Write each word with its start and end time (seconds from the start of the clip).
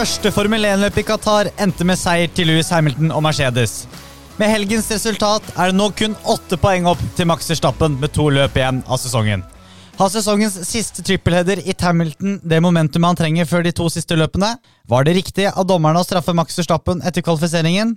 Første 0.00 0.30
Formel 0.32 0.62
1-løp 0.64 0.96
i 0.96 1.02
Qatar 1.04 1.50
endte 1.60 1.84
med 1.84 1.98
seier 2.00 2.30
til 2.32 2.46
Louis 2.48 2.70
Hamilton 2.72 3.10
og 3.12 3.20
Mercedes. 3.26 3.82
Med 4.40 4.48
helgens 4.48 4.86
resultat 4.88 5.50
er 5.50 5.68
det 5.68 5.76
nå 5.76 5.90
kun 5.92 6.14
åtte 6.32 6.56
poeng 6.62 6.88
opp 6.88 7.02
til 7.18 7.28
Max 7.28 7.50
Verstappen 7.50 7.98
med 8.00 8.14
to 8.16 8.30
løp 8.32 8.56
igjen 8.56 8.78
av 8.88 8.96
sesongen. 9.02 9.42
Har 9.98 10.08
sesongens 10.08 10.56
siste 10.64 11.04
trippelheader 11.04 11.60
i 11.60 11.76
Hamilton 11.76 12.40
det 12.40 12.62
momentumet 12.64 13.10
han 13.10 13.20
trenger 13.20 13.50
før 13.52 13.68
de 13.68 13.74
to 13.76 13.90
siste 13.92 14.16
løpene? 14.16 14.54
Var 14.88 15.04
det 15.04 15.18
riktig 15.18 15.50
av 15.50 15.68
dommerne 15.68 16.00
å 16.00 16.08
straffe 16.08 16.32
Max 16.32 16.56
Verstappen 16.56 17.04
etter 17.04 17.20
kvalifiseringen? 17.20 17.92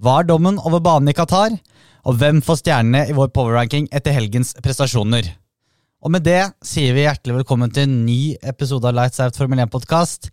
Hva 0.00 0.22
er 0.22 0.32
dommen 0.32 0.56
over 0.64 0.80
banen 0.80 1.12
i 1.12 1.18
Qatar? 1.20 1.60
Og 2.08 2.16
hvem 2.16 2.40
får 2.40 2.62
stjernene 2.64 3.10
i 3.10 3.20
vår 3.20 3.28
powerranking 3.36 3.92
etter 3.92 4.16
helgens 4.16 4.56
prestasjoner? 4.64 5.34
Og 6.00 6.16
med 6.16 6.24
det 6.24 6.46
sier 6.64 6.96
vi 6.96 7.04
hjertelig 7.04 7.42
velkommen 7.42 7.68
til 7.68 7.90
en 7.90 8.04
ny 8.08 8.20
episode 8.40 8.88
av 8.88 8.96
Lights 8.96 9.20
Out 9.20 9.36
Formel 9.36 9.66
1-podkast. 9.68 10.32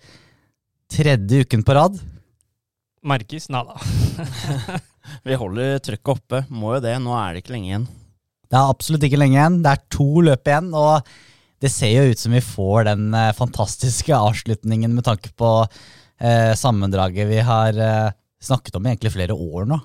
Tredje 0.94 1.40
uken 1.42 1.64
på 1.66 1.74
rad. 1.74 1.96
Merkes? 3.04 3.50
Nada. 3.50 3.80
Vi 5.26 5.34
holder 5.34 5.80
trøkket 5.82 6.12
oppe, 6.14 6.42
må 6.54 6.76
jo 6.76 6.84
det. 6.86 6.94
Nå 7.02 7.16
er 7.18 7.34
det 7.34 7.42
ikke 7.42 7.56
lenge 7.56 7.70
igjen. 7.72 7.88
Det 8.46 8.60
er 8.60 8.74
absolutt 8.76 9.06
ikke 9.08 9.18
lenge 9.18 9.40
igjen. 9.40 9.58
Det 9.66 9.72
er 9.72 9.82
to 9.96 10.06
løp 10.28 10.52
igjen, 10.52 10.70
og 10.78 11.10
det 11.66 11.72
ser 11.74 11.96
jo 11.96 12.12
ut 12.12 12.22
som 12.22 12.36
vi 12.38 12.44
får 12.46 12.86
den 12.92 13.08
eh, 13.18 13.32
fantastiske 13.34 14.14
avslutningen 14.14 14.94
med 14.94 15.08
tanke 15.08 15.32
på 15.34 15.50
eh, 15.64 16.54
sammendraget 16.60 17.26
vi 17.32 17.42
har 17.42 17.82
eh, 17.88 18.14
snakket 18.44 18.78
om 18.78 18.86
i 18.86 18.94
egentlig 18.94 19.16
flere 19.16 19.34
år 19.34 19.66
nå. 19.74 19.82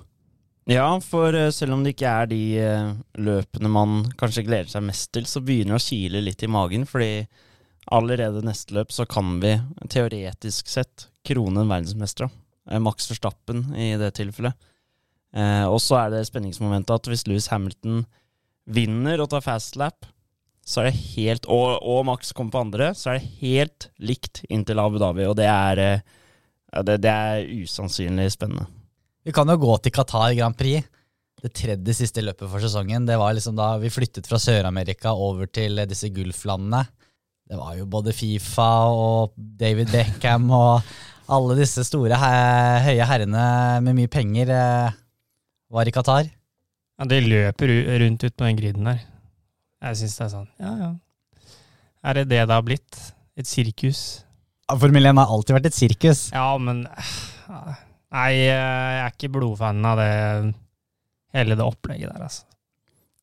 Ja, 0.69 0.91
for 1.01 1.33
eh, 1.33 1.49
selv 1.55 1.73
om 1.73 1.81
det 1.81 1.95
ikke 1.95 2.13
er 2.21 2.29
de 2.29 2.43
eh, 2.61 2.95
løpene 3.17 3.73
man 3.73 4.03
kanskje 4.19 4.45
gleder 4.45 4.69
seg 4.69 4.85
mest 4.85 5.09
til, 5.15 5.25
så 5.25 5.41
begynner 5.41 5.79
det 5.79 5.81
å 5.81 5.87
kile 5.89 6.21
litt 6.29 6.45
i 6.45 6.53
magen, 6.53 6.85
fordi 6.85 7.13
allerede 7.87 8.43
neste 8.45 8.75
løp 8.75 8.91
så 8.93 9.05
kan 9.09 9.39
vi 9.43 9.55
teoretisk 9.89 10.67
sett 10.69 11.07
krone 11.25 11.63
en 11.63 11.71
verdensmester. 11.71 12.29
Eh, 12.69 12.79
Max 12.79 13.09
Verstappen 13.11 13.69
i 13.75 13.93
det 13.99 14.13
tilfellet. 14.19 14.55
Eh, 15.35 15.65
og 15.69 15.79
så 15.83 15.99
er 16.03 16.13
det 16.13 16.27
spenningsmomentet 16.29 16.95
at 16.95 17.09
hvis 17.09 17.27
Louis 17.29 17.49
Hamilton 17.51 18.03
vinner 18.69 19.21
og 19.21 19.29
tar 19.31 19.45
fast 19.45 19.77
lap, 19.79 20.07
så 20.69 20.83
er 20.83 20.89
det 20.89 21.01
helt 21.15 21.47
Og, 21.49 21.79
og 21.81 22.03
Max 22.05 22.33
kommer 22.35 22.53
på 22.53 22.61
andre, 22.61 22.91
så 22.93 23.11
er 23.11 23.19
det 23.19 23.31
helt 23.39 23.89
likt 23.97 24.43
inntil 24.49 24.81
Abu 24.81 24.99
Dhabi, 25.01 25.25
og 25.25 25.37
det 25.39 25.47
er, 25.49 25.81
eh, 25.81 26.83
det, 26.85 26.99
det 27.01 27.13
er 27.13 27.49
usannsynlig 27.63 28.29
spennende. 28.35 28.67
Vi 29.25 29.33
kan 29.35 29.49
jo 29.49 29.57
gå 29.61 29.75
til 29.81 29.93
Qatar 29.93 30.33
Grand 30.37 30.57
Prix. 30.57 30.85
Det 31.39 31.53
tredje 31.55 31.93
siste 31.95 32.21
løpet 32.23 32.49
for 32.51 32.59
sesongen. 32.59 33.05
Det 33.07 33.15
var 33.19 33.31
liksom 33.35 33.55
da 33.55 33.71
vi 33.79 33.91
flyttet 33.91 34.27
fra 34.27 34.39
Sør-Amerika 34.41 35.13
over 35.15 35.47
til 35.47 35.79
disse 35.87 36.09
Gulflandene. 36.11 36.83
Det 37.49 37.57
var 37.57 37.77
jo 37.79 37.87
både 37.89 38.13
Fifa 38.13 38.69
og 38.93 39.31
David 39.35 39.89
Beckham 39.89 40.51
og 40.53 40.85
alle 41.33 41.55
disse 41.57 41.81
store, 41.85 42.17
høye 42.17 43.05
herrene 43.09 43.45
med 43.85 43.97
mye 43.97 44.09
penger 44.11 44.51
eh, 44.53 44.97
var 45.73 45.89
i 45.89 45.93
Qatar. 45.93 46.29
Ja, 46.29 47.07
De 47.09 47.19
løper 47.25 47.73
rundt 48.03 48.25
ut 48.25 48.35
på 48.37 48.45
den 48.45 48.59
griden 48.59 48.89
der. 48.89 49.01
Jeg 49.81 49.97
syns 50.01 50.17
det 50.19 50.25
er 50.27 50.31
sånn, 50.33 50.49
ja 50.61 50.73
ja. 50.77 50.89
Er 52.05 52.19
det 52.19 52.27
det 52.31 52.43
det 52.45 52.53
har 52.53 52.65
blitt? 52.65 52.99
Et 53.39 53.47
sirkus? 53.47 54.21
Formel 54.69 55.09
1 55.09 55.17
har 55.17 55.33
alltid 55.33 55.55
vært 55.57 55.69
et 55.71 55.77
sirkus. 55.77 56.27
Ja, 56.35 56.51
men 56.61 56.85
Nei, 58.09 58.29
jeg 58.41 58.53
er 58.57 59.09
ikke 59.11 59.29
blodfan 59.33 59.85
av 59.85 59.99
det 60.01 60.13
hele 61.37 61.57
det 61.57 61.65
opplegget 61.65 62.09
der, 62.09 62.23
altså. 62.25 62.45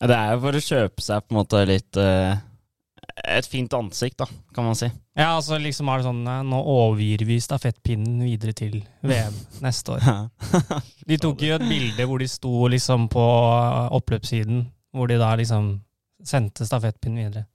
Ja, 0.00 0.10
Det 0.10 0.18
er 0.18 0.34
jo 0.34 0.42
for 0.44 0.58
å 0.58 0.62
kjøpe 0.66 1.02
seg 1.02 1.24
på 1.24 1.34
en 1.34 1.38
måte 1.40 1.62
litt 1.66 1.98
uh, 1.98 2.36
Et 3.24 3.46
fint 3.48 3.72
ansikt, 3.72 4.18
da, 4.20 4.26
kan 4.54 4.66
man 4.66 4.76
si. 4.76 4.90
Ja, 5.16 5.30
altså 5.38 5.56
liksom 5.58 5.88
er 5.88 6.02
det 6.02 6.04
sånn 6.04 6.18
Nå 6.50 6.58
overgir 6.68 7.22
vi 7.24 7.38
stafettpinnen 7.40 8.18
videre 8.26 8.52
til 8.52 8.74
VM 9.00 9.38
neste 9.64 9.94
år. 9.96 10.04
De 11.08 11.16
tok 11.22 11.40
jo 11.46 11.54
et 11.56 11.64
bilde 11.64 12.04
hvor 12.10 12.20
de 12.20 12.28
sto 12.28 12.66
liksom 12.68 13.06
på 13.12 13.24
oppløpssiden, 13.96 14.66
hvor 14.92 15.08
de 15.08 15.16
da 15.22 15.30
liksom 15.40 15.78
sendte 16.26 16.66
stafettpinnen 16.68 17.22
videre. 17.24 17.46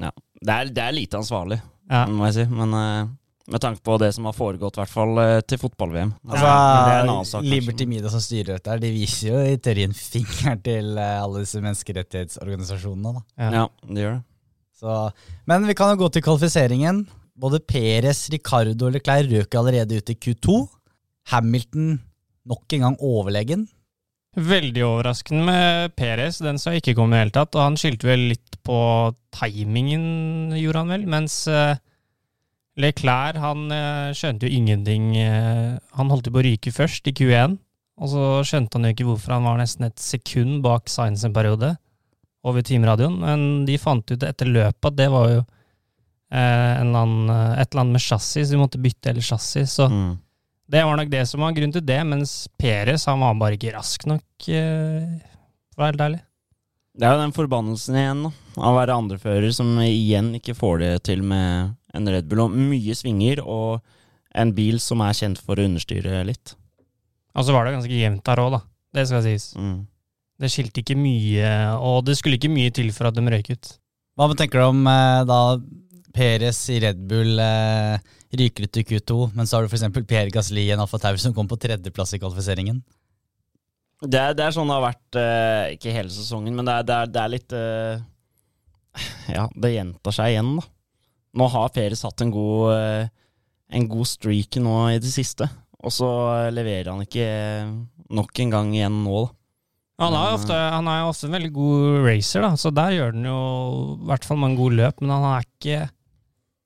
Ja. 0.00 0.10
Det 0.40 0.54
er, 0.56 0.72
det 0.74 0.82
er 0.86 0.96
lite 0.96 1.20
ansvarlig, 1.20 1.60
Ja. 1.90 2.06
må 2.08 2.26
jeg 2.30 2.34
si. 2.38 2.44
Men 2.50 2.74
uh, 2.74 3.06
med 3.52 3.60
tanke 3.60 3.82
på 3.84 3.96
det 4.00 4.10
som 4.16 4.24
har 4.28 4.34
foregått, 4.36 4.78
i 4.78 4.82
hvert 4.82 4.92
fall 4.92 5.18
uh, 5.20 5.40
til 5.44 5.60
fotball-VM. 5.60 6.12
Altså, 6.24 6.44
ja, 6.48 6.58
det 6.88 6.92
er 6.94 7.00
en 7.04 7.12
annen 7.14 7.28
sak. 7.28 7.44
Liberty 7.44 7.86
Media 7.90 8.10
som 8.12 8.22
styrer 8.24 8.56
dette, 8.56 8.78
de 8.80 8.90
viser 8.94 9.28
jo 9.32 9.40
i 9.44 9.58
teorien 9.60 9.92
fingeren 9.96 10.62
til 10.64 10.94
uh, 10.96 11.18
alle 11.24 11.44
disse 11.44 11.60
menneskerettighetsorganisasjonene. 11.64 13.12
da. 13.18 13.24
Ja. 13.44 13.50
Ja, 13.60 13.66
det 13.90 14.06
gjør 14.06 14.16
det. 14.18 14.24
Så, 14.84 14.96
men 15.48 15.64
vi 15.64 15.76
kan 15.78 15.94
jo 15.94 16.02
gå 16.02 16.10
til 16.12 16.24
kvalifiseringen. 16.24 17.04
Både 17.40 17.62
Perez, 17.64 18.26
Ricardo 18.30 18.90
og 18.90 18.94
Leclerc 18.94 19.30
røk 19.32 19.56
allerede 19.58 19.96
ut 19.98 20.12
i 20.12 20.18
Q2. 20.26 20.58
Hamilton 21.32 21.96
nok 22.44 22.76
en 22.76 22.84
gang 22.84 22.98
overlegen. 23.00 23.64
Veldig 24.34 24.82
overraskende 24.82 25.44
med 25.46 25.94
Perez, 25.96 26.40
den 26.42 26.58
sa 26.58 26.74
ikke 26.74 26.96
kom 26.98 27.12
i 27.12 27.16
det 27.16 27.22
hele 27.22 27.34
tatt. 27.38 27.56
Og 27.56 27.64
han 27.64 27.78
skyldte 27.80 28.10
vel 28.10 28.28
litt 28.34 28.58
på 28.66 28.78
timingen, 29.34 30.52
gjorde 30.58 30.82
han 30.82 30.94
vel. 30.94 31.06
Mens 31.10 31.38
eh, 31.48 31.78
Leclerc, 32.82 33.38
han 33.40 33.68
eh, 33.72 34.10
skjønte 34.16 34.48
jo 34.48 34.58
ingenting. 34.58 35.14
eh, 35.22 35.78
han 35.96 36.10
holdt 36.12 36.28
jo 36.28 36.34
på 36.34 36.42
å 36.42 36.46
ryke 36.48 36.74
først, 36.74 37.08
i 37.08 37.16
Q1. 37.16 37.56
Og 38.02 38.10
så 38.10 38.26
skjønte 38.50 38.76
han 38.76 38.88
jo 38.88 38.94
ikke 38.96 39.06
hvorfor 39.06 39.36
han 39.36 39.46
var 39.46 39.60
nesten 39.62 39.86
et 39.86 40.02
sekund 40.02 40.60
bak 40.66 40.90
Science 40.90 41.26
en 41.26 41.34
periode, 41.36 41.76
over 42.44 42.62
teamradioen. 42.66 43.16
Men 43.22 43.64
de 43.68 43.78
fant 43.80 44.04
ut 44.12 44.22
etter 44.28 44.50
løpet 44.50 44.90
at 44.90 44.96
det 44.98 45.08
var 45.12 45.30
jo 45.32 45.40
eh, 46.34 46.80
annen, 46.80 47.30
eh, 47.30 47.60
et 47.62 47.70
eller 47.72 47.84
annet 47.84 47.96
med 47.98 48.04
chassis, 48.04 48.48
så 48.48 48.54
de 48.56 48.60
måtte 48.60 48.80
bytte 48.82 49.12
hele 49.12 49.22
chassis. 49.24 49.70
Så 49.78 49.88
Mm. 49.88 50.18
det 50.70 50.84
var 50.84 50.96
nok 50.96 51.10
det 51.10 51.24
som 51.28 51.40
var 51.40 51.52
grunnen 51.52 51.72
til 51.72 51.84
det, 51.86 52.00
mens 52.06 52.48
Peres 52.58 53.04
han 53.06 53.20
var 53.20 53.34
bare 53.34 53.56
ikke 53.56 53.74
rask 53.76 54.06
nok, 54.06 54.24
eh, 54.48 55.20
for 55.74 55.78
å 55.78 55.84
være 55.84 55.92
helt 55.92 56.06
ærlig. 56.08 56.20
Det 56.96 57.06
er 57.08 57.14
jo 57.16 57.22
den 57.24 57.32
forbannelsen 57.34 57.96
igjen, 57.98 58.22
da. 58.22 58.30
Av 58.62 58.74
å 58.74 58.78
være 58.78 58.94
andrefører 58.94 59.52
som 59.52 59.66
igjen 59.82 60.34
ikke 60.38 60.54
får 60.54 60.78
det 60.78 61.02
til 61.04 61.22
med 61.22 61.74
en 61.94 62.06
Red 62.08 62.28
Bull. 62.28 62.40
Og 62.46 62.50
mye 62.54 62.94
svinger, 62.94 63.40
og 63.44 63.80
en 64.34 64.52
bil 64.52 64.78
som 64.78 65.00
er 65.00 65.12
kjent 65.12 65.38
for 65.42 65.56
å 65.56 65.64
understyre 65.66 66.24
litt. 66.26 66.54
Og 67.34 67.44
så 67.44 67.52
var 67.52 67.64
det 67.66 67.74
ganske 67.74 67.90
jevnt 67.98 68.22
der 68.24 68.36
òg, 68.42 68.50
da. 68.52 68.60
Det 68.94 69.08
skal 69.08 69.22
sies. 69.22 69.54
Mm. 69.58 69.86
Det 70.40 70.50
skilte 70.50 70.82
ikke 70.82 70.98
mye, 70.98 71.50
og 71.78 72.02
det 72.08 72.16
skulle 72.18 72.40
ikke 72.40 72.50
mye 72.50 72.72
til 72.74 72.90
for 72.94 73.08
at 73.08 73.16
de 73.16 73.22
røyk 73.22 73.52
ut. 73.54 73.72
Hva 74.18 74.28
tenker 74.38 74.60
du 74.62 74.66
om 74.66 74.84
eh, 74.90 75.22
da 75.26 75.38
Peres 76.14 76.60
i 76.70 76.78
Red 76.82 77.00
Bull 77.10 77.38
eh, 77.42 77.98
ryker 78.38 78.66
ut 78.66 78.78
i 78.78 78.84
Q2, 78.86 79.16
men 79.34 79.46
så 79.46 79.58
har 79.58 79.66
du 79.66 79.72
f.eks. 79.72 79.86
Pierre 80.06 80.30
Gasli 80.34 80.66
i 80.66 80.74
en 80.74 80.82
Alfa 80.82 80.98
som 81.18 81.34
kom 81.34 81.50
på 81.50 81.58
tredjeplass 81.60 82.14
i 82.14 82.20
kvalifiseringen? 82.22 82.82
Det, 84.04 84.20
er, 84.20 84.34
det 84.36 84.44
er 84.44 84.54
sånn 84.54 84.68
det 84.68 84.76
har 84.76 84.84
vært, 84.84 85.18
eh, 85.18 85.74
ikke 85.76 85.94
hele 85.94 86.12
sesongen, 86.12 86.54
men 86.54 86.66
det 86.68 86.76
er, 86.76 86.86
det 86.86 86.96
er, 86.96 87.10
det 87.14 87.20
er 87.22 87.32
litt 87.32 87.56
eh, 87.56 88.02
Ja, 89.36 89.46
det 89.50 89.74
gjentar 89.74 90.14
seg 90.14 90.34
igjen, 90.34 90.54
da. 90.58 90.66
Nå 91.34 91.46
har 91.50 91.72
Peres 91.74 92.04
hatt 92.06 92.22
en 92.22 92.30
god, 92.34 92.74
eh, 92.76 93.06
en 93.74 93.88
god 93.90 94.06
streak 94.06 94.60
nå 94.62 94.76
i 94.92 95.00
det 95.02 95.10
siste, 95.10 95.48
og 95.82 95.94
så 95.94 96.10
leverer 96.54 96.92
han 96.92 97.02
ikke 97.06 97.26
nok 98.14 98.44
en 98.44 98.54
gang 98.54 98.74
igjen 98.76 99.00
nå, 99.06 99.24
da. 99.24 99.40
Han 100.02 100.14
er 100.18 100.32
ofte, 100.34 100.54
han 100.54 100.88
er 100.90 101.06
ofte 101.06 101.28
en 101.28 101.36
veldig 101.36 101.52
god 101.54 101.98
racer, 102.02 102.42
da, 102.42 102.54
så 102.58 102.72
der 102.74 102.96
gjør 102.96 103.12
han 103.14 103.26
jo 103.28 103.40
i 103.94 104.08
hvert 104.08 104.26
fall 104.26 104.40
mange 104.42 104.58
gode 104.58 104.78
løp, 104.80 105.02
men 105.02 105.12
han 105.14 105.26
er 105.28 105.46
ikke 105.46 105.80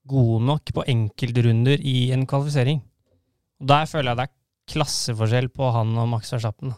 god 0.09 0.45
nok 0.47 0.71
på 0.73 0.85
enkeltrunder 0.95 1.83
i 1.85 1.97
en 2.15 2.25
kvalifisering. 2.29 2.81
Og 3.61 3.67
Der 3.69 3.89
føler 3.91 4.11
jeg 4.11 4.17
det 4.17 4.25
er 4.25 4.37
klasseforskjell 4.73 5.49
på 5.53 5.69
han 5.75 5.93
og 5.99 6.09
Max 6.09 6.33
Verstappen. 6.33 6.73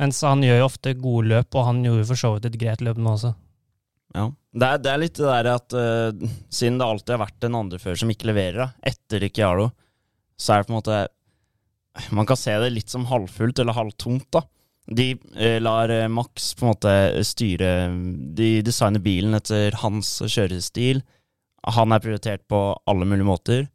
Mens 0.00 0.20
han 0.24 0.44
gjør 0.44 0.62
jo 0.62 0.68
ofte 0.68 0.94
gode 0.98 1.32
løp, 1.32 1.56
og 1.56 1.66
han 1.68 1.82
gjorde 1.86 2.06
for 2.08 2.20
så 2.20 2.34
vidt 2.34 2.50
et 2.50 2.60
greit 2.60 2.84
løp 2.84 3.00
nå 3.00 3.16
også. 3.16 3.32
Ja. 4.12 4.28
Det 4.52 4.68
er, 4.68 4.80
det 4.84 4.90
er 4.92 5.00
litt 5.00 5.16
det 5.16 5.28
der 5.28 5.48
at 5.54 5.74
uh, 5.76 6.32
siden 6.52 6.76
det 6.80 6.84
alltid 6.86 7.14
har 7.14 7.22
vært 7.24 7.46
en 7.48 7.60
andrefører 7.62 8.00
som 8.02 8.10
ikke 8.12 8.28
leverer, 8.28 8.66
da, 8.66 8.90
etter 8.92 9.24
Ricciardo, 9.24 9.70
så 10.36 10.52
er 10.52 10.62
det 10.62 10.68
på 10.68 10.74
en 10.74 10.80
måte 10.80 11.02
Man 12.16 12.28
kan 12.28 12.38
se 12.40 12.52
det 12.60 12.70
litt 12.72 12.92
som 12.92 13.04
halvfullt 13.08 13.60
eller 13.60 13.76
halvtomt, 13.76 14.28
da. 14.32 14.42
De 14.90 15.12
eh, 15.36 15.60
lar 15.62 15.88
eh, 15.88 16.08
Max 16.08 16.54
på 16.58 16.66
en 16.66 16.72
måte 16.72 17.24
styre 17.24 17.68
De 18.34 18.48
designer 18.66 19.02
bilen 19.02 19.36
etter 19.38 19.76
hans 19.82 20.16
kjørestil. 20.26 21.04
Han 21.76 21.94
er 21.94 22.02
prioritert 22.02 22.42
på 22.50 22.60
alle 22.90 23.06
mulige 23.06 23.28
måter. 23.28 23.66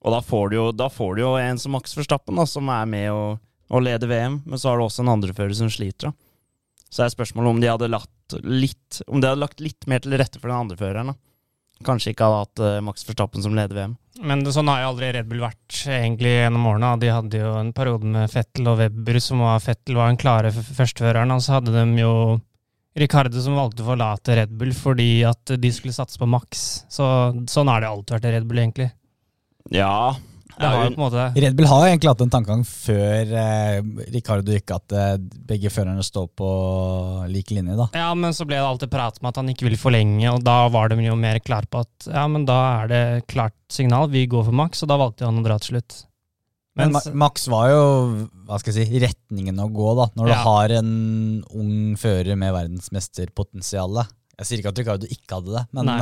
Og 0.00 0.14
da 0.14 0.20
får 0.24 0.50
du 0.50 0.56
jo, 0.56 0.66
får 0.72 1.16
du 1.16 1.22
jo 1.24 1.34
en 1.36 1.58
som 1.60 1.74
Max 1.74 1.96
Verstappen, 1.96 2.38
da, 2.38 2.46
som 2.48 2.70
er 2.72 2.86
med 2.88 3.10
og, 3.12 3.40
og 3.68 3.82
leder 3.84 4.08
VM, 4.08 4.40
men 4.46 4.60
så 4.60 4.70
har 4.70 4.78
du 4.78 4.86
også 4.86 5.02
en 5.04 5.12
andrefører 5.12 5.52
som 5.58 5.68
sliter. 5.72 6.08
da. 6.08 6.30
Så 6.90 7.04
er 7.04 7.12
spørsmålet 7.12 7.50
om 7.50 7.60
de 7.62 7.68
hadde 7.70 7.90
latt 7.90 8.08
litt 8.42 9.00
Om 9.06 9.20
de 9.22 9.26
hadde 9.26 9.42
lagt 9.42 9.60
litt 9.62 9.86
mer 9.90 10.02
til 10.02 10.14
rette 10.18 10.38
for 10.38 10.50
den 10.50 10.62
andreføreren. 10.64 11.12
da. 11.12 11.29
Kanskje 11.86 12.12
ikke 12.12 12.28
hadde 12.28 12.42
hatt 12.44 12.62
eh, 12.66 12.82
Max 12.84 13.06
Verstappen 13.08 13.44
som 13.44 13.56
leder 13.56 13.78
VM. 13.78 13.96
Men 14.20 14.42
det, 14.44 14.52
sånn 14.52 14.68
har 14.68 14.82
jo 14.82 14.90
aldri 14.90 15.14
Red 15.16 15.28
Bull 15.30 15.40
vært 15.40 15.80
egentlig 15.88 16.34
gjennom 16.34 16.66
årene. 16.68 16.92
De 17.00 17.08
hadde 17.12 17.40
jo 17.40 17.54
en 17.56 17.72
periode 17.76 18.10
med 18.12 18.32
Fettel 18.32 18.68
og 18.68 18.80
Webber 18.82 19.20
som 19.24 19.40
var 19.46 19.62
Fettel 19.64 19.96
var 19.96 20.10
den 20.10 20.20
klare 20.20 20.52
førsteføreren, 20.52 21.32
og 21.32 21.44
så 21.44 21.56
hadde 21.56 21.72
de 21.72 22.02
jo 22.02 22.14
Ricardo 23.00 23.40
som 23.40 23.56
valgte 23.56 23.84
å 23.84 23.90
forlate 23.92 24.36
Red 24.36 24.52
Bull 24.60 24.74
fordi 24.76 25.22
at 25.24 25.54
de 25.62 25.70
skulle 25.72 25.96
satse 25.96 26.20
på 26.20 26.28
Max. 26.28 26.82
Så 26.92 27.06
sånn 27.48 27.70
har 27.70 27.80
det 27.80 27.92
alltid 27.92 28.16
vært 28.18 28.28
i 28.28 28.34
Red 28.34 28.50
Bull, 28.50 28.60
egentlig. 28.64 28.90
Ja. 29.72 30.16
Det 30.60 30.68
har 30.68 30.84
jo 30.84 30.90
på 30.92 31.00
en 31.00 31.04
måte 31.06 31.26
Red 31.44 31.56
Bull 31.56 31.68
har 31.70 31.82
jo 31.82 31.90
egentlig 31.90 32.10
hatt 32.12 32.24
en 32.24 32.32
tankegang 32.34 32.64
før 32.68 33.32
eh, 33.42 33.78
Ricardo 34.12 34.52
gikk, 34.54 34.74
at 34.76 34.94
eh, 34.96 35.14
begge 35.48 35.72
førerne 35.72 36.04
står 36.04 36.28
på 36.36 36.50
lik 37.32 37.54
linje. 37.56 37.78
da. 37.78 37.88
Ja, 37.96 38.10
men 38.18 38.36
så 38.36 38.44
ble 38.48 38.58
det 38.60 38.66
alltid 38.68 38.92
prat 38.92 39.18
om 39.22 39.30
at 39.30 39.40
han 39.40 39.48
ikke 39.52 39.66
ville 39.68 39.80
forlenge, 39.80 40.28
og 40.34 40.44
da 40.44 40.58
var 40.72 40.92
de 40.92 41.00
jo 41.06 41.16
mer 41.18 41.40
klare 41.44 41.68
på 41.70 41.82
at 41.86 42.10
ja, 42.10 42.26
men 42.30 42.44
da 42.48 42.60
er 42.82 42.92
det 42.92 43.02
klart 43.32 43.56
signal, 43.72 44.10
vi 44.12 44.26
går 44.30 44.46
for 44.50 44.56
Max, 44.62 44.84
og 44.84 44.92
da 44.92 45.00
valgte 45.00 45.28
han 45.28 45.40
å 45.40 45.46
dra 45.46 45.58
til 45.62 45.76
slutt. 45.76 46.04
Men 46.78 46.92
Mens, 46.94 47.08
Max 47.18 47.48
var 47.50 47.72
jo 47.72 47.82
hva 48.46 48.58
skal 48.60 48.76
jeg 48.76 48.86
si, 48.88 49.00
retningen 49.02 49.58
å 49.58 49.66
gå, 49.74 49.88
da. 49.98 50.06
Når 50.16 50.30
du 50.30 50.34
har 50.38 50.74
en 50.78 50.92
ung 51.50 51.96
fører 51.98 52.38
med 52.38 52.54
verdensmesterpotensial. 52.54 54.00
Jeg 54.38 54.48
sier 54.48 54.62
ikke 54.62 54.72
at 54.72 54.80
Ricardo 54.80 55.10
ikke 55.10 55.40
hadde 55.40 55.56
det, 55.58 55.64
men 55.76 55.90
Nei. 55.90 55.98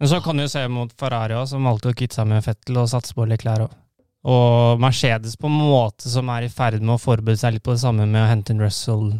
Men 0.00 0.08
så 0.10 0.20
kan 0.24 0.36
du 0.40 0.46
se 0.50 0.62
mot 0.68 0.90
Ferrari 0.98 1.34
også, 1.38 1.54
som 1.56 1.64
valgte 1.68 1.92
å 1.92 1.96
kvitte 1.96 2.18
seg 2.18 2.26
med 2.30 2.44
Fettel 2.44 2.76
og 2.82 2.88
satse 2.90 3.14
på 3.16 3.26
Leclerc 3.30 3.66
òg. 3.68 3.76
Og 4.24 4.80
Mercedes 4.80 5.36
på 5.36 5.50
en 5.50 5.58
måte 5.60 6.08
som 6.08 6.28
er 6.32 6.46
i 6.46 6.48
ferd 6.52 6.80
med 6.80 6.94
å 6.96 7.00
forberede 7.02 7.36
seg 7.42 7.52
litt 7.58 7.64
på 7.66 7.74
det 7.76 7.82
samme 7.82 8.06
med 8.08 8.22
å 8.22 8.28
hente 8.30 8.54
inn 8.54 8.62
Russell 8.64 9.10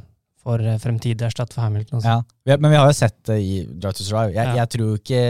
for 0.44 0.60
eh, 0.64 0.78
fremtidig 0.80 1.26
erstatt 1.28 1.52
for 1.52 1.60
Hamilton. 1.66 2.00
Også. 2.00 2.14
ja. 2.48 2.56
Men 2.56 2.70
vi 2.72 2.78
har 2.80 2.88
jo 2.88 2.96
sett 2.96 3.18
det 3.28 3.36
i 3.44 3.58
Drive 3.68 3.96
to 3.98 4.04
Survive. 4.06 4.32
Jeg, 4.36 4.46
Ja. 4.48 4.54
jeg 4.62 4.72
tror 4.74 4.94
ikke 4.98 5.20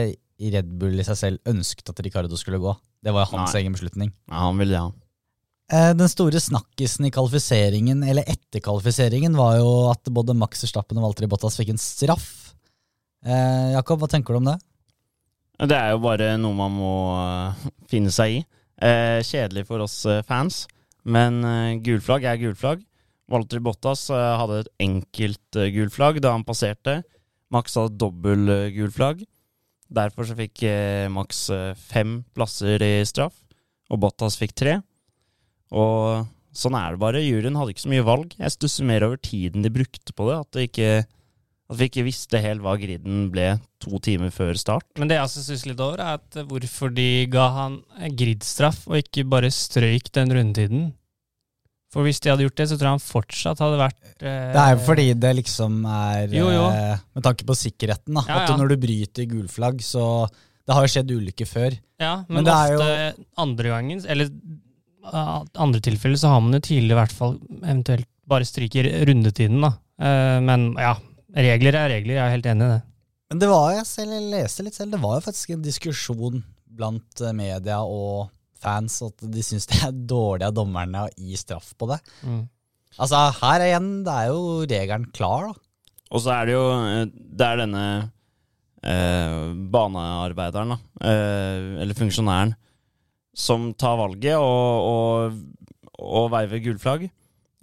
Red 0.54 0.70
Bull 0.78 0.98
i 1.00 1.06
seg 1.06 1.16
selv 1.18 1.50
ønsket 1.50 1.90
at 1.90 2.00
Ricardo 2.06 2.36
skulle 2.38 2.58
gå. 2.62 2.74
Det 3.04 3.12
var 3.14 3.26
jo 3.26 3.36
hans 3.36 3.52
Nei. 3.54 3.60
egen 3.62 3.74
beslutning. 3.76 4.12
ja 4.30 4.44
han 4.46 4.58
ville 4.58 4.74
det, 4.74 4.80
han. 4.80 4.94
Eh, 5.72 5.92
Den 5.94 6.08
store 6.12 6.38
snakkisen 6.42 7.06
i 7.06 7.10
kvalifiseringen, 7.14 8.02
eller 8.06 8.22
etter 8.30 8.60
kvalifiseringen, 8.62 9.34
var 9.38 9.56
jo 9.58 9.90
at 9.90 10.02
både 10.10 10.34
Max 10.36 10.62
Verstappen 10.62 10.98
og 10.98 11.06
Valtteri 11.08 11.26
Bottas 11.30 11.56
fikk 11.58 11.70
en 11.74 11.78
straff. 11.82 12.54
Eh, 13.24 13.72
Jakob, 13.74 13.98
hva 14.02 14.08
tenker 14.10 14.34
du 14.34 14.42
om 14.42 14.50
det? 14.52 14.58
Det 15.62 15.76
er 15.76 15.92
jo 15.94 16.02
bare 16.02 16.32
noe 16.40 16.56
man 16.58 16.72
må 16.74 16.94
eh, 17.14 17.66
finne 17.90 18.10
seg 18.14 18.40
i. 18.40 18.40
Eh, 18.82 19.20
kjedelig 19.22 19.68
for 19.68 19.84
oss 19.84 20.00
eh, 20.10 20.24
fans, 20.26 20.64
men 21.06 21.42
gulflagg 21.84 22.26
er 22.26 22.40
gulflagg. 22.40 22.82
Walter 23.30 23.60
Bottas 23.64 24.02
hadde 24.12 24.58
et 24.62 24.72
enkelt 24.84 25.58
gulflagg 25.72 26.18
da 26.20 26.34
han 26.34 26.44
passerte. 26.44 26.98
Max 27.54 27.76
hadde 27.78 27.96
dobbel 28.00 28.50
gulflagg. 28.74 29.22
Derfor 29.94 30.26
så 30.28 30.36
fikk 30.36 30.64
Max 31.12 31.46
fem 31.88 32.18
plasser 32.36 32.82
i 32.84 32.98
straff, 33.08 33.36
og 33.92 34.02
Bottas 34.02 34.36
fikk 34.40 34.52
tre. 34.60 34.78
Og 35.72 36.26
sånn 36.56 36.76
er 36.76 36.96
det 36.96 37.02
bare. 37.04 37.24
Juryen 37.24 37.56
hadde 37.60 37.72
ikke 37.72 37.84
så 37.86 37.92
mye 37.94 38.06
valg. 38.06 38.36
Jeg 38.40 38.56
stusser 38.56 38.88
mer 38.88 39.06
over 39.06 39.20
tiden 39.20 39.64
de 39.64 39.72
brukte 39.72 40.16
på 40.16 40.28
det. 40.28 40.40
At, 40.40 40.50
det 40.56 40.66
ikke, 40.68 40.90
at 41.70 41.78
vi 41.80 41.86
ikke 41.88 42.04
visste 42.04 42.40
helt 42.44 42.60
hva 42.64 42.74
griden 42.76 43.30
ble 43.32 43.54
to 43.80 43.96
timer 44.04 44.28
før 44.34 44.52
start. 44.60 44.84
Men 45.00 45.08
det 45.08 45.16
jeg 45.16 45.24
også 45.28 45.44
synes 45.46 45.62
litt 45.70 45.80
over, 45.80 46.02
er 46.04 46.18
at 46.20 46.36
hvorfor 46.50 46.92
de 46.94 47.06
ga 47.32 47.46
han 47.56 47.78
gridstraff 48.18 48.82
og 48.90 48.98
ikke 49.00 49.24
bare 49.32 49.48
strøyk 49.54 50.10
den 50.12 50.34
rundetiden. 50.36 50.84
For 51.94 52.02
hvis 52.02 52.18
de 52.20 52.32
hadde 52.32 52.42
gjort 52.42 52.58
det, 52.58 52.66
så 52.68 52.76
tror 52.76 52.88
jeg 52.88 52.96
han 52.98 53.04
fortsatt 53.06 53.60
hadde 53.62 53.76
vært 53.78 54.24
eh, 54.26 54.48
Det 54.50 54.60
er 54.64 54.72
jo 54.74 54.80
fordi 54.82 55.04
det 55.22 55.30
liksom 55.38 55.76
er 55.86 56.32
Jo, 56.34 56.48
jo. 56.50 56.64
eh, 56.74 56.98
Med 57.14 57.22
tanke 57.22 57.46
på 57.46 57.54
sikkerheten, 57.54 58.16
da. 58.18 58.24
Ja, 58.26 58.40
At 58.42 58.50
ja. 58.50 58.56
når 58.58 58.72
du 58.74 58.76
bryter 58.82 59.28
gulflagg, 59.30 59.78
så 59.86 60.26
Det 60.66 60.74
har 60.74 60.82
jo 60.82 60.90
skjedd 60.90 61.12
ulykker 61.14 61.46
før. 61.46 61.76
Ja, 62.02 62.16
men, 62.26 62.40
Men 62.42 62.48
det 62.48 62.56
er 62.56 62.74
ofte 62.74 63.26
andre 63.44 63.70
gangen, 63.76 64.02
eller 64.10 64.30
uh, 65.06 65.44
andre 65.62 65.80
tilfeller, 65.86 66.18
så 66.18 66.32
har 66.34 66.40
man 66.42 66.56
jo 66.58 66.62
tidligere 66.66 66.96
i 66.96 67.00
hvert 67.04 67.14
fall 67.14 67.36
eventuelt 67.62 68.08
bare 68.26 68.48
stryker 68.48 68.88
rundetiden, 69.06 69.60
da. 69.62 69.70
Eh, 70.02 70.38
men 70.42 70.72
ja, 70.80 70.96
regler 71.34 71.78
er 71.78 71.90
regler, 71.96 72.18
jeg 72.18 72.24
er 72.24 72.34
helt 72.36 72.46
enig 72.50 72.66
i 72.66 72.72
det. 72.74 72.82
Men 73.32 73.40
det 73.42 73.50
var 73.50 73.72
jeg 73.74 73.86
selv, 73.88 74.14
jeg 74.14 74.30
leste 74.30 74.64
litt 74.66 74.76
selv, 74.76 74.94
det 74.94 75.02
var 75.02 75.18
jo 75.18 75.26
faktisk 75.26 75.54
en 75.54 75.64
diskusjon 75.64 76.42
blant 76.74 77.22
eh, 77.22 77.34
media 77.36 77.80
og 77.82 78.30
fans 78.64 79.00
at 79.04 79.24
de 79.34 79.44
syns 79.44 79.68
det 79.70 79.80
er 79.86 79.94
dårlig 80.14 80.46
av 80.48 80.56
dommerne 80.56 81.06
å 81.06 81.12
gi 81.16 81.38
straff 81.38 81.72
på 81.78 81.88
det. 81.90 82.00
Mm. 82.22 82.44
Altså, 82.94 83.20
her 83.40 83.58
er 83.58 83.72
igjen, 83.72 83.88
det 84.06 84.14
er 84.14 84.30
jo 84.30 84.42
regelen 84.70 85.08
klar, 85.16 85.50
da. 85.50 85.60
Og 86.14 86.22
så 86.22 86.30
er 86.36 86.46
det 86.46 86.54
jo 86.54 86.66
eh, 86.70 87.08
Det 87.10 87.46
er 87.48 87.60
denne 87.64 87.84
eh, 88.84 89.40
banearbeideren, 89.74 90.76
da, 90.76 90.78
eh, 91.10 91.82
eller 91.82 91.98
funksjonæren, 91.98 92.54
som 93.34 93.72
tar 93.74 93.98
valget 93.98 94.38
og, 94.38 94.86
og, 94.94 95.38
og 95.98 96.30
veiver 96.36 96.62
gulflagg. 96.68 97.08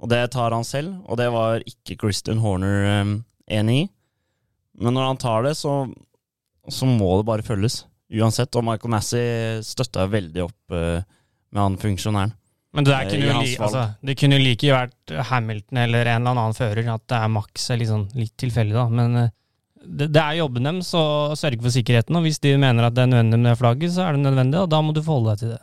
Og 0.02 0.10
det 0.12 0.24
tar 0.34 0.52
han 0.52 0.66
selv, 0.68 0.98
og 1.06 1.20
det 1.22 1.30
var 1.32 1.64
ikke 1.64 2.00
Christian 2.02 2.42
Horner 2.44 2.88
eh, 2.90 3.14
enig 3.52 3.78
i. 3.84 3.88
Men 4.82 4.96
når 4.98 5.10
han 5.12 5.22
tar 5.22 5.46
det, 5.46 5.56
så, 5.60 5.86
så 6.72 6.88
må 6.88 7.14
det 7.20 7.28
bare 7.28 7.46
følges. 7.46 7.84
Uansett. 8.12 8.56
Og 8.58 8.66
Michael 8.68 8.94
Massey 8.94 9.64
støtta 9.66 10.08
veldig 10.12 10.46
opp 10.48 10.76
uh, 10.76 11.04
med 11.52 11.62
han 11.62 11.80
funksjonæren. 11.82 12.36
Men 12.72 12.88
det, 12.88 12.96
Eh, 12.96 13.10
kunne 13.10 13.28
jo 13.28 13.40
li, 13.44 13.56
altså, 13.60 13.84
det 14.00 14.16
kunne 14.20 14.38
jo 14.38 14.46
like 14.46 14.72
vært 14.72 15.14
Hamilton 15.28 15.80
eller 15.84 16.08
en 16.08 16.22
eller 16.22 16.38
annen 16.38 16.56
fører, 16.56 16.88
at 16.94 17.04
det 17.12 17.18
er 17.20 17.32
Max 17.34 17.68
er 17.74 17.84
sånn, 17.88 18.06
litt 18.16 18.36
tilfeldig, 18.40 18.78
da. 18.78 18.86
Men 18.88 19.18
eh, 19.20 19.34
det, 19.82 20.08
det 20.14 20.22
er 20.22 20.40
jobben 20.40 20.70
deres 20.70 20.94
å 20.96 21.04
sørge 21.36 21.66
for 21.66 21.76
sikkerheten, 21.76 22.16
og 22.16 22.24
hvis 22.24 22.40
de 22.44 22.56
mener 22.62 22.88
at 22.88 22.96
det 22.96 23.04
er 23.04 23.12
nødvendig 23.12 23.42
med 23.44 23.60
flagget, 23.60 23.92
så 23.96 24.06
er 24.06 24.16
det 24.16 24.24
nødvendig, 24.24 24.62
og 24.62 24.72
da 24.72 24.80
må 24.86 24.96
du 24.96 25.02
forholde 25.04 25.34
deg 25.34 25.44
til 25.44 25.54
det. 25.56 25.60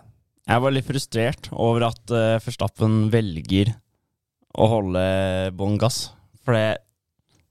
Jeg 0.48 0.64
var 0.64 0.74
litt 0.74 0.88
frustrert 0.88 1.48
over 1.52 1.86
at 1.90 2.12
uh, 2.12 2.40
Verstappen 2.44 3.00
velger 3.12 3.72
å 4.58 4.68
holde 4.72 5.02
bånn 5.56 5.76
gass. 5.80 6.08
For 6.44 6.56
det, 6.56 6.80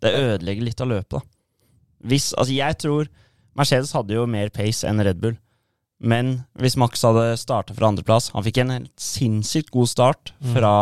det 0.08 0.24
ødelegger 0.32 0.66
litt 0.70 0.82
av 0.84 0.90
løpet, 0.92 1.18
da. 1.20 1.22
Hvis, 2.08 2.32
altså 2.38 2.54
jeg 2.56 2.78
tror 2.84 3.08
Mercedes 3.58 3.92
hadde 3.98 4.14
jo 4.14 4.26
mer 4.30 4.50
pace 4.54 4.86
enn 4.88 5.02
Red 5.02 5.18
Bull. 5.22 5.36
Men 6.00 6.44
hvis 6.62 6.76
Max 6.78 7.02
hadde 7.02 7.32
starta 7.42 7.74
fra 7.74 7.88
andreplass 7.90 8.28
Han 8.36 8.44
fikk 8.46 8.60
en 8.62 8.70
helt 8.76 8.92
sinnssykt 9.02 9.72
god 9.74 9.90
start 9.90 10.30
Mm. 10.38 10.52
fra 10.54 10.74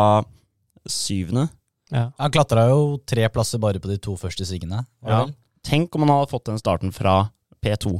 syvende. 0.86 1.46
Ja. 1.90 2.10
Han 2.18 2.30
klatra 2.34 2.66
jo 2.68 2.98
tre 3.08 3.24
plasser 3.32 3.58
bare 3.62 3.80
på 3.80 3.88
de 3.88 3.96
to 4.02 4.16
første 4.20 4.44
svingene. 4.46 4.84
Ja. 5.06 5.22
Tenk 5.66 5.94
om 5.96 6.04
han 6.04 6.12
hadde 6.18 6.30
fått 6.30 6.46
den 6.50 6.58
starten 6.60 6.92
fra 6.94 7.30
P2. 7.64 7.94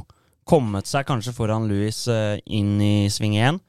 Kommet 0.47 0.87
seg 0.87 1.07
kanskje 1.09 1.33
foran 1.35 1.65
Louis 1.67 2.03
eh, 2.07 2.37
inn 2.45 2.77
i 2.83 3.07
sving 3.11 3.35
1. 3.35 3.59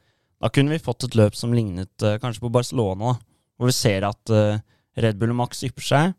Da 0.42 0.50
kunne 0.54 0.70
vi 0.76 0.82
fått 0.82 1.08
et 1.08 1.16
løp 1.18 1.34
som 1.34 1.54
lignet 1.56 2.04
eh, 2.06 2.18
kanskje 2.22 2.44
på 2.44 2.52
Barcelona, 2.54 3.16
hvor 3.58 3.70
vi 3.72 3.74
ser 3.74 4.06
at 4.06 4.30
eh, 4.30 4.60
Red 4.98 5.18
Bull 5.18 5.32
og 5.34 5.40
Max 5.40 5.64
ypper 5.66 5.82
seg, 5.88 6.12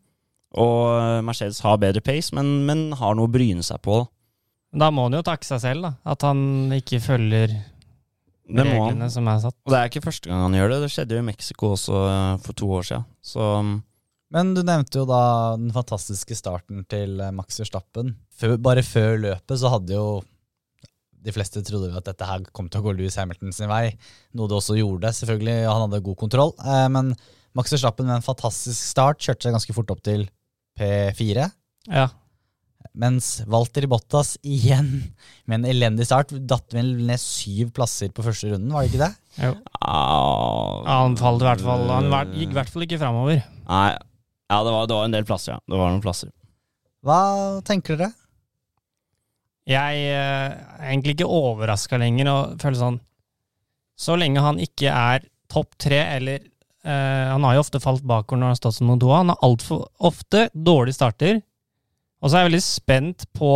og 0.58 0.78
eh, 0.98 1.20
Mercedes 1.26 1.60
har 1.66 1.78
bedre 1.82 2.02
pace, 2.02 2.34
men, 2.36 2.64
men 2.66 2.88
har 2.98 3.18
noe 3.18 3.30
å 3.30 3.32
bryne 3.34 3.66
seg 3.66 3.82
på. 3.86 4.02
Da. 4.02 4.10
Da 4.86 4.92
må 4.94 5.08
han 5.08 5.18
jo 5.18 5.26
takke 5.26 5.46
seg 5.48 5.62
selv, 5.64 5.86
da. 5.88 5.92
At 6.14 6.26
han 6.26 6.72
ikke 6.76 7.00
følger 7.02 7.54
Det 7.54 8.66
må 8.66 8.80
han. 8.84 8.96
reglene 8.96 9.10
som 9.14 9.30
er 9.30 9.44
satt. 9.46 9.58
Og 9.66 9.74
det 9.74 9.80
er 9.82 9.92
ikke 9.92 10.06
første 10.06 10.30
gang 10.30 10.44
han 10.46 10.58
gjør 10.58 10.74
det. 10.74 10.82
Det 10.86 10.90
skjedde 10.94 11.18
jo 11.18 11.22
i 11.24 11.28
Mexico 11.30 11.72
også 11.76 12.02
eh, 12.08 12.34
for 12.46 12.58
to 12.58 12.72
år 12.80 12.90
siden. 12.90 13.08
Så 13.26 13.46
mm, 13.66 13.78
Men 14.38 14.52
du 14.58 14.62
nevnte 14.66 15.02
jo 15.02 15.06
da 15.10 15.22
den 15.58 15.72
fantastiske 15.74 16.38
starten 16.38 16.84
til 16.90 17.18
eh, 17.22 17.34
Max 17.34 17.62
Verstappen. 17.62 18.16
Bare 18.62 18.86
før 18.86 19.18
løpet 19.26 19.62
så 19.62 19.74
hadde 19.74 19.98
jo 19.98 20.22
de 21.20 21.34
fleste 21.36 21.60
trodde 21.68 21.90
jo 21.92 21.98
at 22.00 22.06
dette 22.08 22.24
her 22.24 22.46
kom 22.56 22.70
til 22.72 22.80
å 22.80 22.86
gå 22.86 22.94
Louis 22.96 23.18
Hamilton 23.20 23.52
sin 23.52 23.68
vei, 23.68 23.90
noe 24.38 24.48
det 24.48 24.56
også 24.56 24.78
gjorde. 24.78 25.12
Selvfølgelig, 25.18 25.66
han 25.68 25.82
hadde 25.84 26.06
god 26.06 26.18
kontroll. 26.22 26.54
Eh, 26.64 26.86
men 26.94 27.12
Max 27.58 27.74
Verstappen 27.74 28.08
med 28.08 28.20
en 28.20 28.26
fantastisk 28.26 28.78
start 28.94 29.20
kjørte 29.26 29.48
seg 29.50 29.58
ganske 29.58 29.76
fort 29.76 29.92
opp 29.94 30.06
til 30.06 30.30
P4. 30.80 31.50
Ja. 31.92 32.08
Mens 33.00 33.44
Walter 33.48 33.86
Bottas 33.92 34.34
igjen 34.42 34.90
med 35.48 35.60
en 35.60 35.70
elendig 35.70 36.08
start 36.08 36.32
datt 36.50 36.74
vel 36.76 36.94
ned 37.06 37.22
syv 37.22 37.74
plasser 37.76 38.12
på 38.16 38.24
første 38.26 38.50
runden, 38.52 38.72
var 38.74 38.84
det 38.86 38.92
ikke 38.94 39.04
det? 39.06 39.12
Jo. 39.40 39.52
ah, 39.86 40.80
Han 40.88 41.18
falt 41.20 41.44
i 41.44 41.48
hvert 41.48 41.64
fall 41.64 41.86
Han 41.92 42.10
gikk 42.34 42.52
i 42.52 42.58
hvert 42.58 42.72
fall 42.74 42.88
ikke 42.88 43.00
framover. 43.00 43.44
Nei. 43.70 43.92
Ja, 44.50 44.64
det 44.66 44.74
var, 44.74 44.88
det 44.90 44.98
var 44.98 45.06
en 45.06 45.14
del 45.14 45.28
plasser, 45.30 45.54
ja. 45.54 45.62
Det 45.70 45.78
var 45.78 45.92
noen 45.94 46.04
plasser. 46.04 46.32
Hva 47.06 47.20
tenker 47.68 48.00
dere? 48.00 48.12
Jeg 49.70 50.00
eh, 50.10 50.56
er 50.80 50.88
egentlig 50.90 51.14
ikke 51.20 51.30
overraska 51.30 52.00
lenger 52.02 52.32
og 52.32 52.56
føler 52.62 52.80
sånn 52.80 52.96
Så 54.00 54.16
lenge 54.18 54.42
han 54.42 54.58
ikke 54.64 54.90
er 54.90 55.28
topp 55.52 55.76
tre, 55.82 56.00
eller 56.18 56.42
Han 56.90 57.44
har 57.46 57.56
jo 57.56 57.62
ofte 57.62 57.82
falt 57.84 58.02
bakover 58.08 58.40
når 58.40 58.50
han 58.50 58.56
har 58.56 58.60
stått 58.60 58.78
som 58.78 58.88
nummer 58.88 59.02
to. 59.04 59.12
Han 59.14 59.32
har 59.34 59.46
altfor 59.46 59.84
ofte 60.10 60.48
dårlige 60.54 60.98
starter. 60.98 61.42
Og 62.20 62.28
så 62.28 62.36
er 62.36 62.44
jeg 62.44 62.50
veldig 62.50 62.66
spent 62.66 63.26
på, 63.36 63.54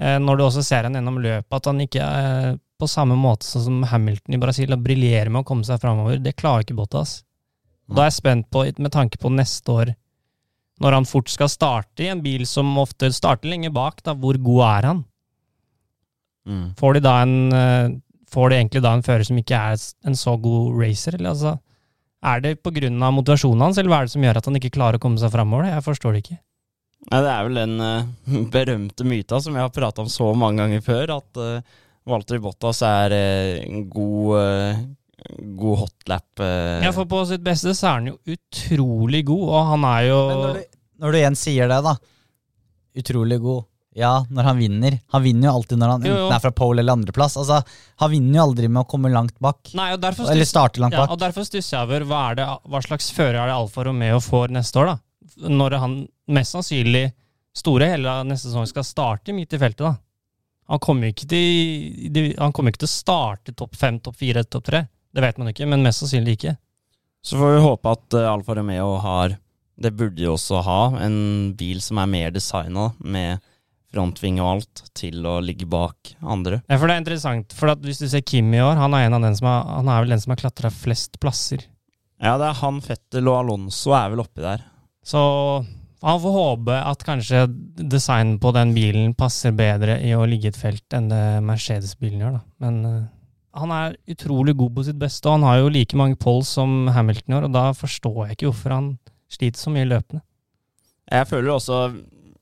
eh, 0.00 0.18
når 0.20 0.36
du 0.36 0.44
også 0.44 0.64
ser 0.64 0.86
han 0.86 0.98
gjennom 0.98 1.20
løpet, 1.22 1.56
at 1.56 1.70
han 1.70 1.80
ikke 1.84 2.04
er 2.04 2.58
på 2.80 2.88
samme 2.88 3.16
måte 3.20 3.48
sånn 3.48 3.66
som 3.66 3.80
Hamilton 3.90 4.36
i 4.36 4.40
Brasil 4.40 4.72
og 4.72 4.84
briljerer 4.84 5.32
med 5.32 5.42
å 5.42 5.48
komme 5.48 5.66
seg 5.68 5.80
framover. 5.82 6.20
Det 6.20 6.36
klarer 6.36 6.64
ikke 6.64 6.76
Bottas. 6.78 7.20
Da 7.90 8.04
er 8.04 8.10
jeg 8.10 8.20
spent 8.20 8.48
på, 8.52 8.64
med 8.78 8.92
tanke 8.94 9.18
på 9.20 9.32
neste 9.34 9.74
år, 9.74 9.94
når 10.80 10.96
han 10.96 11.08
fort 11.08 11.28
skal 11.28 11.50
starte 11.52 12.04
i 12.04 12.12
en 12.12 12.22
bil 12.24 12.46
som 12.48 12.68
ofte 12.80 13.10
starter 13.12 13.50
lenge 13.50 13.72
bak, 13.74 13.98
da, 14.06 14.14
hvor 14.16 14.38
god 14.40 14.62
er 14.68 14.88
han? 14.88 15.02
Mm. 16.48 16.68
Får 16.78 16.96
de 16.96 17.02
da 17.04 17.16
en 17.24 17.34
eh, 17.52 17.98
Får 18.30 18.52
de 18.52 18.56
egentlig 18.60 18.80
da 18.84 18.92
en 18.94 19.02
fører 19.02 19.26
som 19.26 19.38
ikke 19.40 19.58
er 19.58 19.80
en 20.06 20.14
så 20.14 20.36
god 20.38 20.76
racer, 20.78 21.16
eller 21.16 21.32
altså 21.32 21.56
Er 22.20 22.42
det 22.44 22.58
av 22.60 23.12
motivasjonen 23.16 23.64
hans, 23.64 23.78
eller 23.80 23.92
hva 23.92 24.02
er 24.02 24.08
det 24.08 24.12
som 24.12 24.24
gjør 24.24 24.38
at 24.40 24.48
han 24.50 24.58
ikke 24.58 24.74
klarer 24.74 24.98
å 24.98 25.02
komme 25.02 25.20
seg 25.20 25.32
framover? 25.32 25.70
Jeg 25.70 25.84
forstår 25.86 26.12
det 26.12 26.22
ikke. 26.24 26.40
Nei, 27.08 27.20
det 27.24 27.30
er 27.32 27.46
vel 27.46 27.60
den 27.62 27.76
uh, 27.80 28.08
berømte 28.54 29.06
myta 29.08 29.40
som 29.40 29.56
jeg 29.56 29.64
har 29.64 29.72
prata 29.72 30.04
om 30.04 30.10
så 30.12 30.28
mange 30.36 30.60
ganger 30.60 30.84
før, 30.84 31.14
at, 31.16 31.40
uh, 31.40 31.86
Valtteri 32.10 32.42
Bottas 32.44 32.82
er 32.84 33.14
uh, 33.16 33.62
en 33.64 33.86
god, 33.88 34.84
god 35.60 35.82
hotlap. 35.86 36.44
Ja, 36.84 36.92
for 36.96 37.08
på 37.08 37.22
sitt 37.28 37.44
beste 37.44 37.72
så 37.76 37.88
er 37.88 37.98
han 37.98 38.12
jo 38.12 38.36
utrolig 38.36 39.24
god, 39.32 39.46
og 39.48 39.72
han 39.72 39.88
er 39.94 40.06
jo 40.10 40.20
Men 40.28 40.44
når 40.44 40.60
du, 40.60 40.78
når 41.00 41.12
du 41.12 41.20
igjen 41.22 41.40
sier 41.40 41.72
det, 41.72 41.80
da. 41.88 41.96
Utrolig 43.00 43.40
god. 43.40 43.69
Ja, 43.98 44.24
når 44.30 44.46
han 44.46 44.58
vinner. 44.60 44.96
Han 45.10 45.22
vinner 45.24 45.48
jo 45.48 45.52
alltid 45.58 45.80
når 45.80 45.88
han 45.90 46.04
Jo, 46.06 46.10
jo. 46.12 46.18
enten 46.26 46.36
er 46.36 46.42
fra 46.44 46.52
pole 46.54 46.82
eller 46.82 46.94
andreplass. 46.94 47.34
Altså, 47.40 47.56
han 48.02 48.10
vinner 48.12 48.38
jo 48.38 48.44
aldri 48.44 48.68
med 48.70 48.84
å 48.84 48.88
komme 48.90 49.10
langt 49.10 49.34
bak. 49.42 49.72
Nei, 49.74 49.88
og 49.96 50.02
derfor 50.04 50.30
Eller 50.30 50.46
starte 50.46 50.78
langt 50.82 50.94
ja, 50.94 51.02
bak. 51.02 51.14
og 51.16 51.18
derfor 51.22 51.46
stusser 51.48 51.76
jeg 51.76 51.88
over 51.88 52.06
hva, 52.06 52.20
er 52.30 52.38
det, 52.38 52.46
hva 52.70 52.82
slags 52.86 53.10
fører 53.16 53.40
er 53.42 53.50
det 53.50 53.56
Alfa 53.56 53.84
Romeo 53.88 54.20
får 54.22 54.54
neste 54.54 54.78
år, 54.82 54.92
da? 54.92 55.48
Når 55.50 55.76
han 55.82 55.96
mest 56.30 56.54
sannsynlig 56.54 57.08
store 57.56 57.88
hele 57.90 58.14
neste 58.28 58.52
sesong 58.52 58.68
skal 58.70 58.86
starte 58.86 59.34
midt 59.34 59.58
i 59.58 59.58
feltet, 59.58 59.82
da. 59.88 59.96
Han 60.70 60.78
kommer 60.78 61.08
jo 61.08 61.16
ikke 61.16 61.26
til, 61.32 62.28
han 62.38 62.52
kommer 62.54 62.70
ikke 62.70 62.84
til 62.84 62.90
å 62.92 62.94
starte 62.94 63.54
topp 63.58 63.74
fem, 63.74 63.98
topp 63.98 64.14
fire, 64.20 64.44
topp 64.46 64.68
tre. 64.70 64.84
Det 65.10 65.24
vet 65.24 65.40
man 65.42 65.50
ikke, 65.50 65.66
men 65.66 65.82
mest 65.82 66.04
sannsynlig 66.04 66.36
ikke. 66.38 66.52
Så 67.26 67.34
får 67.40 67.56
vi 67.56 67.64
håpe 67.66 67.90
at 67.90 68.14
eh, 68.16 68.28
Alfa 68.30 68.54
Romeo 68.56 68.92
har 69.02 69.34
Det 69.80 69.90
burde 69.96 70.14
de 70.20 70.28
også 70.30 70.60
ha. 70.62 70.78
En 71.02 71.54
bil 71.58 71.80
som 71.82 71.98
er 71.98 72.06
mer 72.06 72.30
designa, 72.30 72.92
med 73.00 73.40
frontving 73.90 74.38
og 74.40 74.48
alt, 74.54 74.84
til 74.96 75.26
å 75.26 75.38
ligge 75.42 75.66
bak 75.70 76.14
andre. 76.22 76.60
Ja, 76.70 76.78
for 76.78 76.86
det 76.86 76.96
er 76.96 77.02
interessant, 77.02 77.54
for 77.56 77.74
hvis 77.84 78.02
du 78.02 78.06
ser 78.10 78.24
Kim 78.26 78.52
i 78.54 78.62
år, 78.62 78.78
han 78.78 78.94
er, 78.94 79.08
en 79.08 79.18
av 79.18 79.26
den 79.26 79.36
som 79.38 79.50
har, 79.50 79.66
han 79.80 79.90
er 79.90 80.04
vel 80.04 80.14
den 80.14 80.22
som 80.22 80.34
har 80.34 80.42
klatra 80.44 80.70
flest 80.74 81.18
plasser. 81.22 81.66
Ja, 82.20 82.36
det 82.40 82.50
er 82.50 82.58
han, 82.60 82.80
Fettel 82.84 83.30
og 83.30 83.40
Alonso 83.40 83.94
er 83.96 84.10
vel 84.12 84.22
oppi 84.22 84.44
der. 84.44 84.62
Så 85.06 85.20
han 86.00 86.20
får 86.20 86.36
håpe 86.36 86.76
at 86.76 87.02
kanskje 87.04 87.46
designen 87.76 88.38
på 88.40 88.52
den 88.56 88.74
bilen 88.76 89.14
passer 89.16 89.52
bedre 89.56 89.98
i 90.04 90.14
å 90.16 90.26
ligge 90.28 90.48
i 90.48 90.52
et 90.52 90.60
felt 90.60 90.96
enn 90.96 91.10
det 91.10 91.24
Mercedes-bilen 91.44 92.22
gjør, 92.22 92.38
da. 92.38 92.42
Men 92.64 92.78
uh, 92.84 93.08
han 93.60 93.74
er 93.74 93.98
utrolig 94.12 94.54
god 94.56 94.76
på 94.76 94.86
sitt 94.86 95.00
beste, 95.00 95.26
og 95.28 95.38
han 95.38 95.48
har 95.48 95.60
jo 95.60 95.72
like 95.74 95.98
mange 95.98 96.16
polls 96.20 96.52
som 96.56 96.88
Hamilton 96.94 97.40
år, 97.40 97.48
og 97.48 97.56
da 97.56 97.66
forstår 97.76 98.20
jeg 98.22 98.38
ikke 98.38 98.50
hvorfor 98.52 98.76
han 98.76 98.90
sliter 99.30 99.60
så 99.60 99.72
mye 99.74 99.88
løpende. 99.88 100.22
Jeg 101.10 101.26
føler 101.26 101.52
også 101.56 101.80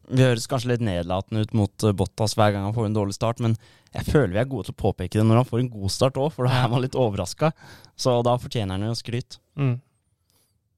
Vi 0.09 0.25
høres 0.25 0.49
kanskje 0.49 0.73
litt 0.73 0.85
nedlatende 0.85 1.45
ut 1.45 1.53
mot 1.57 1.85
eh, 1.85 1.95
Bottas 1.97 2.35
hver 2.39 2.55
gang 2.55 2.65
han 2.69 2.77
får 2.77 2.89
en 2.89 2.97
dårlig 2.97 3.17
start, 3.17 3.43
men 3.45 3.57
jeg 3.95 4.07
føler 4.09 4.35
vi 4.35 4.41
er 4.43 4.49
gode 4.49 4.69
til 4.69 4.77
å 4.77 4.83
påpeke 4.83 5.19
det 5.19 5.27
når 5.27 5.43
han 5.43 5.49
får 5.49 5.63
en 5.63 5.71
god 5.73 5.93
start 5.93 6.21
òg, 6.21 6.31
for 6.35 6.49
da 6.49 6.63
er 6.63 6.73
man 6.73 6.83
litt 6.85 6.97
overraska. 6.99 7.53
Så 7.99 8.19
da 8.27 8.37
fortjener 8.41 8.77
han 8.77 8.89
jo 8.89 8.97
skryt. 8.99 9.39
Mm. 9.59 9.77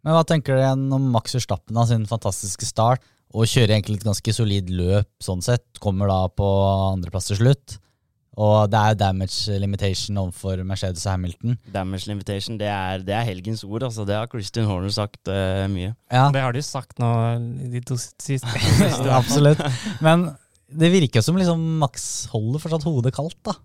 Men 0.07 0.17
hva 0.17 0.25
tenker 0.27 0.57
du 0.57 0.63
igjen 0.63 0.87
om 0.97 1.11
Max 1.13 1.37
Verstappen 1.37 1.79
av 1.79 1.91
sin 1.91 2.07
fantastiske 2.09 2.69
start? 2.69 3.05
Og 3.31 3.47
kjører 3.47 3.77
egentlig 3.77 4.01
et 4.01 4.09
ganske 4.09 4.35
solid 4.35 4.71
løp 4.75 5.11
sånn 5.23 5.43
sett. 5.45 5.67
Kommer 5.83 6.11
da 6.11 6.25
på 6.33 6.47
andreplass 6.91 7.31
til 7.31 7.39
slutt. 7.43 7.77
Og 8.39 8.71
det 8.71 8.79
er 8.79 8.95
damage 8.95 9.57
limitation 9.59 10.19
overfor 10.21 10.61
Mercedes 10.67 11.03
og 11.07 11.17
Hamilton. 11.17 11.57
Damage 11.75 12.07
limitation, 12.07 12.59
det 12.61 12.69
er, 12.71 13.03
det 13.03 13.15
er 13.17 13.27
helgens 13.27 13.65
ord. 13.67 13.83
Altså. 13.89 14.05
Det 14.07 14.15
har 14.15 14.31
Christian 14.31 14.69
Horner 14.71 14.93
sagt 14.95 15.29
uh, 15.29 15.67
mye. 15.73 15.95
Ja, 16.13 16.29
Det 16.31 16.45
har 16.45 16.55
de 16.55 16.63
sagt 16.63 17.03
nå 17.03 17.11
de 17.73 17.83
to 17.83 17.99
siste. 17.99 18.47
absolutt. 19.21 19.63
Men 20.05 20.31
det 20.71 20.93
virker 20.95 21.25
som 21.27 21.37
liksom 21.41 21.59
Max 21.83 22.27
holder 22.31 22.63
fortsatt 22.63 22.87
hodet 22.87 23.15
kaldt, 23.17 23.39
da. 23.47 23.57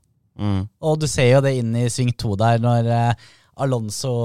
Mm. 0.41 0.65
Og 0.81 1.00
du 1.00 1.07
ser 1.07 1.29
jo 1.29 1.43
det 1.45 1.53
inn 1.60 1.72
i 1.77 1.86
sving 1.91 2.12
to 2.17 2.34
der, 2.39 2.57
når 2.63 2.89
uh, 2.89 3.29
Alonso 3.62 4.15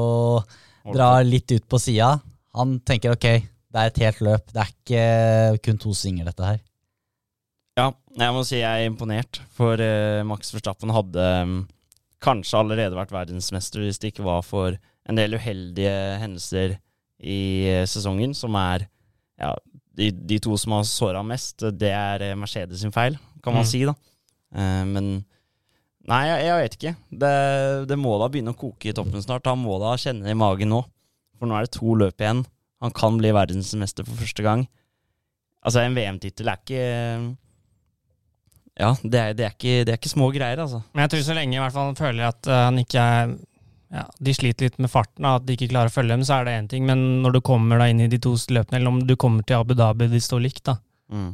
drar 0.89 1.21
litt 1.27 1.53
ut 1.53 1.69
på 1.69 1.79
sida. 1.79 2.15
Han 2.57 2.79
tenker 2.81 3.13
ok, 3.15 3.29
det 3.71 3.79
er 3.79 3.93
et 3.93 4.03
helt 4.07 4.25
løp. 4.25 4.49
Det 4.51 4.65
er 4.65 4.73
ikke 4.73 5.63
kun 5.69 5.79
to 5.85 5.93
svinger, 5.95 6.27
dette 6.33 6.49
her. 6.49 6.59
Ja, 7.79 7.91
jeg 8.19 8.35
må 8.35 8.43
si 8.45 8.59
jeg 8.59 8.67
er 8.85 8.89
imponert, 8.91 9.39
for 9.57 9.79
uh, 9.81 10.21
Max 10.27 10.51
Verstappen 10.53 10.91
hadde 10.93 11.27
um, 11.47 11.59
kanskje 12.23 12.59
allerede 12.59 12.99
vært 12.99 13.13
verdensmester 13.15 13.85
hvis 13.85 14.01
det 14.03 14.11
ikke 14.13 14.27
var 14.27 14.43
for 14.45 14.75
en 15.09 15.17
del 15.19 15.37
uheldige 15.39 15.95
hendelser 16.21 16.75
i 17.23 17.39
uh, 17.71 17.85
sesongen, 17.89 18.35
som 18.37 18.57
er 18.61 18.85
ja, 19.41 19.55
de, 19.97 20.11
de 20.13 20.39
to 20.43 20.57
som 20.61 20.75
har 20.77 20.85
såra 20.89 21.23
mest, 21.25 21.63
det 21.81 21.93
er 21.97 22.27
eh, 22.27 22.37
Mercedes 22.37 22.83
sin 22.83 22.93
feil, 22.93 23.17
kan 23.45 23.55
man 23.57 23.65
Mm. 23.65 23.71
si, 23.71 23.85
da. 23.89 23.95
Uh, 24.55 24.85
men 24.91 25.13
Nei, 26.11 26.23
jeg, 26.27 26.39
jeg 26.49 26.57
vet 26.59 26.75
ikke. 26.75 26.91
Det, 27.23 27.31
det 27.87 27.97
må 28.01 28.15
da 28.19 28.27
begynne 28.33 28.51
å 28.55 28.57
koke 28.59 28.89
i 28.89 28.95
toppen 28.97 29.21
snart. 29.23 29.45
Han 29.47 29.61
må 29.63 29.77
da 29.79 29.93
kjenne 30.01 30.25
det 30.25 30.33
i 30.33 30.39
magen 30.41 30.73
nå. 30.73 30.79
For 31.39 31.47
nå 31.47 31.55
er 31.55 31.67
det 31.69 31.75
to 31.77 31.93
løp 32.01 32.25
igjen. 32.25 32.41
Han 32.83 32.95
kan 32.97 33.19
bli 33.21 33.31
verdensmester 33.37 34.07
for 34.09 34.19
første 34.19 34.43
gang. 34.43 34.65
Altså, 35.61 35.83
en 35.85 35.95
VM-tittel 35.95 36.49
er 36.51 36.59
ikke 36.65 36.87
Ja, 38.79 38.95
det 39.03 39.21
er, 39.21 39.37
det, 39.37 39.45
er 39.47 39.55
ikke, 39.57 39.85
det 39.85 39.93
er 39.93 39.99
ikke 39.99 40.13
små 40.13 40.31
greier, 40.35 40.61
altså. 40.63 40.83
Men 40.95 41.05
jeg 41.05 41.13
tror 41.15 41.25
så 41.27 41.37
lenge 41.37 41.57
i 41.57 41.61
hvert 41.63 41.75
fall 41.75 41.91
han 41.91 41.99
føler 41.99 42.31
at 42.31 42.49
eh, 42.49 42.65
han 42.69 42.79
ikke 42.81 43.07
er 43.15 43.33
ja, 43.91 44.05
De 44.23 44.33
sliter 44.37 44.69
litt 44.69 44.79
med 44.79 44.91
farten, 44.93 45.27
at 45.27 45.43
de 45.47 45.57
ikke 45.57 45.73
klarer 45.73 45.91
å 45.91 45.95
følge 45.95 46.15
dem, 46.15 46.23
så 46.23 46.39
er 46.39 46.47
det 46.47 46.53
én 46.61 46.71
ting. 46.71 46.85
Men 46.87 47.01
når 47.25 47.35
du 47.35 47.41
kommer 47.43 47.81
da 47.81 47.89
inn 47.91 48.05
i 48.05 48.11
de 48.11 48.21
to 48.23 48.37
løpene, 48.55 48.79
eller 48.79 48.93
om 48.93 49.01
du 49.03 49.17
kommer 49.19 49.43
til 49.43 49.59
Abu 49.59 49.75
Dhabi, 49.75 50.07
de 50.13 50.21
står 50.23 50.45
likt, 50.45 50.63
da. 50.71 50.77
Mm. 51.11 51.33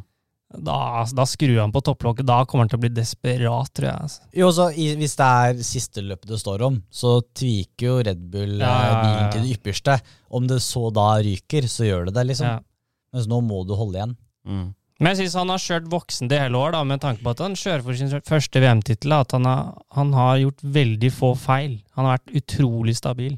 Da, 0.64 1.04
da 1.12 1.26
skrur 1.26 1.58
han 1.58 1.72
på 1.74 1.82
topplokket. 1.84 2.26
Da 2.26 2.38
kommer 2.46 2.64
han 2.64 2.70
til 2.72 2.78
å 2.78 2.84
bli 2.84 2.92
desperat, 2.94 3.70
tror 3.76 3.88
jeg. 3.88 4.06
Altså. 4.06 4.24
Jo, 4.38 4.48
så 4.54 4.68
i, 4.72 4.86
Hvis 4.96 5.16
det 5.18 5.26
er 5.26 5.60
siste 5.66 6.04
løpet 6.06 6.30
det 6.32 6.38
står 6.40 6.64
om, 6.68 6.78
så 6.88 7.18
tviker 7.36 7.88
jo 7.90 7.96
Red 8.08 8.22
Bull 8.32 8.54
Ja, 8.54 8.70
eh, 8.70 8.86
ja, 8.86 8.88
ja, 8.88 9.02
bilen 9.02 9.34
til 9.34 9.44
det 9.44 9.58
ypperste. 9.58 9.98
Om 10.38 10.48
det 10.48 10.60
så 10.64 10.86
da 10.94 11.10
ryker, 11.26 11.68
så 11.70 11.88
gjør 11.88 12.08
det 12.08 12.16
det, 12.16 12.26
liksom. 12.30 12.48
Ja. 12.54 12.62
Mens 13.16 13.28
nå 13.30 13.42
må 13.44 13.64
du 13.66 13.74
holde 13.76 14.00
igjen. 14.00 14.16
Mm. 14.46 14.66
Men 14.96 15.12
jeg 15.12 15.26
syns 15.26 15.34
han 15.36 15.50
har 15.52 15.60
kjørt 15.60 15.88
voksen 15.92 16.30
det 16.30 16.38
hele 16.40 16.56
år, 16.56 16.72
da, 16.72 16.84
med 16.88 17.02
tanke 17.02 17.20
på 17.24 17.34
at 17.34 17.42
han 17.44 17.56
kjører 17.58 17.82
for 17.84 17.98
sin 17.98 18.12
første 18.24 18.62
VM-tittel. 18.62 19.12
At 19.12 19.34
han 19.36 19.44
har, 19.48 19.74
han 19.92 20.14
har 20.16 20.38
gjort 20.40 20.64
veldig 20.76 21.10
få 21.12 21.34
feil. 21.36 21.82
Han 21.98 22.08
har 22.08 22.16
vært 22.16 22.38
utrolig 22.40 22.96
stabil. 22.96 23.36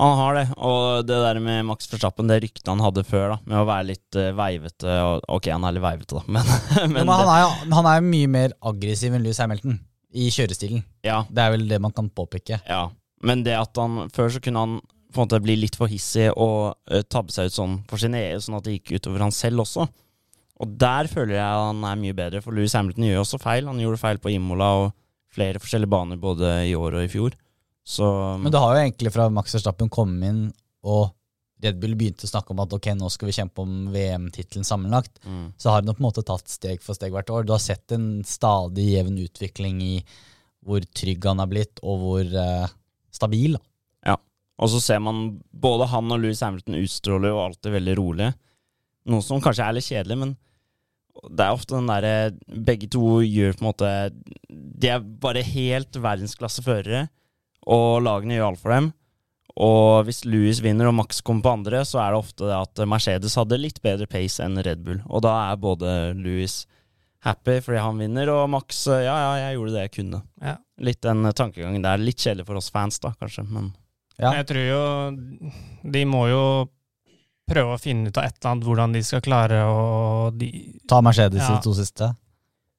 Han 0.00 0.16
har 0.16 0.36
det, 0.38 0.44
og 0.56 1.06
det 1.06 1.16
der 1.18 1.38
med 1.42 1.64
Max 1.66 1.88
Verstappen, 1.90 2.28
det 2.30 2.38
ryktet 2.44 2.68
han 2.70 2.82
hadde 2.82 3.02
før, 3.04 3.34
da, 3.34 3.38
med 3.50 3.58
å 3.58 3.66
være 3.68 3.88
litt 3.88 4.18
uh, 4.18 4.28
veivete 4.38 4.94
og, 5.02 5.24
Ok, 5.34 5.48
han 5.50 5.66
er 5.66 5.74
litt 5.74 5.82
veivete, 5.82 6.20
da, 6.20 6.22
men, 6.36 6.52
men, 6.78 6.94
Men, 6.94 7.10
han, 7.10 7.30
er, 7.34 7.56
han 7.74 7.88
er 7.90 8.06
mye 8.06 8.30
mer 8.30 8.54
aggressiv 8.70 9.16
enn 9.16 9.26
Louis 9.26 9.40
Hamilton 9.42 9.80
i 10.14 10.28
kjørestilen. 10.32 10.84
ja, 11.06 11.20
Det 11.30 11.42
er 11.42 11.52
vel 11.54 11.66
det 11.70 11.80
man 11.82 11.94
kan 11.94 12.10
påpeke. 12.10 12.62
ja. 12.66 12.86
Men 13.20 13.42
det 13.44 13.52
at 13.52 13.76
han 13.76 14.06
Før 14.16 14.30
så 14.32 14.40
kunne 14.40 14.60
han 14.62 14.78
på 15.12 15.18
en 15.20 15.26
måte 15.26 15.42
bli 15.44 15.58
litt 15.58 15.74
for 15.76 15.90
hissig 15.90 16.30
og 16.30 16.70
uh, 16.88 17.02
tabbe 17.10 17.34
seg 17.34 17.50
ut 17.50 17.56
sånn 17.58 17.74
for 17.90 18.00
sin 18.00 18.14
EU, 18.16 18.38
sånn 18.40 18.56
at 18.56 18.64
det 18.64 18.78
gikk 18.78 18.94
utover 18.94 19.26
han 19.26 19.34
selv 19.34 19.66
også. 19.66 19.90
Og 20.60 20.72
der 20.80 21.08
føler 21.08 21.38
jeg 21.38 21.60
han 21.64 21.84
er 21.88 22.00
mye 22.00 22.16
bedre, 22.16 22.42
for 22.44 22.56
Louis 22.56 22.74
Hamilton 22.76 23.06
gjør 23.08 23.22
også 23.22 23.40
feil. 23.40 23.68
Han 23.70 23.80
gjorde 23.80 24.00
feil 24.02 24.20
på 24.20 24.32
Imola 24.34 24.72
og 24.82 24.90
flere 25.32 25.62
forskjellige 25.62 25.92
baner 25.92 26.20
både 26.20 26.50
i 26.68 26.74
år 26.76 26.98
og 26.98 27.06
i 27.06 27.12
fjor. 27.12 27.36
Så 27.86 28.06
Men 28.42 28.52
det 28.52 28.60
har 28.60 28.74
jo 28.74 28.82
egentlig 28.82 29.12
fra 29.14 29.30
Max 29.32 29.54
Verstappen 29.56 29.88
kommet 29.92 30.28
inn, 30.28 30.42
og 30.84 31.14
Red 31.60 31.80
Bull 31.80 31.96
begynte 31.98 32.24
å 32.24 32.30
snakke 32.30 32.54
om 32.54 32.60
at 32.62 32.72
ok, 32.72 32.90
nå 32.96 33.08
skal 33.12 33.28
vi 33.28 33.36
kjempe 33.36 33.64
om 33.64 33.88
VM-tittelen 33.92 34.66
sammenlagt, 34.66 35.20
mm. 35.24 35.56
så 35.60 35.72
har 35.72 35.82
han 35.82 35.92
på 35.92 36.00
en 36.00 36.08
måte 36.08 36.24
tatt 36.26 36.48
steg 36.48 36.84
for 36.84 36.96
steg 36.96 37.12
hvert 37.12 37.32
år. 37.32 37.44
Du 37.44 37.52
har 37.52 37.62
sett 37.62 37.92
en 37.96 38.22
stadig 38.28 38.86
jevn 38.94 39.18
utvikling 39.20 39.80
i 39.84 39.94
hvor 40.64 40.84
trygg 40.96 41.24
han 41.28 41.40
har 41.40 41.48
blitt, 41.50 41.80
og 41.84 42.04
hvor 42.04 42.36
eh, 42.44 42.72
stabil. 43.12 43.56
Ja, 44.06 44.16
Og 44.60 44.72
så 44.72 44.80
ser 44.84 45.00
man 45.04 45.40
både 45.50 45.88
han 45.92 46.12
og 46.12 46.20
Louis 46.20 46.40
Hamilton 46.44 46.80
utstråler 46.80 47.32
jo 47.32 47.42
alltid 47.44 47.76
veldig 47.76 47.96
rolig. 48.00 48.30
Noe 49.10 49.24
som 49.24 49.40
kanskje 49.40 49.66
er 49.66 49.76
litt 49.76 49.88
kjedelig, 49.88 50.18
men 50.20 50.34
det 51.28 51.44
er 51.44 51.52
ofte 51.52 51.76
den 51.76 51.90
derre 51.90 52.12
Begge 52.64 52.88
to 52.88 53.20
gjør 53.20 53.56
på 53.56 53.64
en 53.64 53.68
måte 53.68 53.90
De 54.48 54.88
er 54.88 55.04
bare 55.22 55.42
helt 55.44 55.98
verdensklasseførere, 56.00 57.08
og 57.68 58.00
lagene 58.06 58.38
gjør 58.38 58.48
alt 58.50 58.62
for 58.62 58.72
dem. 58.72 58.90
Og 59.60 60.06
hvis 60.06 60.22
Louis 60.24 60.60
vinner 60.64 60.88
og 60.88 60.94
Max 60.96 61.20
kommer 61.20 61.44
på 61.44 61.52
andre, 61.58 61.82
så 61.84 62.00
er 62.00 62.14
det 62.14 62.20
ofte 62.22 62.46
det 62.48 62.56
at 62.56 62.80
Mercedes 62.88 63.36
hadde 63.36 63.58
litt 63.60 63.82
bedre 63.84 64.08
pace 64.08 64.40
enn 64.44 64.56
Red 64.64 64.80
Bull. 64.86 65.02
Og 65.10 65.20
da 65.26 65.34
er 65.50 65.60
både 65.60 65.90
Louis 66.16 66.62
happy 67.26 67.58
fordi 67.60 67.82
han 67.82 68.00
vinner, 68.00 68.30
og 68.32 68.48
Max 68.54 68.86
ja, 68.88 69.02
ja, 69.04 69.32
jeg 69.42 69.58
gjorde 69.58 69.74
det 69.76 69.84
jeg 69.84 69.94
kunne. 69.98 70.22
Ja. 70.40 70.56
Litt 70.80 71.02
den 71.04 71.28
tankegangen 71.36 71.84
der. 71.84 72.00
Litt 72.00 72.22
kjedelig 72.22 72.46
for 72.48 72.60
oss 72.60 72.70
fans, 72.72 73.00
da, 73.02 73.12
kanskje, 73.20 73.44
men 73.50 73.72
Ja. 74.20 74.34
Jeg 74.36 74.46
tror 74.50 74.66
jo 74.68 74.80
De 75.92 76.00
må 76.04 76.26
jo 76.28 76.42
prøve 77.50 77.74
å 77.76 77.80
finne 77.82 78.08
ut 78.10 78.18
av 78.20 78.26
et 78.28 78.36
eller 78.38 78.52
annet 78.52 78.66
hvordan 78.68 78.94
de 78.96 79.02
skal 79.06 79.22
klare 79.24 79.60
å 79.66 79.80
de, 80.38 80.50
Ta 80.88 81.00
Mercedes 81.04 81.40
i 81.42 81.44
Ja. 81.44 81.56
de 81.56 81.64
to 81.66 81.74
siste. 81.76 82.12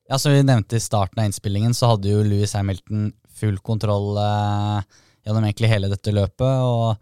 Ja, 0.09 0.17
Som 0.19 0.33
vi 0.33 0.41
nevnte 0.43 0.75
i 0.75 0.83
starten 0.83 1.19
av 1.21 1.27
innspillingen, 1.29 1.73
så 1.77 1.93
hadde 1.93 2.09
jo 2.11 2.23
Louis 2.27 2.51
Hamilton 2.57 3.11
full 3.41 3.57
kontroll 3.63 4.17
eh, 4.19 4.81
gjennom 5.25 5.45
egentlig 5.47 5.69
hele 5.71 5.89
dette 5.91 6.11
løpet. 6.11 6.63
Og 6.65 6.97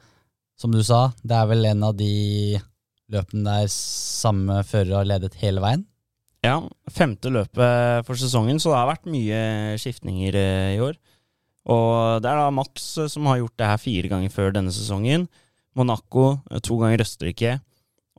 som 0.59 0.71
du 0.75 0.81
sa, 0.83 1.11
det 1.23 1.35
er 1.39 1.47
vel 1.49 1.65
en 1.71 1.83
av 1.87 1.95
de 1.97 2.59
løpene 3.09 3.45
der 3.47 3.67
samme 3.73 4.59
fører 4.67 4.99
har 4.99 5.07
ledet 5.09 5.33
hele 5.41 5.63
veien. 5.63 5.85
Ja, 6.45 6.59
femte 6.93 7.31
løpet 7.33 8.05
for 8.07 8.15
sesongen, 8.15 8.61
så 8.61 8.71
det 8.71 8.77
har 8.79 8.91
vært 8.93 9.09
mye 9.11 9.39
skiftninger 9.81 10.35
eh, 10.39 10.75
i 10.77 10.81
år. 10.83 10.95
Og 11.69 12.21
det 12.23 12.29
er 12.31 12.39
da 12.39 12.49
Max 12.55 12.97
eh, 13.01 13.09
som 13.11 13.25
har 13.27 13.41
gjort 13.41 13.57
det 13.59 13.67
her 13.73 13.81
fire 13.81 14.11
ganger 14.13 14.31
før 14.33 14.53
denne 14.55 14.71
sesongen. 14.71 15.25
Monaco 15.79 16.27
eh, 16.51 16.61
to 16.65 16.77
ganger 16.81 17.05
Østerrike, 17.05 17.55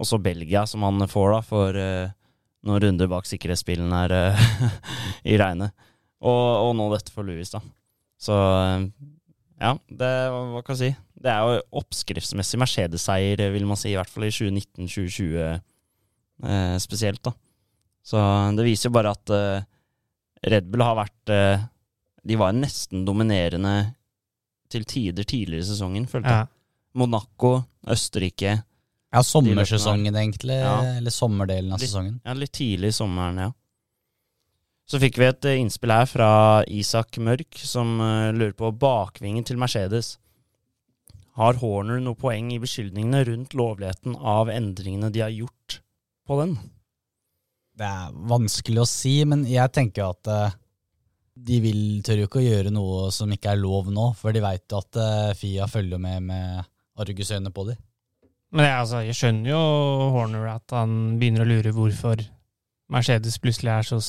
og 0.00 0.08
så 0.08 0.18
Belgia, 0.22 0.64
som 0.66 0.86
han 0.86 1.04
får 1.10 1.34
da 1.34 1.40
for 1.44 1.76
uh, 1.76 2.12
noen 2.64 2.80
runder 2.80 3.08
bak 3.10 3.26
sikkerhetsbilen 3.28 3.92
her 3.92 4.14
uh, 4.32 4.44
i 5.30 5.36
regnet. 5.40 5.76
Og, 6.24 6.44
og 6.64 6.74
nå 6.76 6.88
dette 6.94 7.12
for 7.12 7.28
Louis, 7.28 7.52
da. 7.52 7.60
Så 8.20 8.36
ja, 9.60 9.74
det, 9.92 10.10
hva 10.32 10.62
kan 10.64 10.76
jeg 10.76 10.80
si? 10.80 10.90
Det 11.20 11.28
er 11.28 11.44
jo 11.44 11.80
oppskriftsmessig 11.82 12.60
Mercedes-seier, 12.62 13.42
vil 13.52 13.66
man 13.68 13.76
si, 13.76 13.92
i 13.92 13.98
hvert 13.98 14.08
fall 14.08 14.24
i 14.24 14.32
2019-2020 14.32 15.36
eh, 15.44 16.76
spesielt, 16.80 17.20
da. 17.26 17.34
Så 18.00 18.20
det 18.56 18.64
viser 18.64 18.88
jo 18.88 18.94
bare 18.96 19.12
at 19.12 19.32
eh, 19.36 19.66
Red 20.48 20.70
Bull 20.72 20.80
har 20.80 20.96
vært 20.96 21.32
eh, 21.34 21.66
De 22.24 22.38
var 22.40 22.56
nesten 22.56 23.04
dominerende 23.04 23.74
til 24.72 24.86
tider 24.88 25.26
tidligere 25.28 25.66
i 25.66 25.68
sesongen, 25.68 26.08
følte 26.08 26.32
jeg. 26.32 26.48
Ja. 26.48 26.59
Monaco, 26.94 27.62
Østerrike 27.86 28.56
Ja, 29.12 29.22
sommersesongen, 29.26 30.14
egentlig. 30.14 30.58
Ja. 30.60 30.76
Eller 30.98 31.10
sommerdelen 31.10 31.72
av 31.72 31.80
Litt- 31.80 31.88
sesongen. 31.90 32.20
Ja, 32.24 32.34
litt 32.38 32.52
tidlig 32.54 32.92
i 32.92 32.96
sommeren, 32.98 33.38
ja. 33.42 33.50
Så 34.90 34.98
fikk 35.02 35.18
vi 35.18 35.26
et 35.28 35.44
eh, 35.46 35.58
innspill 35.62 35.90
her 35.94 36.06
fra 36.10 36.28
Isak 36.66 37.18
Mørk, 37.22 37.54
som 37.62 37.92
eh, 38.02 38.30
lurer 38.34 38.54
på 38.58 38.70
bakvingen 38.74 39.44
til 39.46 39.58
Mercedes. 39.58 40.16
Har 41.38 41.54
Horner 41.62 42.00
noe 42.02 42.18
poeng 42.18 42.50
i 42.54 42.58
beskyldningene 42.62 43.22
rundt 43.28 43.54
lovligheten 43.54 44.16
av 44.18 44.50
endringene 44.50 45.10
de 45.14 45.22
har 45.22 45.30
gjort 45.34 45.78
på 46.26 46.40
den? 46.42 46.56
Det 47.78 47.86
er 47.86 48.10
vanskelig 48.30 48.82
å 48.82 48.88
si, 48.90 49.14
men 49.24 49.46
jeg 49.48 49.72
tenker 49.72 50.10
at 50.10 50.26
eh, 50.30 50.58
de 51.40 51.60
vil, 51.64 51.80
tør 52.04 52.18
jo 52.24 52.26
ikke 52.28 52.42
å 52.42 52.46
gjøre 52.48 52.72
noe 52.74 53.06
som 53.14 53.30
ikke 53.32 53.54
er 53.54 53.62
lov 53.62 53.88
nå, 53.94 54.10
for 54.18 54.34
de 54.34 54.42
veit 54.44 54.74
at 54.76 54.98
eh, 55.00 55.30
Fia 55.38 55.66
følger 55.70 56.02
med 56.02 56.26
med 56.30 56.66
argusøyne 57.02 57.52
på 57.54 57.66
dem. 57.70 57.78
Men 58.52 58.66
jeg, 58.66 58.74
altså, 58.82 59.00
jeg 59.06 59.14
skjønner 59.14 59.50
jo 59.52 59.60
Horner 60.16 60.48
at 60.56 60.74
han 60.74 60.94
begynner 61.20 61.44
å 61.44 61.50
lure 61.50 61.70
hvorfor 61.76 62.22
Mercedes 62.90 63.36
plutselig 63.38 63.70
er 63.70 63.86
så 63.86 64.00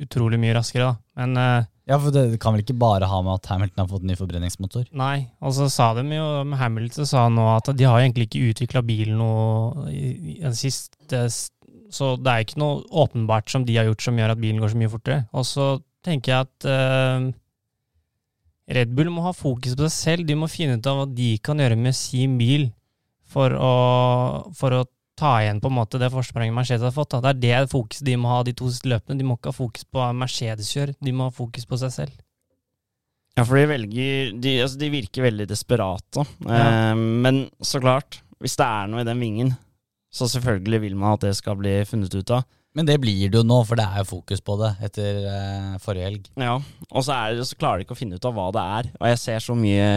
utrolig 0.00 0.38
mye 0.40 0.54
raskere, 0.56 0.92
da. 0.92 0.96
Men 1.20 1.34
uh, 1.36 1.64
Ja, 1.90 1.96
for 1.98 2.14
det 2.14 2.38
kan 2.40 2.54
vel 2.54 2.62
ikke 2.62 2.76
bare 2.78 3.08
ha 3.10 3.18
med 3.26 3.34
at 3.40 3.48
Hamilton 3.50 3.82
har 3.82 3.88
fått 3.90 4.04
ny 4.06 4.14
forbrenningsmotor? 4.16 4.84
nei. 4.96 5.26
Og 5.42 5.52
så 5.56 5.66
sa 5.74 5.88
de 5.98 6.04
jo 6.14 6.28
med 6.46 6.56
Hamilton 6.60 7.08
sa 7.10 7.24
nå 7.28 7.48
at 7.56 7.72
de 7.76 7.88
har 7.88 7.98
egentlig 8.00 8.28
ikke 8.30 8.44
utvikla 8.52 8.84
bilen 8.86 9.18
noe 9.18 9.88
i, 9.90 10.36
i 10.36 10.40
den 10.44 10.54
siste 10.56 11.24
s- 11.26 11.50
Så 11.90 12.12
det 12.22 12.30
er 12.30 12.44
ikke 12.46 12.60
noe 12.62 12.84
åpenbart 13.02 13.50
som 13.50 13.64
de 13.66 13.74
har 13.76 13.88
gjort 13.90 14.06
som 14.06 14.16
gjør 14.22 14.30
at 14.36 14.38
bilen 14.40 14.62
går 14.62 14.70
så 14.70 14.78
mye 14.78 14.92
fortere. 14.92 15.24
Og 15.34 15.42
så 15.44 15.66
tenker 16.06 16.30
jeg 16.36 16.46
at 16.46 16.66
eh, 16.70 17.24
Red 18.70 18.94
Bull 18.94 19.10
må 19.10 19.24
ha 19.24 19.34
fokus 19.34 19.74
på 19.74 19.88
seg 19.88 19.94
selv. 19.96 20.28
De 20.28 20.36
må 20.38 20.48
finne 20.50 20.78
ut 20.78 20.86
av 20.86 21.00
hva 21.00 21.08
de 21.10 21.34
kan 21.42 21.58
gjøre 21.58 21.78
med 21.80 21.96
sin 21.96 22.36
bil 22.38 22.68
for 23.30 23.54
å, 23.54 23.74
for 24.56 24.76
å 24.78 24.84
ta 25.20 25.34
igjen 25.42 25.60
på 25.60 25.68
en 25.68 25.76
måte 25.76 26.00
det 26.00 26.10
forspranget 26.12 26.56
Mercedes 26.56 26.86
har 26.86 26.94
fått. 26.94 27.18
Da. 27.18 27.34
Det 27.34 27.52
er 27.52 27.66
det 27.66 27.72
fokuset 27.74 28.06
de 28.06 28.16
må 28.20 28.30
ha 28.32 28.40
de 28.46 28.54
to 28.56 28.70
siste 28.70 28.90
løpene. 28.90 29.18
De 29.20 29.26
må 29.26 29.36
ikke 29.36 29.52
ha 29.52 29.58
fokus 29.58 29.86
på 29.90 30.06
Mercedes-kjør, 30.22 30.94
de 30.98 31.14
må 31.16 31.28
ha 31.28 31.34
fokus 31.34 31.66
på 31.68 31.78
seg 31.82 31.94
selv. 31.96 32.20
Ja, 33.38 33.44
for 33.46 33.56
de 33.56 33.68
velger 33.70 34.32
De, 34.42 34.54
altså, 34.64 34.78
de 34.80 34.88
virker 34.92 35.28
veldig 35.28 35.46
desperate. 35.48 36.24
Ja. 36.46 36.62
Eh, 36.90 36.94
men 36.96 37.44
så 37.62 37.82
klart, 37.82 38.22
hvis 38.42 38.56
det 38.58 38.66
er 38.66 38.90
noe 38.90 39.04
i 39.04 39.08
den 39.08 39.22
vingen, 39.22 39.52
så 40.10 40.26
selvfølgelig 40.30 40.80
vil 40.86 40.96
man 40.98 41.14
at 41.14 41.28
det 41.28 41.36
skal 41.38 41.58
bli 41.60 41.76
funnet 41.86 42.16
ut 42.16 42.34
av. 42.34 42.46
Men 42.78 42.86
det 42.86 43.00
blir 43.02 43.26
det 43.32 43.34
jo 43.40 43.42
nå, 43.42 43.56
for 43.66 43.74
det 43.80 43.82
er 43.88 44.04
jo 44.04 44.08
fokus 44.12 44.40
på 44.46 44.54
det 44.60 44.68
etter 44.86 45.16
uh, 45.26 45.78
forrige 45.82 46.06
helg. 46.06 46.28
Ja, 46.38 46.54
og 46.90 47.02
så, 47.02 47.16
er 47.16 47.34
det, 47.40 47.46
så 47.48 47.58
klarer 47.58 47.80
de 47.80 47.86
ikke 47.88 47.96
å 47.96 47.98
finne 47.98 48.18
ut 48.20 48.28
av 48.28 48.36
hva 48.36 48.48
det 48.54 48.62
er. 48.78 48.90
Og 49.00 49.08
jeg 49.10 49.18
ser 49.24 49.42
så 49.42 49.56
mye 49.58 49.88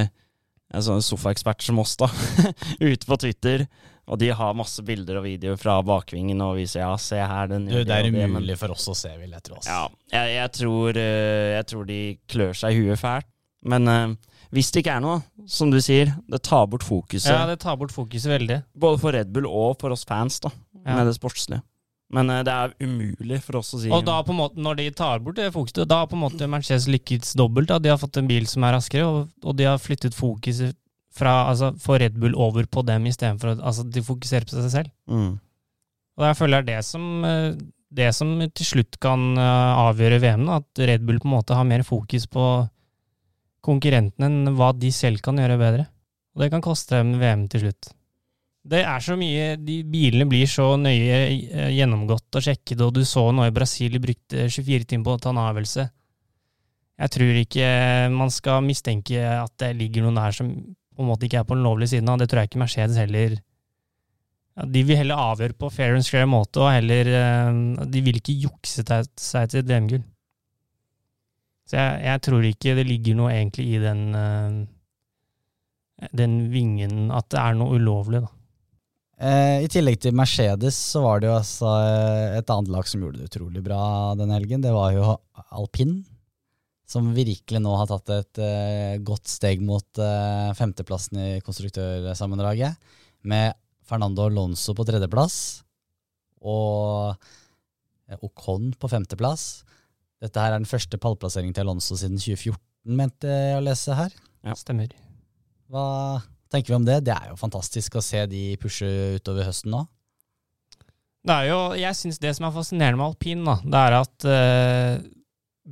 sånn 0.81 1.03
sofaeksperter 1.05 1.67
som 1.69 1.77
oss, 1.83 1.93
da, 2.01 2.07
ute 2.81 3.05
på 3.05 3.17
Twitter. 3.21 3.67
Og 4.09 4.17
de 4.19 4.31
har 4.35 4.55
masse 4.57 4.81
bilder 4.83 5.21
og 5.21 5.27
videoer 5.27 5.59
fra 5.61 5.77
bakvingen 5.85 6.41
og 6.43 6.57
viser 6.57 6.81
ja, 6.81 6.89
se 6.99 7.21
her, 7.21 7.45
den 7.51 7.69
Du, 7.69 7.77
det 7.85 7.93
er 7.93 8.09
men- 8.11 8.33
umulig 8.33 8.57
for 8.59 8.73
oss 8.73 8.89
å 8.91 8.95
se, 8.97 9.13
vil 9.21 9.31
jeg 9.37 9.45
tro. 9.45 9.61
Ja, 9.69 9.83
jeg, 10.11 10.33
jeg, 10.39 10.51
tror, 10.57 10.97
uh, 10.97 11.49
jeg 11.53 11.67
tror 11.69 11.85
de 11.87 11.99
klør 12.33 12.57
seg 12.57 12.73
i 12.73 12.81
huet 12.87 12.99
fælt. 12.99 13.29
Men 13.69 13.87
uh, 13.87 14.15
hvis 14.51 14.73
det 14.75 14.81
ikke 14.83 14.97
er 14.97 15.05
noe, 15.05 15.21
som 15.47 15.69
du 15.71 15.77
sier, 15.81 16.09
det 16.29 16.41
tar 16.43 16.65
bort 16.73 16.83
fokuset. 16.83 17.29
Ja, 17.31 17.45
det 17.47 17.61
tar 17.63 17.77
bort 17.79 17.93
fokuset 17.95 18.33
veldig. 18.33 18.57
Både 18.75 18.99
for 19.05 19.15
Red 19.15 19.29
Bull 19.33 19.47
og 19.47 19.77
for 19.79 19.93
oss 19.95 20.03
fans, 20.09 20.41
da, 20.43 20.51
Ja. 20.83 20.97
med 20.97 21.07
det 21.07 21.15
sportslige. 21.21 21.61
Men 22.13 22.29
eh, 22.29 22.43
det 22.45 22.53
er 22.53 22.75
umulig 22.83 23.39
for 23.45 23.59
oss 23.61 23.73
å 23.75 23.81
si 23.81 23.91
Og 23.93 24.05
da 24.05 24.19
på 24.25 24.33
en 24.35 24.41
måte, 24.43 24.61
når 24.61 24.79
de 24.79 24.87
tar 24.95 25.23
bort 25.25 25.39
det 25.39 25.49
fokuset, 25.55 25.83
da 25.89 26.03
har 26.03 26.11
på 26.11 26.17
en 26.17 26.25
måte 26.25 26.49
Mercedes 26.49 26.87
lykkes 26.91 27.35
dobbelt. 27.39 27.71
Da. 27.71 27.79
De 27.81 27.91
har 27.93 28.01
fått 28.01 28.19
en 28.21 28.29
bil 28.29 28.47
som 28.49 28.65
er 28.67 28.77
raskere, 28.77 29.07
og, 29.09 29.31
og 29.43 29.57
de 29.59 29.67
har 29.69 29.81
flyttet 29.81 30.17
fokuset 30.17 30.77
fra, 31.13 31.43
altså, 31.51 31.73
for 31.81 32.01
Red 32.01 32.17
Bull 32.21 32.35
over 32.39 32.65
på 32.69 32.83
dem 32.87 33.05
istedenfor 33.09 33.53
at 33.53 33.63
altså, 33.63 33.85
de 33.85 34.05
fokuserer 34.05 34.47
på 34.49 34.57
seg 34.57 34.71
selv. 34.79 34.93
mm. 35.09 35.33
Og 36.13 36.27
jeg 36.27 36.37
føler 36.37 36.61
det 36.61 36.75
er 36.75 36.77
det 36.77 36.85
som, 36.85 37.05
eh, 37.25 37.55
det 37.89 38.11
som 38.13 38.35
til 38.37 38.67
slutt 38.67 38.99
kan 39.01 39.31
eh, 39.33 39.79
avgjøre 39.81 40.19
VM, 40.21 40.45
da, 40.45 40.59
at 40.61 40.81
Red 40.91 41.07
Bull 41.07 41.17
på 41.17 41.25
en 41.25 41.33
måte 41.39 41.57
har 41.57 41.65
mer 41.65 41.81
fokus 41.87 42.27
på 42.29 42.43
konkurrentene 43.65 44.29
enn 44.29 44.53
hva 44.57 44.69
de 44.77 44.91
selv 44.93 45.23
kan 45.25 45.39
gjøre 45.41 45.57
bedre. 45.57 45.87
Og 46.35 46.43
det 46.43 46.51
kan 46.53 46.61
koste 46.65 46.99
dem 46.99 47.15
VM 47.21 47.47
til 47.49 47.65
slutt. 47.65 47.93
Det 48.63 48.79
er 48.79 49.01
så 49.03 49.15
mye 49.19 49.57
De 49.59 49.81
bilene 49.83 50.27
blir 50.29 50.47
så 50.47 50.69
nøye 50.79 51.17
eh, 51.19 51.71
gjennomgått 51.75 52.39
og 52.39 52.45
sjekket, 52.45 52.79
og 52.85 52.93
du 52.95 53.03
så 53.07 53.25
nå 53.35 53.47
i 53.47 53.55
Brasil 53.55 53.91
de 53.91 54.01
brukte 54.03 54.47
24 54.47 54.87
timer 54.87 55.07
på 55.07 55.15
å 55.17 55.21
ta 55.23 55.33
en 55.33 55.41
avgjørelse. 55.43 55.87
Jeg 57.03 57.11
tror 57.15 57.39
ikke 57.41 57.67
man 58.13 58.29
skal 58.31 58.63
mistenke 58.63 59.19
at 59.19 59.51
det 59.59 59.73
ligger 59.75 60.05
noen 60.05 60.19
der 60.21 60.35
som 60.35 60.51
på 60.93 61.01
en 61.03 61.09
måte 61.09 61.25
ikke 61.27 61.41
er 61.41 61.47
på 61.49 61.57
den 61.57 61.65
lovlige 61.65 61.95
siden 61.95 62.11
av. 62.13 62.21
Det 62.21 62.29
tror 62.31 62.43
jeg 62.43 62.51
ikke 62.51 62.61
Mercedes 62.61 62.99
heller 63.01 63.33
ja, 63.33 64.67
De 64.69 64.83
vil 64.85 64.99
heller 64.99 65.23
avgjøre 65.23 65.57
på 65.57 65.71
fair 65.73 65.97
and 65.97 66.05
square 66.05 66.29
måte, 66.29 66.61
og 66.61 66.71
heller 66.71 67.09
eh, 67.19 67.87
De 67.89 68.03
vil 68.05 68.21
ikke 68.21 68.37
jukse 68.45 68.85
seg 68.85 69.49
til 69.49 69.63
et 69.63 69.71
VM-gull. 69.71 70.05
Så 71.67 71.79
jeg, 71.79 71.99
jeg 72.05 72.23
tror 72.29 72.47
ikke 72.47 72.77
det 72.77 72.87
ligger 72.87 73.19
noe 73.19 73.33
egentlig 73.33 73.67
i 73.73 73.83
den 73.83 74.05
eh, 74.19 74.63
den 76.11 76.39
vingen 76.51 77.11
At 77.15 77.29
det 77.31 77.39
er 77.39 77.59
noe 77.59 77.77
ulovlig, 77.79 78.23
da. 78.23 78.31
Eh, 79.21 79.61
I 79.63 79.69
tillegg 79.69 79.99
til 80.01 80.15
Mercedes 80.17 80.77
så 80.91 81.03
var 81.03 81.21
det 81.21 81.29
jo 81.29 81.35
altså 81.37 81.69
eh, 81.83 82.39
et 82.39 82.49
annet 82.49 82.71
lag 82.73 82.87
som 82.89 83.03
gjorde 83.03 83.21
det 83.21 83.29
utrolig 83.29 83.61
bra 83.65 83.83
denne 84.17 84.39
helgen. 84.39 84.63
Det 84.63 84.73
var 84.73 84.95
jo 84.95 85.13
alpin, 85.53 85.99
som 86.89 87.11
virkelig 87.15 87.61
nå 87.61 87.75
har 87.77 87.91
tatt 87.91 88.09
et 88.15 88.41
eh, 88.41 88.95
godt 89.05 89.29
steg 89.29 89.61
mot 89.65 90.01
eh, 90.01 90.49
femteplassen 90.57 91.21
i 91.21 91.29
konstruktørsammendraget. 91.45 92.81
Med 93.29 93.53
Fernando 93.87 94.25
Alonso 94.27 94.73
på 94.75 94.85
tredjeplass 94.87 95.37
og 96.43 97.13
eh, 98.09 98.17
Ocon 98.25 98.73
på 98.75 98.89
femteplass. 98.91 99.63
Dette 100.23 100.41
her 100.41 100.55
er 100.55 100.61
den 100.61 100.69
første 100.69 100.97
pallplasseringen 100.99 101.55
til 101.55 101.67
Alonso 101.67 101.99
siden 101.99 102.17
2014, 102.17 102.59
mente 102.97 103.29
jeg 103.29 103.59
å 103.59 103.63
lese 103.63 103.95
her. 103.95 104.13
Ja. 104.43 104.55
Stemmer. 104.59 104.91
Hva 105.71 105.85
tenker 106.53 106.73
vi 106.73 106.77
om 106.77 106.85
det? 106.87 107.01
Det 107.07 107.15
er 107.15 107.31
jo 107.31 107.39
fantastisk 107.39 107.97
å 107.97 108.05
se 108.05 108.23
de 108.29 108.53
pushe 108.61 108.87
utover 109.17 109.49
høsten 109.49 109.73
nå. 109.73 109.83
Det 111.23 111.35
er 111.35 111.49
jo, 111.49 111.59
jeg 111.79 111.95
syns 111.95 112.19
det 112.19 112.33
som 112.35 112.49
er 112.49 112.55
fascinerende 112.55 112.99
med 112.99 113.09
alpin, 113.13 113.43
da, 113.47 113.55
det 113.63 113.81
er 113.81 113.93
at 114.01 114.25
uh, 114.27 115.03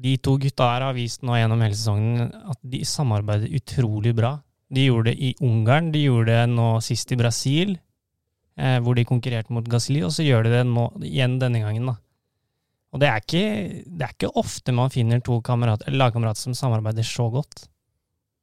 de 0.01 0.13
to 0.23 0.37
gutta 0.39 0.69
her 0.71 0.85
har 0.87 0.95
vist 0.95 1.25
nå 1.27 1.35
gjennom 1.35 1.63
hele 1.65 1.75
sesongen 1.75 2.29
at 2.53 2.59
de 2.73 2.79
samarbeider 2.87 3.51
utrolig 3.59 4.13
bra. 4.15 4.37
De 4.71 4.85
gjorde 4.87 5.11
det 5.11 5.17
i 5.19 5.33
Ungarn, 5.43 5.89
de 5.91 6.05
gjorde 6.05 6.31
det 6.31 6.45
nå 6.53 6.69
sist 6.85 7.11
i 7.11 7.19
Brasil, 7.19 7.75
uh, 8.61 8.77
hvor 8.79 8.95
de 8.95 9.07
konkurrerte 9.09 9.51
mot 9.51 9.67
Gasli, 9.67 9.99
og 10.07 10.15
så 10.15 10.23
gjør 10.23 10.47
de 10.47 10.55
det 10.55 10.63
nå 10.69 10.87
igjen 11.03 11.35
denne 11.41 11.65
gangen. 11.65 11.91
da. 11.91 11.97
Og 12.91 12.99
det 12.99 13.07
er 13.07 13.19
ikke, 13.23 13.43
det 13.87 14.07
er 14.07 14.15
ikke 14.15 14.31
ofte 14.39 14.73
man 14.75 14.91
finner 14.91 15.19
to 15.23 15.37
kamerat, 15.43 15.83
lagkamerater 15.91 16.47
som 16.47 16.55
samarbeider 16.57 17.07
så 17.07 17.29
godt. 17.31 17.67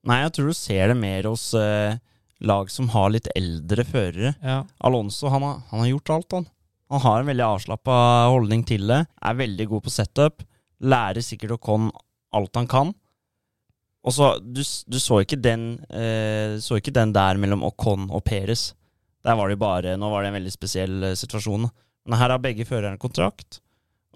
Nei, 0.09 0.22
jeg 0.22 0.35
tror 0.37 0.48
du 0.48 0.57
ser 0.57 0.92
det 0.92 0.96
mer 0.96 1.29
hos 1.29 1.51
eh, 1.59 1.98
lag 2.40 2.70
som 2.70 2.90
har 2.94 3.11
litt 3.12 3.29
eldre 3.37 3.85
førere. 3.87 4.35
Ja. 4.42 4.62
Alonso 4.85 5.31
han 5.33 5.42
har, 5.42 5.61
han 5.70 5.83
har 5.83 5.90
gjort 5.90 6.14
alt, 6.14 6.37
han. 6.38 6.48
Han 6.88 7.03
har 7.05 7.20
en 7.20 7.29
veldig 7.29 7.44
avslappa 7.44 7.96
holdning 8.33 8.62
til 8.68 8.87
det. 8.88 9.03
Er 9.20 9.37
veldig 9.37 9.66
god 9.68 9.85
på 9.85 9.92
setup. 9.92 10.44
Lærer 10.81 11.24
sikkert 11.24 11.59
Ocon 11.59 11.90
alt 12.33 12.57
han 12.57 12.68
kan. 12.70 12.94
Og 14.07 14.14
så, 14.14 14.31
du, 14.40 14.62
du 14.62 14.98
så 15.03 15.20
ikke 15.20 15.40
den 15.42 15.83
eh, 15.90 16.57
så 16.62 16.79
ikke 16.79 16.94
den 16.96 17.12
der 17.12 17.37
mellom 17.40 17.66
Ocon 17.66 18.07
og 18.09 18.22
Perez. 18.24 18.70
Der 19.27 19.37
var 19.37 19.51
det 19.51 19.59
bare 19.61 19.96
Nå 19.98 20.09
var 20.09 20.22
det 20.22 20.31
en 20.31 20.38
veldig 20.38 20.55
spesiell 20.55 21.11
eh, 21.11 21.18
situasjon. 21.18 21.66
Men 22.09 22.20
her 22.20 22.33
har 22.33 22.40
begge 22.40 22.64
førerne 22.64 23.01
kontrakt. 23.01 23.61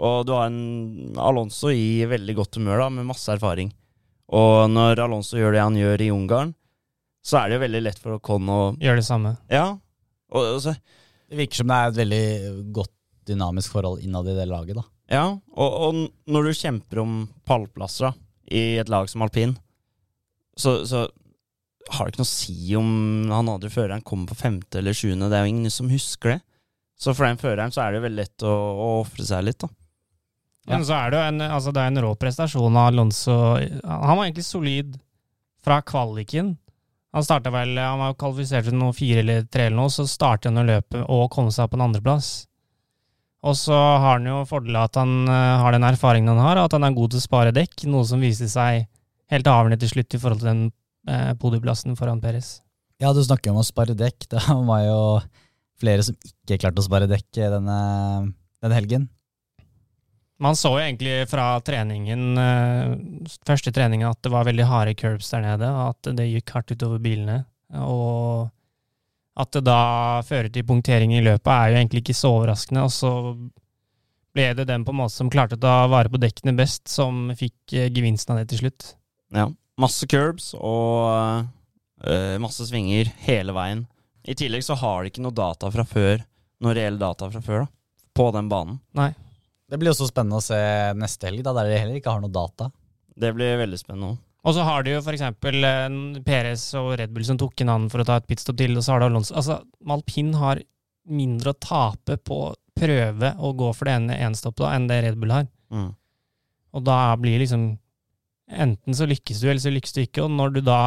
Og 0.01 0.25
du 0.25 0.33
har 0.33 0.49
en 0.49 1.19
Alonso 1.21 1.69
i 1.75 2.07
veldig 2.09 2.39
godt 2.39 2.57
humør, 2.57 2.87
da, 2.87 2.89
med 2.95 3.11
masse 3.11 3.29
erfaring. 3.35 3.69
Og 4.33 4.71
når 4.73 5.03
Alonso 5.05 5.37
gjør 5.37 5.53
det 5.53 5.61
han 5.61 5.77
gjør 5.77 6.07
i 6.07 6.13
Ungarn, 6.15 6.55
så 7.23 7.39
er 7.39 7.49
det 7.49 7.59
jo 7.59 7.63
veldig 7.63 7.83
lett 7.85 8.01
for 8.03 8.17
Ocon 8.19 8.51
å 8.51 8.61
Gjør 8.83 8.99
det 8.99 9.07
samme. 9.07 9.37
Ja. 9.53 9.69
Og, 10.33 10.43
og 10.57 10.61
så, 10.65 10.75
Det 11.31 11.39
virker 11.39 11.63
som 11.63 11.71
det 11.71 11.79
er 11.79 11.93
et 11.93 12.01
veldig 12.01 12.25
godt 12.75 12.95
dynamisk 13.31 13.77
forhold 13.77 14.03
innad 14.03 14.29
i 14.29 14.37
det 14.37 14.49
laget, 14.51 14.79
da. 14.81 14.87
Ja, 15.13 15.25
og, 15.31 15.75
og 15.87 16.31
når 16.33 16.49
du 16.49 16.57
kjemper 16.57 17.03
om 17.03 17.17
pallplasser 17.47 18.09
da, 18.09 18.13
i 18.53 18.63
et 18.81 18.91
lag 18.91 19.11
som 19.11 19.25
alpin, 19.25 19.53
så, 20.59 20.83
så 20.89 21.05
har 21.93 22.07
det 22.07 22.15
ikke 22.15 22.23
noe 22.23 22.29
å 22.29 22.33
si 22.33 22.57
om 22.79 22.91
han 23.33 23.51
andre 23.53 23.71
føreren 23.73 24.05
kommer 24.07 24.33
på 24.33 24.41
femte 24.43 24.81
eller 24.81 24.97
sjuende. 24.97 25.29
Det 25.31 25.39
er 25.39 25.47
jo 25.47 25.53
ingen 25.53 25.75
som 25.75 25.91
husker 25.93 26.35
det. 26.35 26.41
Så 26.99 27.15
for 27.19 27.27
den 27.27 27.41
føreren 27.41 27.75
så 27.75 27.83
er 27.85 27.93
det 27.93 28.01
jo 28.01 28.07
veldig 28.07 28.21
lett 28.23 28.45
å, 28.47 28.53
å 28.53 28.89
ofre 29.03 29.27
seg 29.27 29.47
litt, 29.47 29.61
da. 29.63 29.71
Ja. 30.69 30.77
Men 30.77 30.85
så 30.87 30.95
er 30.95 31.11
det 31.11 31.19
jo 31.19 31.27
en, 31.27 31.41
altså 31.43 31.73
det 31.75 31.83
er 31.83 31.91
en 31.91 32.03
rå 32.05 32.13
prestasjon 32.15 32.77
av 32.79 32.93
Alonso. 32.93 33.35
Han 33.83 34.15
var 34.15 34.27
egentlig 34.29 34.47
solid 34.47 34.93
fra 35.63 35.81
kvaliken. 35.83 36.53
Han 37.13 37.25
starta 37.27 37.53
vel, 37.53 37.75
han 37.77 38.01
var 38.01 38.17
kvalifisert 38.17 38.69
til 38.69 38.79
noe 38.79 38.95
fire 38.97 39.21
eller 39.21 39.45
tre 39.53 39.67
eller 39.69 39.83
noe, 39.83 39.93
så 39.93 40.07
startet 40.09 40.49
han 40.49 40.63
å 40.63 40.69
løpe 40.69 41.03
og 41.05 41.29
komme 41.35 41.53
seg 41.53 41.69
på 41.69 41.77
en 41.77 41.87
andreplass. 41.91 42.31
Og 43.43 43.57
så 43.59 43.75
har 43.75 44.17
han 44.17 44.29
jo 44.29 44.43
fordelen 44.49 44.79
at 44.81 44.97
han 44.97 45.27
eh, 45.27 45.55
har 45.61 45.75
den 45.75 45.85
erfaringen 45.85 46.31
han 46.33 46.45
har, 46.45 46.61
at 46.63 46.77
han 46.77 46.87
er 46.87 46.95
god 46.97 47.13
til 47.13 47.21
å 47.21 47.25
spare 47.25 47.55
dekk, 47.55 47.85
noe 47.91 48.07
som 48.09 48.23
viste 48.23 48.49
seg 48.49 48.87
helt 49.33 49.49
avgjørende 49.51 49.81
til 49.83 49.91
slutt 49.91 50.15
i 50.15 50.21
forhold 50.23 50.45
til 50.45 50.51
den 50.53 50.63
eh, 51.11 51.33
podieplassen 51.43 51.99
foran 51.99 52.23
Peres. 52.23 52.61
Ja, 53.03 53.11
du 53.13 53.21
snakker 53.25 53.51
om 53.51 53.59
å 53.61 53.67
spare 53.67 53.99
dekk. 53.99 54.29
Det 54.33 54.45
var 54.47 54.85
jo 54.87 55.01
flere 55.83 56.07
som 56.07 56.17
ikke 56.17 56.61
klarte 56.63 56.81
å 56.81 56.87
spare 56.87 57.11
dekk 57.11 57.43
denne, 57.57 57.79
denne 58.63 58.79
helgen. 58.79 59.09
Man 60.43 60.59
så 60.59 60.73
jo 60.75 60.83
egentlig 60.83 61.29
fra 61.31 61.55
treningen, 61.63 62.23
eh, 62.41 62.95
første 63.47 63.71
treningen, 63.75 64.09
at 64.11 64.19
det 64.25 64.33
var 64.33 64.49
veldig 64.49 64.67
harde 64.67 64.95
curbs 64.99 65.31
der 65.31 65.45
nede, 65.45 65.69
og 65.71 65.93
at 65.93 66.17
det 66.19 66.27
gikk 66.33 66.51
hardt 66.57 66.75
utover 66.75 66.99
bilene. 67.03 67.45
Og 67.79 68.51
at 69.39 69.55
det 69.55 69.63
da 69.65 70.21
fører 70.27 70.51
til 70.53 70.67
punktering 70.67 71.15
i 71.15 71.23
løpet, 71.23 71.53
er 71.53 71.71
jo 71.71 71.79
egentlig 71.79 72.03
ikke 72.03 72.19
så 72.19 72.33
overraskende. 72.41 72.83
Og 72.85 72.93
så 72.93 73.13
ble 74.35 74.51
det 74.59 74.67
den 74.69 74.85
på 74.85 74.93
en 74.93 75.01
måte 75.05 75.15
som 75.15 75.31
klarte 75.33 75.57
å 75.59 75.63
ta 75.63 75.87
vare 75.93 76.11
på 76.13 76.21
dekkene 76.21 76.57
best, 76.59 76.89
som 76.91 77.31
fikk 77.39 77.77
eh, 77.77 77.91
gevinsten 77.95 78.35
av 78.35 78.43
det 78.43 78.51
til 78.53 78.65
slutt. 78.65 78.93
Ja. 79.33 79.47
Masse 79.81 80.07
curbs 80.11 80.53
og 80.59 81.47
øh, 82.05 82.37
masse 82.43 82.67
svinger 82.69 83.09
hele 83.25 83.55
veien. 83.57 83.87
I 84.29 84.37
tillegg 84.39 84.67
så 84.67 84.77
har 84.79 85.03
de 85.03 85.13
ikke 85.13 85.25
noe 85.25 85.35
data 85.35 85.71
fra 85.73 85.87
før, 85.89 86.27
noe 86.63 86.75
reell 86.77 86.99
data 87.01 87.31
fra 87.33 87.41
før, 87.43 87.65
da, 87.65 87.73
på 88.15 88.29
den 88.37 88.51
banen. 88.53 88.83
Nei. 88.99 89.13
Det 89.73 89.79
blir 89.81 89.89
også 89.95 90.11
spennende 90.11 90.37
å 90.37 90.45
se 90.45 90.59
neste 91.01 91.31
helg, 91.31 91.41
da, 91.47 91.55
der 91.57 91.71
de 91.71 91.81
heller 91.81 91.97
ikke 91.97 92.13
har 92.13 92.21
noe 92.21 92.33
data. 92.33 92.69
Det 93.17 93.31
blir 93.33 93.57
veldig 93.63 93.81
spennende 93.81 94.13
òg. 94.13 94.21
Og 94.43 94.57
så 94.57 94.65
har 94.67 94.83
de 94.83 94.97
jo 94.97 95.03
for 95.05 95.15
eksempel 95.15 95.65
eh, 95.65 95.95
Perez 96.27 96.65
og 96.79 96.97
Red 96.99 97.13
Bull 97.15 97.25
som 97.25 97.39
tok 97.39 97.63
inn 97.63 97.71
han 97.71 97.87
for 97.93 98.03
å 98.03 98.07
ta 98.09 98.19
et 98.19 98.27
pitstop 98.29 98.59
til, 98.59 98.75
og 98.77 98.85
så 98.85 98.95
har 98.95 99.03
du 99.03 99.07
Alonso. 99.07 99.37
Altså, 99.39 99.61
Malpin 99.87 100.33
har 100.37 100.61
mindre 101.09 101.53
å 101.55 101.61
tape 101.63 102.19
på 102.19 102.41
å 102.49 102.55
prøve 102.79 103.33
å 103.39 103.53
gå 103.57 103.71
for 103.77 103.89
det 103.89 103.95
ene 104.01 104.19
enstoppet 104.27 104.67
enn 104.73 104.89
det 104.91 104.99
Red 105.07 105.21
Bull 105.21 105.35
har. 105.35 105.47
Mm. 105.73 105.93
Og 106.73 106.85
da 106.89 107.05
blir 107.21 107.41
liksom 107.43 107.73
Enten 108.53 108.93
så 108.93 109.07
lykkes 109.09 109.39
du, 109.41 109.47
eller 109.49 109.63
så 109.63 109.71
lykkes 109.73 109.95
du 109.97 110.01
ikke. 110.03 110.25
Og 110.27 110.33
når 110.35 110.51
du 110.53 110.59
da 110.67 110.81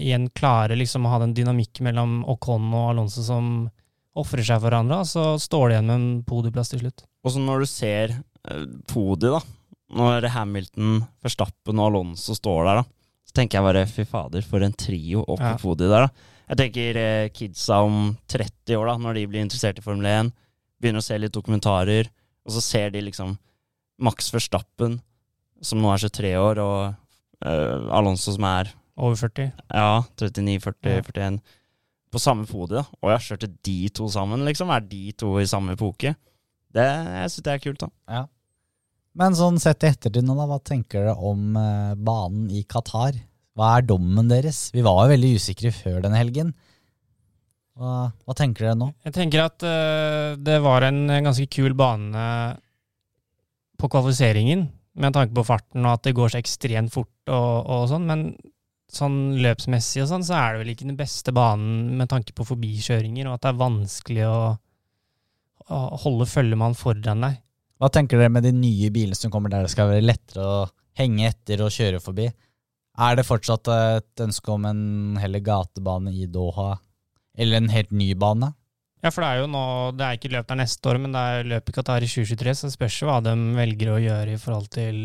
igjen 0.00 0.24
klarer 0.34 0.74
liksom 0.74 1.04
å 1.06 1.12
ha 1.12 1.20
den 1.22 1.34
dynamikken 1.36 1.86
mellom 1.86 2.14
Ocon 2.32 2.64
og 2.72 2.88
Alonso 2.88 3.22
som 3.22 3.68
ofrer 4.16 4.44
seg 4.46 4.60
for 4.60 4.68
hverandre, 4.70 5.00
så 5.08 5.24
står 5.42 5.68
de 5.70 5.74
igjen 5.76 5.88
med 5.90 5.96
en 5.98 6.22
podieplass 6.28 6.70
til 6.70 6.82
slutt. 6.84 7.04
Og 7.24 7.32
så 7.34 7.40
når 7.42 7.64
du 7.64 7.66
ser 7.70 8.12
eh, 8.50 8.66
podiet, 8.90 9.34
da, 9.34 9.40
når 9.94 10.28
Hamilton, 10.34 11.00
Verstappen 11.24 11.80
og 11.82 11.88
Alonso 11.90 12.36
står 12.38 12.68
der, 12.68 12.80
da, 12.82 12.84
så 13.28 13.36
tenker 13.40 13.58
jeg 13.58 13.66
bare 13.68 13.86
fy 13.90 14.04
fader, 14.08 14.44
for 14.46 14.62
en 14.66 14.72
trio 14.78 15.24
opp 15.24 15.40
på 15.42 15.50
Ja. 15.50 15.58
podiet 15.60 15.90
der, 15.90 16.06
da. 16.06 16.30
Jeg 16.52 16.60
tenker 16.60 16.96
eh, 17.00 17.28
kidsa 17.32 17.78
om 17.86 18.16
30 18.28 18.76
år, 18.76 18.86
da, 18.92 18.96
når 19.00 19.14
de 19.18 19.26
blir 19.32 19.40
interessert 19.44 19.78
i 19.80 19.84
Formel 19.84 20.06
1, 20.10 20.32
begynner 20.82 21.00
å 21.00 21.06
se 21.06 21.16
litt 21.18 21.32
dokumentarer, 21.32 22.10
og 22.44 22.52
så 22.52 22.60
ser 22.62 22.90
de 22.92 23.00
liksom 23.06 23.36
Max 24.04 24.30
Verstappen, 24.34 24.98
som 25.64 25.80
nå 25.80 25.90
er 25.94 26.02
23 26.04 26.34
år, 26.36 26.60
og 26.60 27.46
eh, 27.46 27.90
Alonso 27.96 28.34
som 28.36 28.44
er 28.50 28.72
Over 28.94 29.16
40. 29.16 29.52
ja, 29.74 30.02
39, 30.20 30.60
40, 30.62 30.90
Ja. 30.92 31.02
41 31.02 31.40
På 32.14 32.22
samme 32.22 32.46
podiet. 32.46 32.84
da. 32.84 33.00
Og 33.02 33.10
jeg 33.12 33.26
kjørte 33.26 33.50
de 33.66 33.78
to 33.98 34.06
sammen, 34.12 34.44
liksom. 34.46 34.70
Er 34.70 34.86
de 34.86 35.10
to 35.18 35.34
i 35.42 35.48
samme 35.50 35.74
epoke? 35.74 36.14
Det, 36.74 36.86
jeg 36.86 37.32
syns 37.32 37.46
det 37.46 37.52
er 37.52 37.62
kult, 37.62 37.82
da. 37.82 38.24
Men 39.14 39.36
sånn 39.38 39.60
sett 39.62 39.84
i 39.86 39.92
ettertid 39.92 40.26
nå, 40.26 40.34
da, 40.38 40.46
hva 40.50 40.58
tenker 40.58 41.04
dere 41.04 41.14
om 41.22 41.54
eh, 41.58 41.94
banen 41.94 42.48
i 42.50 42.64
Qatar? 42.66 43.18
Hva 43.54 43.76
er 43.76 43.86
dommen 43.86 44.30
deres? 44.30 44.68
Vi 44.74 44.82
var 44.82 45.04
jo 45.04 45.12
veldig 45.12 45.34
usikre 45.38 45.70
før 45.74 46.00
denne 46.02 46.18
helgen. 46.18 46.50
Hva, 47.78 48.08
hva 48.10 48.34
tenker 48.38 48.66
dere 48.66 48.78
nå? 48.78 48.90
Jeg 49.06 49.14
tenker 49.14 49.44
at 49.44 49.66
eh, 49.66 50.34
det 50.38 50.58
var 50.64 50.86
en 50.88 51.06
ganske 51.10 51.46
kul 51.50 51.76
bane 51.78 52.24
på 53.78 53.90
kvalifiseringen, 53.90 54.66
med 54.98 55.14
tanke 55.14 55.34
på 55.34 55.46
farten 55.46 55.86
og 55.86 55.96
at 55.96 56.04
det 56.06 56.14
går 56.14 56.30
så 56.30 56.38
ekstremt 56.38 56.92
fort 56.94 57.30
og, 57.30 57.70
og 57.70 57.88
sånn, 57.90 58.04
men 58.06 58.28
sånn 58.98 59.18
løpsmessig 59.42 60.02
og 60.04 60.10
sånn, 60.10 60.26
så 60.26 60.36
er 60.38 60.54
det 60.54 60.62
vel 60.62 60.72
ikke 60.74 60.88
den 60.88 60.98
beste 60.98 61.34
banen 61.34 61.94
med 61.98 62.10
tanke 62.12 62.34
på 62.36 62.46
forbikjøringer, 62.48 63.28
og 63.28 63.36
at 63.36 63.44
det 63.44 63.52
er 63.52 63.60
vanskelig 63.62 64.24
å, 64.28 64.38
å 65.68 65.80
holde 66.04 66.28
følge 66.30 66.58
med 66.58 66.70
han 66.70 66.78
foran 66.78 67.26
deg. 67.26 67.40
Hva 67.82 67.90
tenker 67.92 68.20
dere 68.20 68.32
med 68.32 68.46
de 68.46 68.54
nye 68.54 68.90
bilene 68.94 69.18
som 69.18 69.32
kommer 69.34 69.52
der 69.52 69.66
det 69.66 69.74
skal 69.74 69.90
være 69.90 70.06
lettere 70.06 70.46
å 70.46 70.58
henge 70.98 71.26
etter 71.28 71.64
og 71.64 71.74
kjøre 71.74 72.02
forbi? 72.02 72.28
Er 73.04 73.16
det 73.18 73.26
fortsatt 73.26 73.68
et 73.74 74.22
ønske 74.22 74.52
om 74.54 74.66
en 74.68 74.82
heller 75.18 75.42
gatebane 75.42 76.12
i 76.14 76.28
Doha, 76.30 76.76
eller 77.34 77.58
en 77.58 77.72
helt 77.74 77.90
ny 77.90 78.12
bane? 78.14 78.52
Ja, 79.04 79.10
for 79.12 79.20
det 79.20 79.30
er 79.34 79.42
jo 79.42 79.48
nå, 79.52 79.64
det 79.98 80.06
er 80.06 80.16
ikke 80.16 80.30
løp 80.32 80.46
der 80.48 80.62
neste 80.62 80.88
år, 80.88 81.00
men 81.02 81.12
det 81.12 81.20
er 81.20 81.48
løp 81.50 81.68
i 81.68 81.74
Qatar 81.76 82.06
i 82.06 82.08
2023, 82.08 82.54
så 82.56 82.70
det 82.70 82.76
spørs 82.78 83.00
jo 83.02 83.10
hva 83.10 83.18
de 83.26 83.34
velger 83.58 83.90
å 83.92 84.00
gjøre 84.00 84.32
i 84.32 84.40
forhold 84.40 84.70
til 84.72 85.00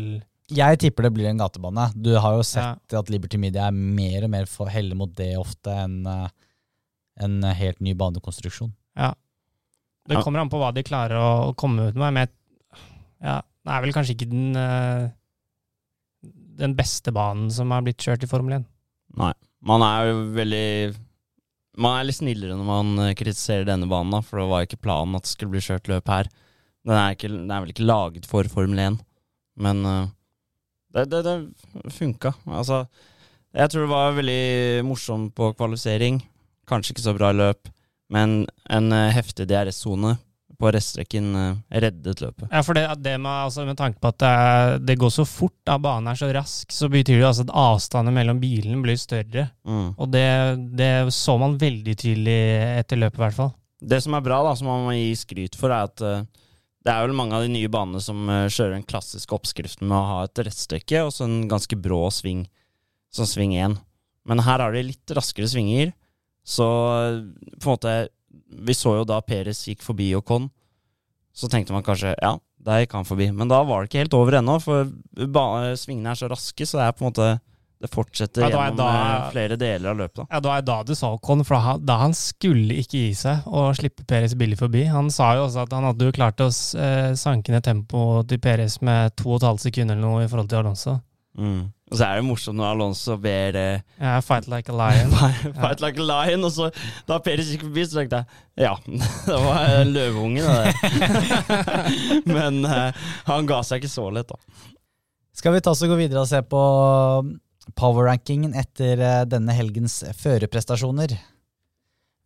Jeg 0.50 0.80
tipper 0.82 1.06
det 1.06 1.12
blir 1.14 1.28
en 1.30 1.40
gatebane. 1.40 1.88
Du 1.94 2.10
har 2.18 2.34
jo 2.36 2.44
sett 2.46 2.94
at 2.98 3.10
Liberty 3.12 3.38
Media 3.38 3.68
er 3.68 3.76
mer 3.76 4.26
og 4.26 4.32
mer 4.32 4.48
for 4.50 4.70
heller 4.72 4.98
mot 4.98 5.12
det 5.18 5.32
ofte 5.38 5.74
enn 5.84 6.02
eh, 6.10 6.28
en 7.20 7.42
helt 7.44 7.82
ny 7.84 7.94
banekonstruksjon. 7.98 8.72
Ja. 8.98 9.12
Det 10.08 10.22
kommer 10.24 10.42
an 10.42 10.50
på 10.50 10.58
hva 10.58 10.72
de 10.74 10.82
klarer 10.86 11.20
å, 11.20 11.50
å 11.50 11.56
komme 11.58 11.90
ut 11.90 11.98
med, 11.98 12.14
med 12.16 12.32
ja, 13.20 13.40
det 13.44 13.74
er 13.74 13.84
vel 13.84 13.94
kanskje 13.94 14.16
ikke 14.16 14.30
den, 14.30 14.56
eh, 14.56 15.10
den 16.60 16.74
beste 16.78 17.12
banen 17.14 17.50
som 17.52 17.70
har 17.74 17.84
blitt 17.84 18.00
kjørt 18.02 18.24
i 18.24 18.30
Formel 18.30 18.60
1. 18.60 18.66
Nei. 19.20 19.34
Man 19.60 19.84
er 19.84 20.06
jo 20.08 20.20
veldig 20.32 20.68
Man 21.84 21.98
er 21.98 22.06
litt 22.08 22.16
snillere 22.16 22.56
når 22.56 22.66
man 22.68 23.02
eh, 23.04 23.16
kritiserer 23.18 23.68
denne 23.68 23.88
banen, 23.90 24.14
da, 24.16 24.22
for 24.24 24.40
det 24.40 24.48
var 24.50 24.64
ikke 24.66 24.80
planen 24.80 25.18
at 25.18 25.28
det 25.28 25.34
skulle 25.34 25.54
bli 25.54 25.64
kjørt 25.64 25.90
løp 25.92 26.08
her. 26.10 26.30
Den 26.88 26.96
er, 26.96 27.14
ikke, 27.14 27.28
den 27.28 27.52
er 27.52 27.62
vel 27.62 27.74
ikke 27.74 27.86
laget 27.86 28.26
for 28.28 28.48
Formel 28.50 28.80
1, 28.80 28.96
men 29.60 29.84
det, 30.94 31.06
det, 31.10 31.22
det 31.26 31.92
funka. 31.94 32.34
Altså, 32.46 32.84
jeg 33.56 33.70
tror 33.70 33.86
det 33.86 33.92
var 33.92 34.16
veldig 34.18 34.86
morsomt 34.86 35.34
på 35.36 35.52
kvalifisering. 35.58 36.20
Kanskje 36.70 36.94
ikke 36.94 37.06
så 37.06 37.14
bra 37.16 37.32
løp, 37.34 37.70
men 38.14 38.44
en 38.70 38.92
eh, 38.94 39.12
heftig 39.14 39.48
DRS-sone 39.50 40.16
på 40.60 40.70
restrekken 40.74 41.30
eh, 41.38 41.80
reddet 41.82 42.20
løpet. 42.22 42.48
Ja, 42.50 42.62
for 42.66 42.76
det, 42.76 42.84
det 43.02 43.16
med, 43.18 43.32
altså, 43.46 43.64
med 43.66 43.78
tanke 43.80 44.00
på 44.02 44.12
at 44.12 44.20
det, 44.20 44.82
det 44.88 44.98
går 45.00 45.12
så 45.14 45.24
fort, 45.26 45.56
da 45.66 45.78
banen 45.82 46.12
er 46.12 46.20
så 46.20 46.28
rask, 46.34 46.70
så 46.74 46.90
betyr 46.92 47.18
det 47.18 47.30
altså 47.30 47.46
at 47.48 47.54
avstanden 47.62 48.16
mellom 48.16 48.42
bilene 48.42 48.82
blir 48.84 49.00
større. 49.00 49.48
Mm. 49.66 49.88
Og 49.96 50.12
det, 50.12 50.26
det 50.78 50.92
så 51.16 51.38
man 51.40 51.58
veldig 51.60 51.96
tydelig 51.96 52.38
etter 52.82 53.00
løpet, 53.00 53.18
i 53.18 53.24
hvert 53.24 53.40
fall. 53.40 53.54
Det 53.80 54.02
som 54.04 54.14
er 54.14 54.24
bra, 54.24 54.42
da, 54.44 54.54
som 54.58 54.68
man 54.68 54.84
må 54.84 54.94
gi 54.98 55.14
skryt 55.16 55.56
for, 55.58 55.72
er 55.72 55.88
at 55.88 56.04
eh, 56.04 56.39
det 56.80 56.92
er 56.92 57.04
vel 57.04 57.16
mange 57.16 57.36
av 57.36 57.44
de 57.44 57.52
nye 57.52 57.70
banene 57.72 58.00
som 58.02 58.28
eh, 58.32 58.48
kjører 58.48 58.78
den 58.78 58.86
klassiske 58.88 59.34
oppskriften 59.36 59.88
med 59.88 59.98
å 59.98 60.06
ha 60.08 60.20
et 60.24 60.42
rettstykke 60.46 61.04
og 61.04 61.12
så 61.12 61.26
en 61.26 61.42
ganske 61.50 61.76
brå 61.76 62.06
sving, 62.14 62.46
som 63.12 63.28
sving 63.28 63.52
1. 63.56 63.76
Men 64.28 64.44
her 64.46 64.62
har 64.64 64.72
de 64.72 64.86
litt 64.86 65.12
raskere 65.16 65.48
svinger, 65.50 65.92
så 66.46 66.68
eh, 67.02 67.20
på 67.60 67.68
en 67.68 67.76
måte 67.76 67.98
Vi 68.50 68.74
så 68.74 68.96
jo 68.98 69.04
da 69.06 69.20
Peres 69.22 69.60
gikk 69.68 69.82
forbi 69.84 70.08
Ocon, 70.18 70.48
så 71.34 71.48
tenkte 71.50 71.74
man 71.74 71.84
kanskje 71.86 72.14
ja, 72.16 72.32
der 72.58 72.82
gikk 72.82 72.96
han 72.96 73.06
forbi. 73.06 73.28
Men 73.34 73.50
da 73.50 73.60
var 73.66 73.82
det 73.82 73.90
ikke 73.90 74.02
helt 74.04 74.16
over 74.18 74.38
ennå, 74.40 74.56
for 74.62 74.88
svingene 75.78 76.12
er 76.12 76.18
så 76.18 76.30
raske, 76.30 76.66
så 76.66 76.80
det 76.80 76.86
er 76.86 76.96
på 76.96 77.04
en 77.04 77.10
måte 77.10 77.28
det 77.80 77.88
fortsetter 77.90 78.42
Ja, 78.44 78.48
gjennom 78.50 78.76
da- 78.76 79.26
eh, 79.26 79.30
flere 79.32 79.56
deler 79.56 79.90
av 79.90 79.96
løpet. 80.02 80.14
da. 80.20 80.26
Ja, 80.30 80.40
Det 80.40 80.48
var 80.52 80.62
da 80.62 80.82
du 80.84 80.94
sa 80.94 81.12
Ocon, 81.14 81.44
for 81.44 81.56
da, 81.56 81.76
da 81.78 81.96
han 82.02 82.12
skulle 82.12 82.76
ikke 82.76 82.98
gi 82.98 83.12
seg 83.16 83.46
og 83.48 83.74
slippe 83.78 84.04
Peres 84.06 84.34
billig 84.36 84.58
forbi. 84.60 84.84
Han 84.92 85.08
sa 85.10 85.32
jo 85.38 85.46
også 85.46 85.62
at 85.64 85.72
han 85.72 85.84
hadde 85.88 86.04
jo 86.04 86.12
klart 86.12 86.36
å 86.44 86.48
eh, 86.78 87.12
sanke 87.16 87.48
ned 87.54 87.64
tempoet 87.64 88.28
til 88.28 88.38
Peres 88.38 88.82
med 88.82 89.16
to 89.16 89.30
og 89.32 89.40
et 89.42 89.48
halvt 89.48 89.60
sekund 89.70 89.90
eller 89.90 90.02
noe 90.04 90.24
i 90.24 90.28
forhold 90.28 90.48
til 90.52 90.58
Alonso. 90.60 91.00
Mm. 91.38 91.72
Og 91.90 91.96
så 91.98 92.04
er 92.06 92.16
det 92.20 92.24
morsomt 92.26 92.56
når 92.58 92.72
Alonso 92.74 93.16
ber 93.16 93.56
eh, 93.56 93.80
Ja, 94.00 94.20
fight 94.20 94.46
like 94.50 94.68
a 94.68 94.72
lion. 94.76 95.10
Fight 95.62 95.80
like 95.80 95.98
a 95.98 96.02
lion, 96.04 96.44
og 96.44 96.52
så 96.52 96.68
da 97.08 97.18
Peres 97.18 97.48
gikk 97.50 97.62
forbi, 97.64 97.86
så 97.86 98.00
tenkte 98.02 98.20
jeg 98.20 98.66
ja, 98.66 98.74
det 99.26 99.38
var 99.40 99.64
en 99.80 99.92
løveunge, 99.94 100.42
det 100.42 100.74
der. 101.48 102.24
Men 102.36 102.60
eh, 102.66 102.92
han 103.26 103.46
ga 103.48 103.62
seg 103.64 103.80
ikke 103.80 103.90
så 103.94 104.10
lett, 104.12 104.28
da. 104.28 104.36
Skal 105.32 105.54
vi 105.54 105.60
ta 105.64 105.70
oss 105.72 105.80
og 105.86 105.94
gå 105.94 105.96
videre 106.02 106.20
og 106.20 106.28
se 106.28 106.42
på 106.42 106.60
power-rankingen 107.78 108.54
etter 108.56 109.00
eh, 109.00 109.26
denne 109.28 109.54
helgens 109.56 110.00
førerprestasjoner? 110.20 111.14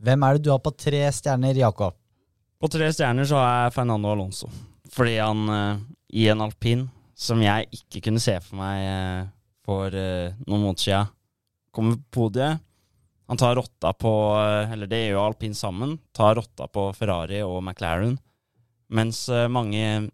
Hvem 0.04 0.26
er 0.26 0.36
det 0.36 0.44
du 0.44 0.52
har 0.52 0.62
på 0.62 0.74
tre 0.76 1.04
stjerner, 1.14 1.56
Jakob? 1.58 1.96
På 2.60 2.70
tre 2.72 2.90
stjerner 2.92 3.26
så 3.28 3.38
har 3.40 3.66
jeg 3.66 3.74
Fernando 3.76 4.12
Alonso. 4.12 4.50
Fordi 4.94 5.16
han 5.18 5.48
uh, 5.50 5.80
i 6.14 6.28
en 6.32 6.44
alpin, 6.44 6.86
som 7.16 7.42
jeg 7.42 7.68
ikke 7.74 8.06
kunne 8.08 8.22
se 8.22 8.36
for 8.44 8.58
meg 8.60 8.84
uh, 8.84 9.26
for 9.64 9.94
uh, 9.94 10.34
noen 10.46 10.62
måneder 10.62 10.84
siden, 10.84 11.12
kommer 11.74 11.98
på 11.98 12.24
podiet. 12.24 12.62
Han 13.24 13.40
tar 13.40 13.56
rotta 13.56 13.94
på 13.96 14.10
Eller 14.36 14.84
det 14.86 14.98
gjør 15.00 15.14
jo 15.14 15.22
alpin 15.22 15.54
sammen. 15.56 15.94
Tar 16.12 16.36
rotta 16.36 16.66
på 16.68 16.90
Ferrari 16.92 17.38
og 17.40 17.62
McLaren. 17.62 18.18
Mens 18.92 19.22
mange 19.48 20.10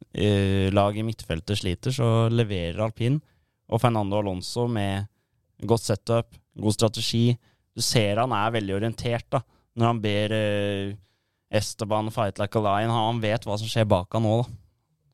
lag 0.71 0.95
i 0.97 1.03
midtfeltet 1.03 1.59
sliter, 1.59 1.91
så 1.91 2.29
leverer 2.31 2.79
alpin. 2.87 3.19
Og 3.71 3.81
Fernando 3.83 4.19
Alonso 4.19 4.67
med 4.71 5.07
godt 5.67 5.87
setup, 5.87 6.35
god 6.59 6.75
strategi. 6.75 7.25
Du 7.77 7.83
ser 7.85 8.19
han 8.19 8.33
er 8.35 8.57
veldig 8.57 8.77
orientert 8.81 9.29
da, 9.31 9.43
når 9.79 9.93
han 9.93 10.01
ber 10.03 10.35
eh, 10.35 10.97
Esteban 11.61 12.11
fight 12.15 12.41
like 12.41 12.59
a 12.59 12.65
lion. 12.65 12.91
Han 12.95 13.23
vet 13.23 13.47
hva 13.47 13.59
som 13.61 13.71
skjer 13.71 13.87
bak 13.91 14.11
han 14.17 14.27
nå, 14.27 14.41
da. 14.43 14.59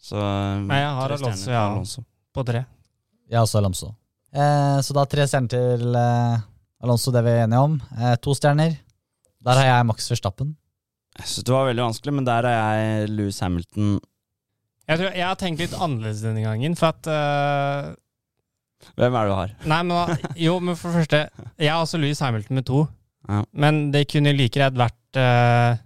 Så 0.06 0.16
eh, 0.20 0.64
Nei, 0.68 0.80
jeg 0.82 0.96
har 1.00 1.16
Alonso, 1.18 1.52
ja. 1.52 1.62
Alonso. 1.70 2.04
På 2.36 2.44
tre. 2.46 2.64
Jeg 3.26 3.38
har 3.38 3.46
også 3.46 3.60
Alonso. 3.60 3.92
Eh, 4.36 4.78
så 4.84 4.96
da 4.96 5.06
tre 5.08 5.26
stjerner 5.28 5.52
til 5.52 6.00
eh, 6.00 6.44
Alonso, 6.84 7.12
det 7.14 7.24
vi 7.26 7.32
er 7.34 7.44
enige 7.46 7.64
om. 7.68 7.78
Eh, 7.96 8.16
to 8.24 8.34
stjerner. 8.36 8.76
Der 9.46 9.60
har 9.60 9.68
jeg 9.68 9.86
Max 9.88 10.08
Verstappen. 10.10 10.56
Jeg 11.16 11.30
synes 11.30 11.46
det 11.48 11.54
var 11.54 11.68
veldig 11.70 11.84
vanskelig, 11.86 12.12
men 12.18 12.26
der 12.28 12.48
har 12.48 12.76
jeg 12.76 13.12
Louis 13.14 13.38
Hamilton. 13.40 13.94
Jeg, 14.86 14.98
tror, 15.00 15.08
jeg 15.16 15.24
har 15.26 15.38
tenkt 15.40 15.62
litt 15.64 15.76
annerledes 15.76 16.20
denne 16.22 16.42
gangen, 16.44 16.76
for 16.78 16.92
at 16.92 17.08
eh, 17.10 17.94
Hvem 18.96 19.14
er 19.16 19.26
det 19.26 19.32
du 19.32 19.36
har? 19.36 19.54
Nei, 19.72 19.80
men 19.88 20.22
Jo, 20.46 20.58
men 20.60 20.76
for 20.78 20.92
det 20.92 21.02
første 21.02 21.22
Jeg 21.58 21.72
har 21.72 21.82
også 21.82 22.00
Louis 22.00 22.20
Hamilton 22.22 22.58
med 22.60 22.66
to. 22.68 22.84
Ja. 23.26 23.42
Men 23.52 23.86
det 23.94 24.06
kunne 24.12 24.34
like 24.36 24.54
greit 24.54 24.76
vært 24.78 25.18
uh, 25.18 25.78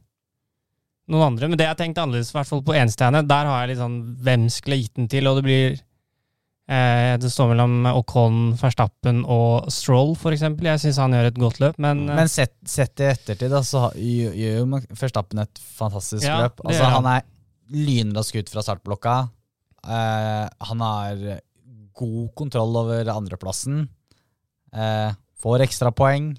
noen 1.11 1.31
andre. 1.31 1.49
Men 1.49 1.61
det 1.61 1.69
jeg 1.69 1.79
tenkte 1.79 2.03
annerledes, 2.05 2.33
i 2.33 2.37
hvert 2.37 2.51
fall 2.51 2.65
på 2.67 2.77
enstjerne, 2.77 3.23
der 3.29 3.49
har 3.49 3.63
jeg 3.63 3.73
litt 3.73 3.81
sånn 3.81 4.01
Hvem 4.27 4.51
skulle 4.53 4.77
jeg 4.77 4.89
gitt 4.89 5.01
den 5.01 5.09
til? 5.15 5.31
Og 5.31 5.41
det 5.41 5.47
blir 5.47 5.79
uh, 5.79 7.15
Det 7.23 7.33
står 7.33 7.55
mellom 7.55 7.89
Ocon, 7.95 8.39
Verstappen 8.61 9.25
og 9.25 9.71
Stroll, 9.73 10.15
for 10.21 10.37
eksempel. 10.37 10.69
Jeg 10.75 10.85
syns 10.85 11.01
han 11.01 11.17
gjør 11.17 11.31
et 11.31 11.43
godt 11.47 11.61
løp, 11.65 11.81
men, 11.81 12.05
uh, 12.11 12.15
Men 12.21 12.31
sett, 12.31 12.57
sett 12.69 13.01
i 13.01 13.09
ettertid, 13.15 13.49
da, 13.55 13.65
så 13.67 13.89
gjør 13.97 14.39
jo 14.45 14.81
Verstappen 14.93 15.47
et 15.47 15.67
fantastisk 15.81 16.27
Ja, 16.29 16.43
løp. 16.45 16.63
Altså, 16.67 16.91
han 16.99 17.13
er 17.17 17.29
lynraskt 17.71 18.37
ut 18.37 18.51
fra 18.51 18.65
startblokka. 18.67 19.21
Eh, 19.81 20.47
han 20.69 20.83
har 20.85 21.21
god 22.01 22.31
kontroll 22.39 22.77
over 22.81 23.11
andreplassen. 23.13 23.85
Eh, 24.73 25.13
får 25.43 25.65
ekstrapoeng. 25.67 26.33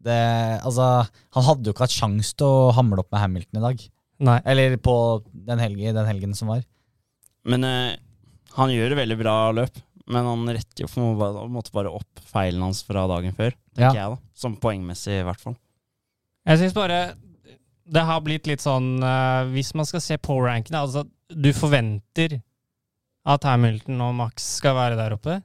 Det, 0.00 0.16
altså, 0.64 0.86
han 1.36 1.44
hadde 1.46 1.68
jo 1.68 1.74
ikke 1.74 1.84
hatt 1.84 1.94
sjanse 1.96 2.32
til 2.40 2.48
å 2.48 2.70
hamle 2.76 3.02
opp 3.02 3.10
med 3.12 3.20
Hamilton 3.20 3.60
i 3.60 3.64
dag. 3.66 3.82
Nei. 4.30 4.38
Eller 4.48 4.76
på 4.80 4.94
den, 5.32 5.60
helgen, 5.60 5.96
den 5.96 6.08
helgen 6.08 6.36
som 6.36 6.52
var. 6.52 6.62
Men 7.48 7.64
eh, 7.68 7.94
han 8.56 8.72
gjør 8.72 8.94
et 8.94 9.00
veldig 9.02 9.18
bra 9.20 9.36
løp. 9.56 9.80
Men 10.10 10.26
han 10.26 10.48
retter 10.50 10.82
jo 10.82 10.88
på 10.90 11.02
en 11.04 11.52
måte- 11.54 11.70
bare 11.74 11.92
opp 11.94 12.22
feilen 12.32 12.64
hans 12.64 12.80
fra 12.82 13.04
dagen 13.06 13.36
før, 13.36 13.52
tenker 13.76 13.94
Ja. 13.94 14.08
jeg 14.08 14.16
da. 14.16 14.22
Som 14.34 14.56
poengmessig, 14.58 15.20
i 15.20 15.26
hvert 15.28 15.38
fall. 15.40 15.54
Jeg 16.48 16.58
syns 16.58 16.74
bare 16.74 17.02
det 17.90 18.02
har 18.06 18.20
blitt 18.24 18.46
litt 18.48 18.62
sånn 18.62 19.02
uh, 19.02 19.44
Hvis 19.50 19.72
man 19.74 19.84
skal 19.84 20.00
se 20.00 20.16
på 20.22 20.36
rankene 20.40 20.78
Altså, 20.78 21.02
du 21.28 21.48
forventer 21.52 22.36
at 23.26 23.44
Hamilton 23.44 24.00
og 24.00 24.14
Max 24.16 24.46
skal 24.60 24.74
være 24.78 24.96
der 24.96 25.12
oppe. 25.18 25.40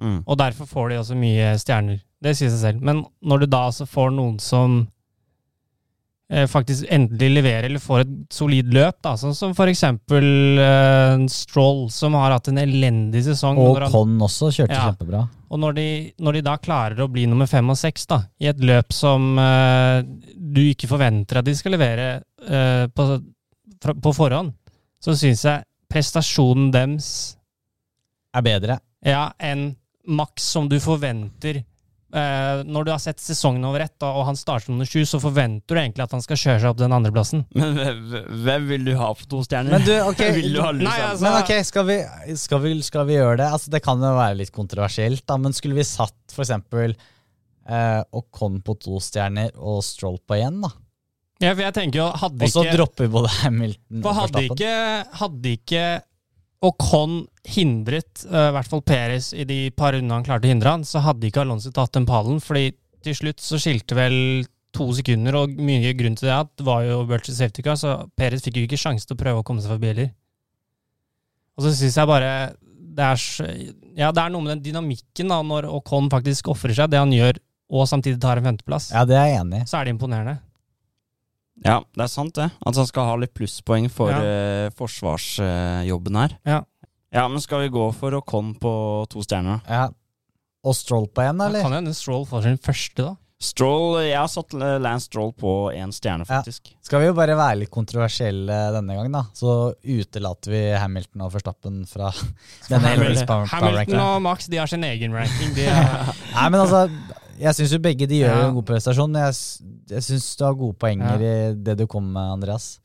Mm. 0.00 0.22
Og 0.26 0.38
derfor 0.40 0.66
får 0.66 0.88
de 0.88 1.00
også 1.02 1.16
mye 1.20 1.52
stjerner. 1.60 2.00
Det 2.20 2.32
sier 2.36 2.48
seg 2.52 2.60
selv. 2.62 2.80
Men 2.84 3.02
når 3.24 3.42
du 3.42 3.46
da 3.52 3.66
altså 3.68 3.84
får 3.88 4.10
noen 4.16 4.38
som 4.40 4.78
eh, 6.30 6.46
faktisk 6.48 6.86
endelig 6.92 7.30
leverer 7.38 7.68
eller 7.68 7.82
får 7.82 8.04
et 8.04 8.14
solid 8.32 8.72
løp, 8.74 8.98
da, 9.04 9.14
sånn 9.20 9.34
som 9.36 9.52
for 9.56 9.70
eksempel 9.72 10.60
eh, 10.62 11.26
Stroll, 11.32 11.86
som 11.92 12.16
har 12.18 12.36
hatt 12.36 12.48
en 12.52 12.60
elendig 12.62 13.24
sesong. 13.28 13.60
Og 13.60 13.80
Conn 13.82 13.92
Con 13.92 14.26
også 14.28 14.50
kjørte 14.56 14.76
Ja. 14.76 14.88
kjempebra. 14.90 15.24
og 15.50 15.58
når 15.58 15.72
de, 15.74 15.86
når 16.22 16.32
de 16.38 16.44
da 16.46 16.56
klarer 16.62 17.00
å 17.04 17.10
bli 17.10 17.26
nummer 17.26 17.46
fem 17.50 17.68
og 17.72 17.76
seks 17.76 18.06
da, 18.06 18.22
i 18.40 18.46
et 18.52 18.60
løp 18.60 18.92
som 18.96 19.36
eh, 19.38 20.02
du 20.36 20.62
ikke 20.70 20.88
forventer 20.90 21.40
at 21.40 21.44
de 21.48 21.54
skal 21.58 21.72
levere 21.76 22.22
eh, 22.48 22.86
på, 22.88 23.08
fra, 23.82 23.94
på 23.94 24.12
forhånd, 24.16 24.54
så 25.00 25.16
syns 25.16 25.44
jeg 25.44 25.64
prestasjonen 25.90 26.70
deres 26.74 27.10
Er 28.36 28.42
bedre. 28.46 28.78
ja, 29.04 29.32
enn 29.38 29.74
maks 30.06 30.42
som 30.54 30.68
du 30.70 30.78
forventer. 30.80 31.64
Eh, 32.10 32.62
når 32.66 32.84
du 32.84 32.90
har 32.90 32.98
sett 32.98 33.20
sesongen 33.22 33.62
over 33.68 33.84
ett, 33.84 34.02
og 34.02 34.24
han 34.26 34.34
starter 34.34 34.66
under 34.72 34.80
nummer 34.80 34.88
sju, 34.90 35.04
så 35.06 35.20
forventer 35.22 35.76
du 35.76 35.78
egentlig 35.78 36.02
at 36.02 36.14
han 36.16 36.22
skal 36.24 36.40
kjøre 36.40 36.58
seg 36.64 36.70
opp 36.72 36.80
den 36.80 36.94
andreplassen. 36.96 37.44
Men 37.54 37.76
hvem- 37.78 38.40
hvem 38.46 38.66
vil 38.72 38.84
du 38.88 38.96
ha 38.98 39.12
på 39.14 39.28
to 39.30 39.42
stjerner? 39.46 39.70
Men 39.76 39.84
du, 39.86 39.92
ok, 40.08 40.22
vil 40.40 40.52
du 40.56 40.60
ha 40.64 40.72
Nei, 40.72 40.96
altså- 41.06 41.22
Men 41.22 41.38
ok, 41.42 41.52
skal 41.68 41.86
vi, 41.86 41.98
skal, 42.34 42.60
vi, 42.64 42.72
skal 42.82 43.06
vi 43.06 43.14
gjøre 43.20 43.36
det? 43.38 43.46
Altså, 43.52 43.70
det 43.70 43.82
kan 43.86 44.02
jo 44.02 44.10
være 44.18 44.40
litt 44.40 44.50
kontroversielt, 44.56 45.22
da, 45.30 45.36
men 45.38 45.52
skulle 45.54 45.78
vi 45.78 45.86
satt 45.86 46.16
for 46.34 46.42
eksempel 46.42 46.96
eh, 47.70 48.02
Ocon 48.18 48.58
på 48.66 48.74
to 48.82 48.98
stjerner 48.98 49.52
og 49.58 49.84
Stroll 49.86 50.18
på 50.26 50.34
én, 50.40 50.58
da? 50.64 50.72
Ja, 51.40 51.54
for 51.54 51.64
jeg 51.64 51.72
tenker 51.76 52.02
jo, 52.02 52.06
hadde 52.20 52.44
Og 52.44 52.52
så 52.52 52.62
ikke 52.66 52.76
dropper 52.76 53.06
vi 53.06 53.12
både 53.14 53.30
Hamilton 53.40 54.02
For 54.04 54.10
og 54.10 54.16
hadde 54.18 54.40
Verstappen. 54.42 54.58
ikke, 54.58 55.18
hadde 55.22 55.52
ikke 55.56 55.84
Ocon 56.68 57.14
hindret 57.48 58.24
eh, 58.28 58.48
i 58.50 58.54
hvert 58.58 58.68
fall 58.68 58.82
Perez 58.84 59.30
i 59.32 59.46
de 59.48 59.60
par 59.72 59.94
rundene 59.96 60.18
han 60.18 60.26
klarte 60.26 60.44
å 60.44 60.52
hindre 60.52 60.74
han, 60.74 60.84
så 60.84 61.00
hadde 61.00 61.30
ikke 61.30 61.40
Alonso 61.46 61.72
tatt 61.72 61.94
den 61.96 62.04
pallen. 62.08 62.42
fordi 62.44 62.74
til 63.00 63.16
slutt 63.16 63.40
så 63.40 63.56
skilte 63.56 63.96
vel 63.96 64.16
to 64.76 64.90
sekunder, 64.94 65.34
og 65.40 65.56
mye 65.56 65.94
grunn 65.96 66.18
til 66.20 66.28
det 66.28 66.34
at 66.36 66.50
det 66.60 66.66
var 66.68 66.84
jo 66.84 67.00
virtual 67.08 67.34
safety 67.38 67.64
car, 67.64 67.78
så 67.80 67.94
Perez 68.20 68.44
fikk 68.44 68.60
jo 68.60 68.66
ikke 68.68 68.78
sjanse 68.78 69.08
til 69.08 69.16
å 69.16 69.22
prøve 69.22 69.40
å 69.40 69.46
komme 69.46 69.64
seg 69.64 69.72
forbi 69.72 69.88
heller. 69.94 70.10
Og 71.56 71.64
så 71.64 71.72
syns 71.74 71.96
jeg 71.96 72.10
bare 72.10 72.34
det 72.90 73.06
er, 73.06 73.24
ja, 73.96 74.10
det 74.12 74.20
er 74.20 74.30
noe 74.34 74.44
med 74.44 74.52
den 74.52 74.62
dynamikken 74.68 75.32
da, 75.32 75.40
når 75.46 75.70
Ocon 75.72 76.10
faktisk 76.12 76.52
ofrer 76.52 76.76
seg, 76.76 76.92
det 76.92 77.00
han 77.00 77.12
gjør, 77.14 77.40
og 77.72 77.88
samtidig 77.88 78.20
tar 78.20 78.40
en 78.42 78.48
femteplass. 78.50 78.90
Ja, 78.92 79.06
det 79.08 79.16
er 79.16 79.28
jeg 79.30 79.40
enig 79.40 79.62
i. 79.62 79.66
Så 79.70 79.78
er 79.80 79.88
det 79.88 79.94
imponerende. 79.96 80.36
Ja, 81.64 81.80
det 81.96 82.02
er 82.06 82.08
sant 82.12 82.34
det. 82.38 82.50
At 82.66 82.76
han 82.80 82.86
skal 82.88 83.04
ha 83.10 83.16
litt 83.20 83.34
plusspoeng 83.36 83.90
for 83.92 84.10
Ja. 84.10 84.20
uh, 84.20 84.70
forsvarsjobben 84.78 86.16
her. 86.16 86.36
Ja. 86.46 86.62
Ja, 87.12 87.24
men 87.28 87.40
skal 87.42 87.64
vi 87.64 87.68
gå 87.74 87.88
for 87.94 88.14
Ocon 88.14 88.54
på 88.60 89.06
to 89.10 89.20
stjerner? 89.26 89.60
Ja. 89.68 89.88
Og 90.64 90.74
Stroll 90.76 91.08
på 91.08 91.22
én, 91.24 91.38
Da 91.40 91.46
eller? 91.48 91.62
kan 91.64 91.72
jo 91.72 91.80
hende 91.80 91.94
Stroll 91.96 92.24
får 92.28 92.42
sin 92.44 92.58
første, 92.58 93.02
da. 93.02 93.16
Stroll, 93.42 94.02
Jeg 94.04 94.18
har 94.18 94.28
satt 94.28 94.52
Lance 94.52 95.06
Stroll 95.08 95.32
på 95.32 95.72
én 95.72 95.88
stjerne, 95.96 96.26
Ja. 96.28 96.42
faktisk. 96.42 96.74
Skal 96.84 97.00
vi 97.00 97.06
jo 97.06 97.14
bare 97.14 97.34
være 97.34 97.60
litt 97.60 97.70
kontroversielle 97.70 98.72
denne 98.74 98.94
gangen, 98.94 99.12
da. 99.12 99.22
Så 99.34 99.74
utelater 99.82 100.50
vi 100.52 100.60
Hamilton 100.78 101.22
og 101.22 101.32
Forstappen 101.32 101.86
fra 101.88 102.10
denne 102.68 102.84
Hamilton, 102.92 103.46
Hamilton 103.48 103.98
og 104.04 104.22
Max 104.22 104.46
de 104.46 104.58
har 104.58 104.66
sin 104.68 104.84
egen 104.84 105.12
ranking. 105.16 105.54
De 105.56 105.64
er, 105.66 106.12
Nei, 106.36 106.48
men 106.50 106.60
altså, 106.60 106.90
jeg 107.40 107.56
syns 107.56 107.72
jo 107.74 107.80
begge 107.82 108.06
de 108.10 108.20
gjør 108.20 108.36
Ja. 108.36 108.46
en 108.48 108.54
god 108.58 108.66
prestasjon. 108.68 109.14
Jeg, 109.20 109.34
jeg 109.94 110.02
syns 110.06 110.28
du 110.36 110.44
har 110.44 110.54
gode 110.58 110.76
poenger 110.80 111.24
i 111.24 111.32
det 111.56 111.78
du 111.80 111.86
kom 111.90 112.06
med, 112.12 112.34
Andreas. 112.36 112.78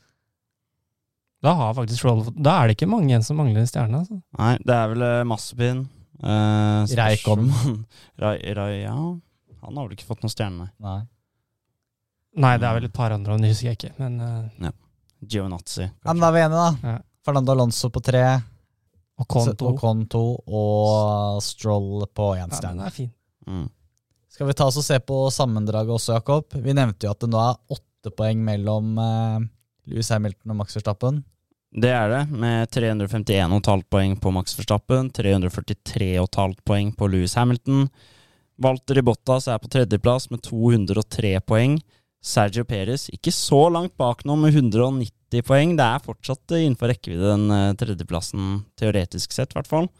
da 1.43 1.53
har 1.53 1.73
faktisk 1.77 1.99
Stroll 2.01 2.23
Da 2.33 2.55
er 2.63 2.67
det 2.71 2.77
ikke 2.77 2.89
mange 2.89 3.11
igjen 3.11 3.23
som 3.23 3.37
mangler 3.37 3.61
en 3.61 3.67
stjerne. 3.69 3.99
Altså. 4.01 4.21
Nei, 4.39 4.53
det 4.65 4.75
er 4.75 4.87
vel 4.93 5.03
uh, 5.05 5.23
Massepin. 5.29 5.83
Uh. 6.23 6.85
Rai, 8.23 8.37
Rai, 8.55 8.71
ja, 8.85 8.95
han 8.95 9.77
har 9.77 9.83
vel 9.85 9.93
ikke 9.97 10.07
fått 10.07 10.23
noen 10.23 10.31
stjerne, 10.33 10.57
nei. 10.65 10.71
Nei. 10.79 11.01
Nei, 12.35 12.55
det 12.59 12.67
er 12.67 12.73
vel 12.79 12.87
et 12.89 12.95
par 12.95 13.13
andre, 13.15 13.35
og 13.35 13.43
det 13.43 13.51
husker 13.53 13.69
jeg 13.71 13.77
ikke. 13.79 13.93
Men 13.99 14.17
uh. 14.19 14.71
Ja, 16.05 16.13
men 16.13 16.21
da 16.23 16.27
er 16.31 16.35
vi 16.35 16.43
enige, 16.43 16.63
da. 16.63 16.91
Ja. 16.95 16.97
Fernando 17.25 17.51
Alonso 17.55 17.89
på 17.89 18.01
tre, 18.05 18.23
Og 19.17 19.27
Con 19.31 20.03
2. 20.11 20.19
Og, 20.19 20.49
og 20.51 21.41
Stroll 21.43 22.03
på 22.13 22.33
én 22.35 22.41
Ja, 22.41 22.47
den 22.51 22.57
stjerne. 22.57 22.85
er 22.85 22.91
fin. 22.91 23.11
Mm. 23.47 23.69
Skal 24.35 24.49
vi 24.49 24.53
ta 24.59 24.65
oss 24.67 24.75
og 24.75 24.83
se 24.83 24.97
på 24.99 25.15
sammendraget 25.31 25.93
også, 25.95 26.17
Jakob? 26.17 26.51
Vi 26.59 26.73
nevnte 26.75 27.07
jo 27.07 27.13
at 27.13 27.21
det 27.23 27.29
nå 27.31 27.39
er 27.39 27.59
åtte 27.71 28.11
poeng 28.19 28.41
mellom 28.43 28.97
eh, 28.99 29.45
Lewis 29.87 30.09
Hamilton 30.11 30.51
og 30.51 30.57
Max 30.59 30.75
Verstappen. 30.75 31.21
Det 31.71 31.93
er 31.95 32.11
det, 32.11 32.19
med 32.35 32.67
351,5 32.75 33.85
poeng 33.87 34.17
på 34.19 34.33
Max 34.35 34.57
Verstappen, 34.57 35.07
343,5 35.15 36.57
poeng 36.67 36.91
på 36.99 37.09
Louis 37.13 37.31
Hamilton. 37.39 37.87
Walter 38.59 38.99
Bottas 39.07 39.47
er 39.47 39.63
på 39.63 39.71
tredjeplass 39.71 40.27
med 40.33 40.43
203 40.43 41.37
poeng. 41.47 41.79
Sergio 42.19 42.67
Perez 42.67 43.07
ikke 43.15 43.31
så 43.31 43.69
langt 43.71 43.95
bak 43.95 44.25
nå 44.27 44.35
med 44.41 44.51
190 44.51 45.47
poeng. 45.47 45.77
Det 45.79 45.87
er 45.87 46.03
fortsatt 46.03 46.59
innenfor 46.59 46.91
rekkevidde, 46.91 47.37
den 47.37 47.55
eh, 47.55 47.75
tredjeplassen, 47.79 48.65
teoretisk 48.75 49.31
sett, 49.31 49.55
i 49.55 49.61
hvert 49.61 49.71
fall. 49.71 49.93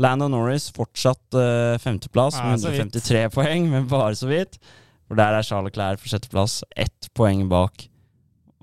Lando 0.00 0.26
Norris 0.28 0.70
fortsatt 0.74 1.36
uh, 1.38 1.78
femteplass 1.78 2.38
Ja, 2.40 2.50
med 2.50 2.64
153 2.64 3.28
poeng, 3.36 3.68
men 3.70 3.88
bare 3.90 4.16
så 4.18 4.26
vidt. 4.30 4.58
For 5.06 5.18
der 5.18 5.36
er 5.36 5.46
Charles 5.46 5.74
Clair 5.74 6.00
på 6.00 6.10
sjetteplass, 6.10 6.62
ett 6.74 7.10
poeng 7.14 7.44
bak. 7.50 7.86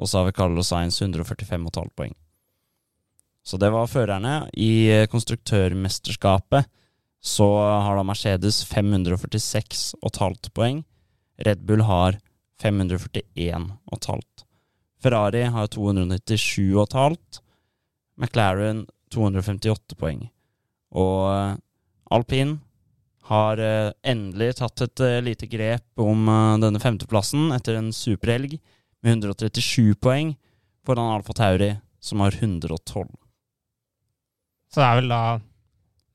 Og 0.01 0.09
så 0.09 0.19
har 0.19 0.27
vi 0.27 0.35
Carlos 0.35 0.71
Sainz 0.71 0.99
145,5 1.01 1.93
poeng. 1.95 2.15
Så 3.45 3.57
det 3.57 3.71
var 3.73 3.89
førerne. 3.89 4.49
I 4.53 4.89
eh, 4.91 5.07
konstruktørmesterskapet 5.09 6.67
så 7.21 7.47
har 7.85 7.97
da 7.97 8.03
Mercedes 8.05 8.63
546,5 8.69 10.51
poeng. 10.57 10.83
Red 11.41 11.63
Bull 11.65 11.85
har 11.85 12.17
541,5. 12.61 14.21
Ferrari 15.01 15.43
har 15.53 15.67
297,5. 15.67 17.41
McLaren 18.17 18.85
258 19.13 19.97
poeng. 19.97 20.27
Og 20.91 21.29
eh, 21.31 21.55
alpin 22.11 22.57
har 23.31 23.59
eh, 23.63 23.91
endelig 24.03 24.55
tatt 24.59 24.81
et 24.87 24.99
eh, 25.05 25.19
lite 25.23 25.47
grep 25.47 25.83
om 26.03 26.25
denne 26.61 26.79
femteplassen 26.83 27.51
etter 27.55 27.77
en 27.79 27.91
superhelg 27.95 28.57
med 29.03 29.23
137 29.23 29.95
poeng 30.01 30.33
foran 30.85 31.13
Alfa 31.15 31.33
Tauri 31.37 31.71
som 32.01 32.19
har 32.25 32.31
112. 32.37 33.07
Så 34.71 34.79
det 34.81 34.87
er 34.87 34.99
vel 35.01 35.09
da 35.11 35.21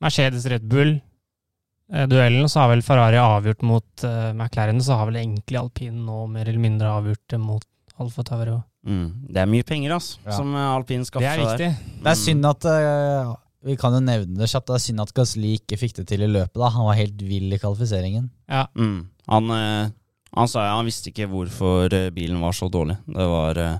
Mercedes 0.02 0.46
Red 0.50 0.64
Bull-duellen, 0.68 2.48
så 2.50 2.60
har 2.64 2.70
vel 2.72 2.82
Ferrari 2.84 3.18
avgjort 3.20 3.62
mot 3.66 4.04
uh, 4.04 4.32
McLaren. 4.34 4.80
Så 4.82 4.96
har 4.98 5.06
vel 5.10 5.18
egentlig 5.22 5.58
alpin 5.60 6.02
nå 6.06 6.24
mer 6.32 6.48
eller 6.48 6.62
mindre 6.62 6.90
avgjort 6.98 7.22
det 7.32 7.38
mot 7.40 7.64
Alfa 8.02 8.24
Tauri. 8.26 8.56
Mm. 8.86 9.06
Det 9.32 9.42
er 9.42 9.50
mye 9.50 9.66
penger, 9.66 9.94
altså, 9.96 10.18
Ja. 10.26 10.36
som 10.36 10.54
alpin 10.56 11.04
skaffer 11.06 11.26
der. 11.26 11.36
Det 11.36 11.46
er 11.46 11.50
viktig. 11.52 11.68
der. 11.68 12.02
Det 12.02 12.10
er 12.12 12.16
Mm. 12.16 12.24
synd 12.24 12.46
at 12.50 12.64
eh, 12.72 13.34
Vi 13.66 13.76
kan 13.80 13.94
jo 13.96 14.00
nevne 14.04 14.38
det 14.38 14.48
kjapt. 14.52 14.68
Det 14.70 14.76
er 14.76 14.84
synd 14.84 15.02
at 15.02 15.12
Gasly 15.16 15.56
ikke 15.58 15.78
fikk 15.80 15.96
det 15.98 16.06
til 16.12 16.22
i 16.22 16.30
løpet. 16.30 16.54
da 16.54 16.70
Han 16.74 16.86
var 16.86 16.98
helt 17.00 17.22
vill 17.26 17.50
i 17.52 17.58
kvalifiseringen. 17.58 18.30
Ja. 18.50 18.66
Mm. 18.78 19.08
Han, 19.32 19.52
eh, 19.56 19.92
han 20.38 20.50
sa 20.52 20.68
ja, 20.68 20.76
han 20.78 20.86
visste 20.86 21.10
ikke 21.10 21.28
hvorfor 21.32 21.90
eh, 21.90 22.10
bilen 22.14 22.40
var 22.44 22.54
så 22.54 22.70
dårlig. 22.70 22.98
Det 23.10 23.28
var 23.32 23.58
eh, 23.62 23.78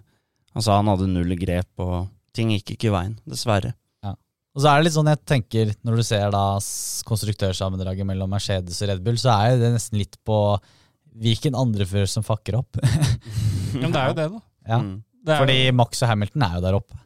Han 0.57 0.65
sa 0.65 0.79
han 0.81 0.89
hadde 0.89 1.11
null 1.13 1.37
grep, 1.39 1.69
og 1.85 2.09
ting 2.35 2.51
gikk 2.55 2.75
ikke 2.75 2.89
i 2.89 2.95
veien. 2.95 3.19
Dessverre. 3.29 3.75
Og 4.57 4.63
så 4.65 4.71
er 4.71 4.81
det 4.81 4.87
litt 4.87 4.95
sånn 4.97 5.11
jeg 5.11 5.21
tenker, 5.29 5.71
når 5.85 5.99
du 6.01 6.03
ser 6.09 6.31
da 6.33 6.45
konstruktørsammendraget 7.05 8.09
mellom 8.09 8.31
Mercedes 8.33 8.79
og 8.81 8.89
Red 8.89 9.03
Bull, 9.05 9.19
så 9.21 9.35
er 9.35 9.59
det 9.61 9.69
nesten 9.75 10.01
litt 10.01 10.17
på 10.25 10.39
hvilken 11.21 11.57
andre 11.61 11.85
fører 11.89 12.09
som 12.09 12.25
fucker 12.27 12.63
opp. 12.63 12.81
Ja, 13.77 13.83
men 13.83 13.93
det 13.93 14.01
er 14.01 14.09
jo 14.09 14.17
det, 14.17 14.25
da. 14.33 14.39
ja. 14.71 14.77
Mm. 14.81 14.95
Fordi 15.27 15.57
Max 15.77 16.01
og 16.01 16.09
Hamilton 16.09 16.45
er 16.47 16.55
jo 16.57 16.61
der 16.65 16.77
oppe. 16.79 16.97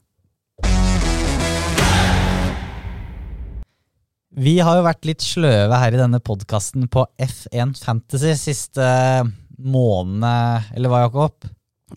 Vi 4.31 4.61
har 4.63 4.79
jo 4.79 4.87
vært 4.87 5.07
litt 5.09 5.25
sløve 5.27 5.79
her 5.83 5.95
i 5.95 5.99
denne 5.99 6.21
podkasten 6.23 6.87
på 6.93 7.03
F1 7.19 7.73
Fantasy 7.83 8.37
siste 8.39 8.85
måned, 9.59 10.69
eller 10.77 10.93
hva, 10.93 11.01
Jakob? 11.09 11.49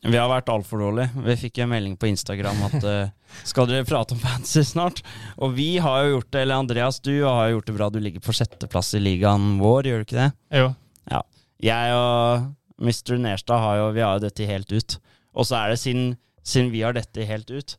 Vi 0.02 0.18
har 0.18 0.32
vært 0.32 0.50
altfor 0.50 0.82
dårlige. 0.82 1.24
Vi 1.28 1.36
fikk 1.44 1.62
en 1.62 1.70
melding 1.70 1.94
på 2.02 2.10
Instagram 2.10 2.64
at 2.66 2.80
uh, 2.82 3.12
skal 3.46 3.70
dere 3.70 3.86
prate 3.86 4.18
om 4.18 4.24
fantasy 4.24 4.64
snart? 4.66 5.04
Og 5.38 5.54
vi 5.60 5.76
har 5.84 6.02
jo 6.02 6.16
gjort 6.16 6.32
det, 6.34 6.42
eller 6.42 6.64
Andreas, 6.64 6.98
du 7.06 7.14
har 7.22 7.52
jo 7.52 7.60
gjort 7.60 7.70
det 7.70 7.78
bra. 7.78 7.92
Du 7.94 8.02
ligger 8.02 8.26
på 8.26 8.34
sjetteplass 8.34 8.96
i 8.98 9.04
ligaen 9.04 9.60
vår, 9.62 9.92
gjør 9.92 10.02
du 10.02 10.08
ikke 10.08 10.20
det? 10.24 10.32
jo. 10.64 10.74
Ja. 11.14 11.22
Jeg 11.64 11.96
og 12.00 12.50
Mr. 12.82 13.16
Nerstad 13.22 13.62
har 13.62 13.78
jo, 13.78 13.88
vi 13.94 14.04
har 14.04 14.18
jo 14.18 14.26
dette 14.26 14.50
helt 14.50 14.74
ut. 14.74 14.98
Og 15.38 15.46
så 15.46 15.62
er 15.62 15.74
det 15.76 15.80
siden, 15.86 16.16
siden 16.42 16.74
vi 16.74 16.82
har 16.82 16.98
dette 16.98 17.30
helt 17.30 17.54
ut, 17.54 17.78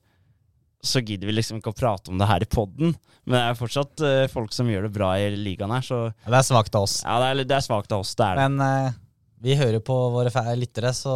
så 0.84 1.00
gidder 1.00 1.30
vi 1.30 1.36
liksom 1.38 1.60
ikke 1.60 1.72
å 1.72 1.76
prate 1.76 2.12
om 2.12 2.20
det 2.20 2.28
her 2.28 2.44
i 2.44 2.48
poden. 2.50 2.94
Men 3.24 3.38
det 3.38 3.44
er 3.44 3.58
fortsatt 3.58 4.04
uh, 4.04 4.24
folk 4.32 4.52
som 4.54 4.68
gjør 4.68 4.88
det 4.88 4.94
bra 4.94 5.14
i 5.20 5.30
ligaen 5.32 5.72
her, 5.72 5.84
så 5.84 6.00
Ja, 6.10 6.28
Det 6.28 6.40
er 6.40 6.48
svakt 6.50 6.76
av 6.76 6.88
oss. 6.88 6.98
ja, 7.04 7.16
det 7.22 7.30
er, 7.30 7.48
det 7.48 7.56
er 7.56 7.64
svakt 7.64 7.94
av 7.94 8.04
oss. 8.04 8.12
Det 8.18 8.26
er 8.26 8.36
det. 8.36 8.48
Men 8.48 8.60
uh, 8.60 8.98
vi 9.44 9.56
hører 9.60 9.80
på 9.84 9.96
våre 10.12 10.44
lyttere, 10.56 10.92
så 10.96 11.14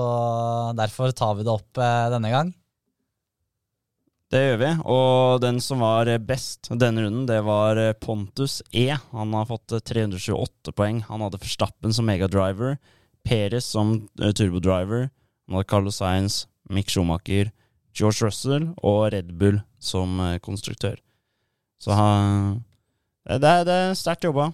derfor 0.76 1.12
tar 1.16 1.36
vi 1.38 1.44
det 1.46 1.52
opp 1.52 1.80
uh, 1.80 2.08
denne 2.14 2.32
gang. 2.32 2.54
Det 4.28 4.40
gjør 4.42 4.58
vi. 4.60 4.70
Og 4.92 5.40
den 5.40 5.60
som 5.64 5.80
var 5.80 6.10
best 6.20 6.68
denne 6.68 7.04
runden, 7.06 7.24
det 7.28 7.38
var 7.46 7.78
Pontus 8.00 8.58
E. 8.76 8.90
Han 9.16 9.32
har 9.32 9.46
fått 9.48 9.72
eh, 9.72 9.80
328 9.80 10.74
poeng. 10.76 11.00
Han 11.08 11.24
hadde 11.24 11.40
Forstappen 11.40 11.96
som 11.96 12.04
megadriver, 12.04 12.76
Peres 13.24 13.70
som 13.72 13.94
turbodriver, 14.20 15.08
han 15.48 15.56
hadde 15.56 15.70
Carlos 15.72 16.02
Sainz, 16.02 16.42
Mick 16.68 16.92
Schumacher, 16.92 17.48
George 17.96 18.28
Russell 18.28 18.70
og 18.82 19.12
Red 19.14 19.32
Bull 19.38 19.60
som 19.78 20.18
eh, 20.24 20.38
konstruktør. 20.44 20.98
Så 21.78 21.94
han 21.94 22.64
Det 23.28 23.44
er, 23.44 23.68
er 23.68 23.94
sterkt 23.98 24.24
jobba. 24.24 24.50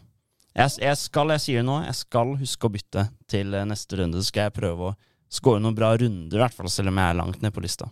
Jeg, 0.55 0.71
jeg 0.85 0.99
skal, 1.01 1.33
jeg 1.35 1.43
sier 1.43 1.63
det 1.63 1.67
nå, 1.67 1.81
jeg 1.83 1.99
skal 1.99 2.37
huske 2.39 2.69
å 2.69 2.73
bytte 2.75 3.09
til 3.31 3.55
eh, 3.55 3.67
neste 3.67 3.99
runde. 3.99 4.21
Så 4.23 4.31
skal 4.31 4.49
jeg 4.49 4.59
prøve 4.61 4.93
å 4.93 4.97
skåre 5.35 5.63
noen 5.63 5.75
bra 5.75 5.93
runder, 5.99 6.39
i 6.39 6.43
hvert 6.43 6.55
fall, 6.55 6.71
selv 6.71 6.93
om 6.93 7.01
jeg 7.01 7.11
er 7.11 7.19
langt 7.19 7.43
ned 7.43 7.55
på 7.55 7.65
lista. 7.65 7.91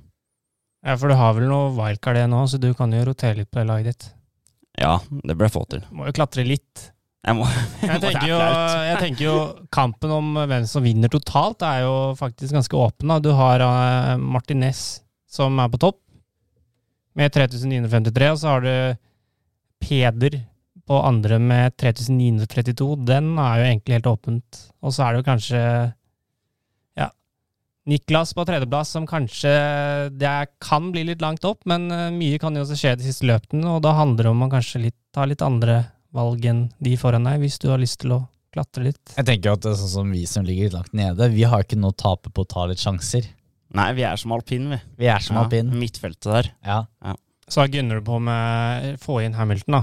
Ja, 0.83 0.97
for 0.99 1.11
du 1.11 1.17
har 1.19 1.35
vel 1.37 1.47
noe 1.51 1.71
wildcard 1.77 2.19
det 2.19 2.27
nå, 2.31 2.43
så 2.51 2.59
du 2.59 2.73
kan 2.79 2.95
jo 2.95 3.05
rotere 3.07 3.41
litt 3.43 3.51
på 3.55 3.63
laget 3.67 3.93
ditt. 3.93 4.09
Ja, 4.79 4.97
det 5.23 5.37
bør 5.37 5.47
jeg 5.49 5.55
få 5.55 5.63
til. 5.71 5.85
Må 5.95 6.09
jo 6.09 6.15
klatre 6.17 6.47
litt. 6.47 6.89
Jeg 7.23 7.39
må, 7.39 7.47
Jeg 7.85 8.01
tenker, 8.07 8.27
jo, 8.27 8.39
jeg 8.83 8.99
tenker 8.99 9.25
jo 9.27 9.37
kampen 9.75 10.11
om 10.15 10.33
hvem 10.41 10.67
som 10.67 10.83
vinner 10.83 11.11
totalt, 11.13 11.63
er 11.63 11.85
jo 11.85 11.95
faktisk 12.19 12.55
ganske 12.57 12.79
åpen. 12.79 13.13
Da. 13.13 13.21
Du 13.23 13.31
har 13.39 13.63
uh, 13.63 14.17
Martinez 14.19 15.02
som 15.33 15.59
er 15.63 15.71
på 15.73 15.81
topp, 15.81 16.01
med 17.19 17.33
3953, 17.33 18.31
og 18.33 18.41
så 18.41 18.55
har 18.55 18.65
du 18.65 18.75
Peder 19.83 20.39
på 20.87 20.99
andre 21.03 21.39
med 21.43 21.75
3932. 21.81 22.87
Den 23.07 23.33
er 23.41 23.59
jo 23.59 23.67
egentlig 23.67 23.99
helt 23.99 24.11
åpent. 24.11 24.61
Og 24.83 24.95
så 24.95 25.05
er 25.05 25.13
det 25.13 25.23
jo 25.23 25.27
kanskje 25.27 25.63
ja, 27.01 27.09
Niklas 27.91 28.35
på 28.37 28.45
tredjeplass, 28.49 28.93
som 28.97 29.09
kanskje 29.09 29.53
det 30.15 30.35
kan 30.63 30.91
bli 30.95 31.07
litt 31.11 31.25
langt 31.25 31.45
opp, 31.49 31.65
men 31.71 31.89
eh, 31.91 32.11
mye 32.15 32.41
kan 32.43 32.57
jo 32.57 32.65
også 32.67 32.79
skje 32.79 32.95
de 33.01 33.09
siste 33.09 33.29
løpene, 33.29 33.67
og 33.75 33.83
da 33.87 33.97
handler 33.99 34.29
det 34.29 34.35
om 34.35 34.47
å 34.47 34.53
kanskje 34.53 34.87
litt, 34.87 34.99
ta 35.15 35.27
litt 35.29 35.45
andre 35.45 35.83
valg 36.15 36.47
enn 36.47 36.67
de 36.83 36.95
foran 37.01 37.27
deg, 37.29 37.43
hvis 37.43 37.59
du 37.63 37.71
har 37.73 37.83
lyst 37.83 38.03
til 38.05 38.19
å 38.19 38.25
klatre 38.53 38.87
litt. 38.91 39.15
Jeg 39.17 39.29
tenker 39.29 39.55
at 39.55 39.65
det 39.65 39.73
er 39.73 39.79
sånn 39.81 39.95
som 39.97 40.11
vi 40.13 40.27
som 40.29 40.47
ligger 40.47 40.69
litt 40.69 40.77
langt 40.77 40.97
nede, 40.97 41.31
vi 41.33 41.47
har 41.49 41.65
ikke 41.65 41.81
noe 41.81 41.95
å 41.95 42.03
tape 42.05 42.31
på 42.31 42.45
å 42.45 42.51
ta 42.51 42.67
litt 42.69 42.83
sjanser. 42.83 43.27
Nei, 43.73 43.89
vi 43.97 44.05
er 44.05 44.21
som 44.21 44.35
alpin, 44.37 44.69
vi. 44.75 44.79
Vi 45.01 45.09
er 45.09 45.23
som 45.25 45.39
alpin. 45.41 45.71
Midtfeltet 45.81 46.29
der. 46.29 46.53
Ja. 46.67 46.85
Så 47.49 47.65
gunner 47.73 48.01
du 48.01 48.07
på 48.07 48.19
med 48.23 48.93
å 48.93 49.01
få 49.01 49.23
inn 49.25 49.37
Hamilton, 49.37 49.79
da. 49.81 49.83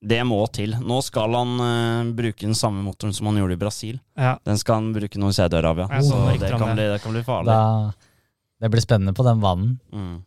Det 0.00 0.20
må 0.24 0.38
til. 0.48 0.72
Nå 0.80 1.02
skal 1.04 1.34
han 1.36 1.58
uh, 1.60 2.12
bruke 2.16 2.46
den 2.46 2.56
samme 2.56 2.80
motoren 2.80 3.12
som 3.12 3.28
han 3.28 3.36
gjorde 3.36 3.58
i 3.58 3.60
Brasil. 3.60 3.98
Ja. 4.16 4.38
Den 4.48 4.56
skal 4.60 4.80
han 4.80 4.94
bruke 4.94 5.20
nå 5.20 5.28
i 5.28 5.36
Saudi-Arabia. 5.36 5.90
Jeg 5.92 6.06
så 6.08 6.22
Så 6.22 6.38
det 6.40 6.52
kan, 6.54 6.72
bli, 6.72 6.86
det 6.88 7.02
kan 7.02 7.12
bli 7.12 7.24
farlig. 7.26 7.52
Da, 7.52 8.14
det 8.64 8.70
blir 8.72 8.84
spennende 8.84 9.12
på 9.16 9.26
den 9.26 9.42
vannen. 9.44 9.74
Mm. 9.92 10.22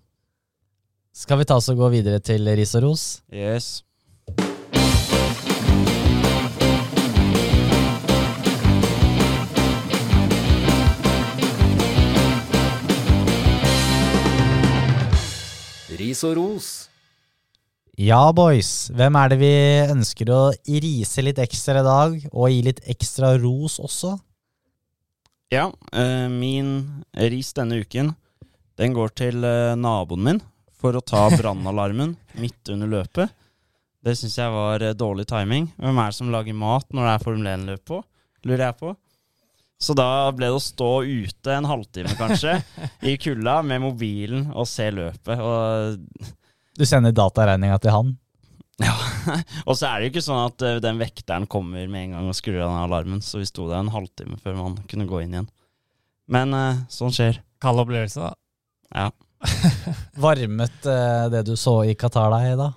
Skal 1.14 1.42
vi 1.42 1.48
ta 1.50 1.58
oss 1.58 1.72
og 1.74 1.82
gå 1.82 1.90
videre 1.94 2.22
til 2.26 2.46
ris 2.58 2.76
og 2.78 2.86
ros? 2.86 3.08
Yes. 3.34 3.80
Ris 16.14 16.22
og 16.28 16.36
ros. 16.38 16.66
Ja, 17.98 18.28
boys. 18.38 18.92
Hvem 18.94 19.16
er 19.18 19.32
det 19.32 19.38
vi 19.42 19.54
ønsker 19.90 20.30
å 20.30 20.42
rise 20.70 21.24
litt 21.26 21.40
ekstra 21.42 21.82
i 21.82 21.88
dag, 21.88 22.20
og 22.30 22.52
gi 22.54 22.60
litt 22.68 22.82
ekstra 22.94 23.32
ros 23.42 23.80
også? 23.82 24.12
Ja, 25.50 25.72
eh, 25.90 26.28
min 26.30 27.02
ris 27.18 27.50
denne 27.58 27.80
uken, 27.82 28.12
den 28.78 28.94
går 28.94 29.16
til 29.18 29.42
eh, 29.42 29.74
naboen 29.74 30.22
min 30.28 30.44
for 30.78 30.94
å 30.94 31.02
ta 31.02 31.24
brannalarmen 31.40 32.14
midt 32.38 32.70
under 32.76 32.94
løpet. 32.94 33.34
Det 34.06 34.14
syns 34.20 34.38
jeg 34.38 34.54
var 34.54 34.86
eh, 34.86 34.94
dårlig 34.94 35.26
timing. 35.34 35.72
Hvem 35.82 35.98
er 35.98 36.14
det 36.14 36.20
som 36.20 36.30
lager 36.30 36.62
mat 36.62 36.86
når 36.94 37.10
det 37.10 37.16
er 37.16 37.26
Formel 37.26 37.54
1-løp 37.56 37.86
på? 37.90 38.04
Lurer 38.46 38.68
jeg 38.68 38.82
på. 38.86 38.94
Så 39.82 39.96
da 39.98 40.32
ble 40.32 40.48
det 40.48 40.56
å 40.58 40.64
stå 40.64 40.92
ute 41.04 41.56
en 41.56 41.68
halvtime, 41.68 42.14
kanskje, 42.20 42.60
i 43.10 43.18
kulda 43.20 43.60
med 43.68 43.84
mobilen 43.84 44.50
og 44.54 44.68
se 44.70 44.90
løpet. 44.94 45.42
Og 45.44 46.36
Du 46.80 46.86
sender 46.88 47.16
dataregninga 47.16 47.80
til 47.84 47.96
han. 47.96 48.14
Ja. 48.82 48.94
Og 49.70 49.76
så 49.78 49.88
er 49.88 50.00
det 50.00 50.08
jo 50.08 50.14
ikke 50.16 50.26
sånn 50.26 50.46
at 50.48 50.64
eh, 50.66 50.80
den 50.84 51.02
vekteren 51.02 51.46
kommer 51.52 51.84
med 51.86 52.08
en 52.08 52.16
gang 52.18 52.30
og 52.32 52.38
skrur 52.38 52.58
av 52.64 52.72
den 52.72 52.86
alarmen, 52.88 53.20
så 53.22 53.38
vi 53.42 53.46
sto 53.46 53.68
der 53.70 53.84
en 53.84 53.92
halvtime 53.94 54.40
før 54.42 54.56
man 54.58 54.80
kunne 54.90 55.06
gå 55.10 55.22
inn 55.22 55.36
igjen. 55.36 55.50
Men 56.34 56.56
eh, 56.58 56.80
sånn 56.92 57.14
skjer. 57.14 57.38
Kald 57.64 57.84
opplevelse, 57.84 58.24
da. 58.24 58.34
Ja. 58.98 59.12
Varmet 60.26 60.90
eh, 60.90 61.28
det 61.34 61.44
du 61.48 61.54
så 61.60 61.82
i 61.86 61.94
Qatar 62.00 62.34
deg, 62.34 62.56
da? 62.60 62.72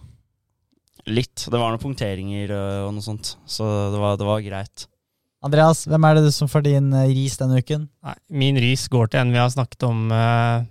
Litt. 1.07 1.47
Det 1.47 1.55
var 1.57 1.70
noen 1.70 1.81
punkteringer 1.83 2.53
og 2.57 2.93
noe 2.97 3.05
sånt, 3.05 3.37
så 3.47 3.66
det 3.95 4.03
var, 4.03 4.18
det 4.18 4.27
var 4.27 4.45
greit. 4.45 4.89
Andreas, 5.47 5.84
hvem 5.86 6.07
er 6.09 6.18
det 6.18 6.32
som 6.34 6.49
får 6.51 6.64
din 6.66 6.90
eh, 6.97 7.12
ris 7.14 7.36
denne 7.38 7.61
uken? 7.62 7.86
Nei, 8.07 8.16
min 8.42 8.59
ris 8.59 8.86
går 8.90 9.12
til 9.12 9.22
en 9.22 9.32
vi 9.34 9.38
har 9.38 9.53
snakket 9.53 9.86
om 9.86 10.09
uh, 10.11 10.64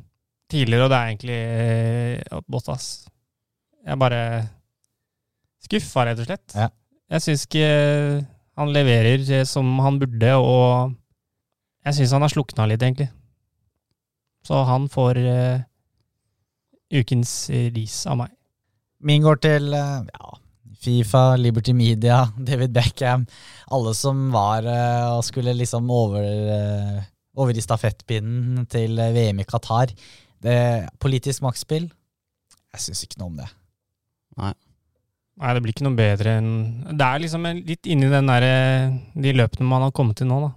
tidligere, 0.51 0.87
og 0.87 0.91
det 0.91 0.97
er 0.97 1.11
egentlig 1.11 1.39
uh, 2.35 2.41
Bottas. 2.51 2.87
Jeg 3.85 3.93
er 3.95 4.01
bare 4.01 4.21
skuffa, 5.63 6.07
rett 6.09 6.19
og 6.23 6.27
slett. 6.27 6.57
Ja. 6.57 6.69
Jeg 7.15 7.23
syns 7.23 7.45
ikke 7.47 7.69
han 8.55 8.73
leverer 8.75 9.45
som 9.47 9.69
han 9.85 9.99
burde, 10.01 10.33
og 10.41 10.95
jeg 11.85 11.99
syns 11.99 12.15
han 12.17 12.25
har 12.25 12.33
slukna 12.33 12.67
litt, 12.67 12.83
egentlig. 12.83 13.11
Så 14.45 14.59
han 14.67 14.89
får 14.91 15.21
uh, 15.23 15.63
ukens 16.95 17.37
ris 17.77 18.01
av 18.09 18.19
meg. 18.25 18.33
Min 19.05 19.23
går 19.23 19.39
til 19.43 19.71
ja, 19.75 20.35
Fifa, 20.85 21.35
Liberty 21.39 21.73
Media, 21.73 22.25
David 22.49 22.73
Beckham. 22.75 23.25
Alle 23.73 23.93
som 23.97 24.29
var 24.33 24.67
eh, 24.69 25.07
og 25.15 25.23
skulle 25.25 25.55
liksom 25.57 25.89
over, 25.93 26.25
eh, 26.25 26.99
over 27.37 27.57
i 27.57 27.63
stafettpinnen 27.63 28.67
til 28.71 28.99
eh, 29.01 29.13
VM 29.15 29.41
i 29.41 29.47
Qatar. 29.49 29.93
Det, 30.45 30.59
politisk 31.01 31.45
maktspill? 31.45 31.89
Jeg 32.75 32.83
syns 32.83 33.05
ikke 33.05 33.21
noe 33.21 33.31
om 33.31 33.39
det. 33.39 33.49
Nei, 34.35 35.51
det 35.55 35.63
blir 35.63 35.73
ikke 35.73 35.85
noe 35.87 35.97
bedre 35.97 36.33
enn 36.39 36.49
Det 36.95 37.05
er 37.05 37.21
liksom 37.23 37.47
litt 37.67 37.87
inni 37.91 38.07
den 38.11 38.29
der, 38.29 38.45
de 39.15 39.33
løpene 39.35 39.67
man 39.67 39.83
har 39.87 39.95
kommet 39.95 40.19
til 40.19 40.29
nå, 40.29 40.37
da. 40.43 40.51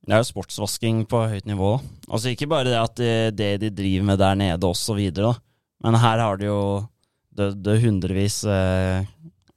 Det 0.00 0.16
er 0.16 0.22
jo 0.22 0.30
sportsvasking 0.30 1.02
på 1.08 1.18
høyt 1.28 1.48
nivå. 1.48 1.74
Altså 2.08 2.32
Ikke 2.32 2.48
bare 2.50 2.70
det 2.70 2.78
at 2.80 2.96
det, 3.00 3.14
det 3.36 3.50
de 3.62 3.72
driver 3.82 4.06
med 4.08 4.20
der 4.20 4.38
nede 4.40 4.68
osv., 4.68 5.00
men 5.80 5.96
her 5.96 6.20
har 6.20 6.40
de 6.40 6.48
jo 6.48 6.62
dødd 7.40 7.72
hundrevis 7.84 8.42
eh, 8.48 9.08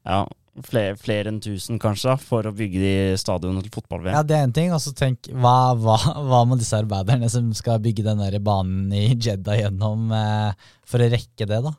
Ja, 0.08 0.24
flere, 0.68 0.96
flere 1.00 1.32
enn 1.32 1.40
tusen 1.44 1.80
kanskje, 1.82 2.16
for 2.22 2.46
å 2.46 2.54
bygge 2.56 2.82
de 2.82 2.96
stadionene 3.20 3.64
til 3.66 3.74
fotball-VM. 3.74 4.16
Ja, 4.16 4.24
det 4.28 4.38
er 4.38 4.48
en 4.48 4.56
ting. 4.56 4.74
Og 4.76 4.82
så 4.84 4.94
tenk, 4.98 5.30
hva, 5.34 5.74
hva, 5.80 5.98
hva 6.30 6.44
med 6.50 6.62
disse 6.62 6.78
arbeiderne 6.78 7.30
som 7.32 7.50
skal 7.58 7.82
bygge 7.84 8.06
den 8.06 8.22
der 8.22 8.38
banen 8.44 8.92
i 8.94 9.08
Jedda 9.14 9.58
gjennom 9.60 10.12
eh, 10.14 10.70
for 10.90 11.04
å 11.04 11.10
rekke 11.14 11.50
det, 11.50 11.64
da? 11.66 11.74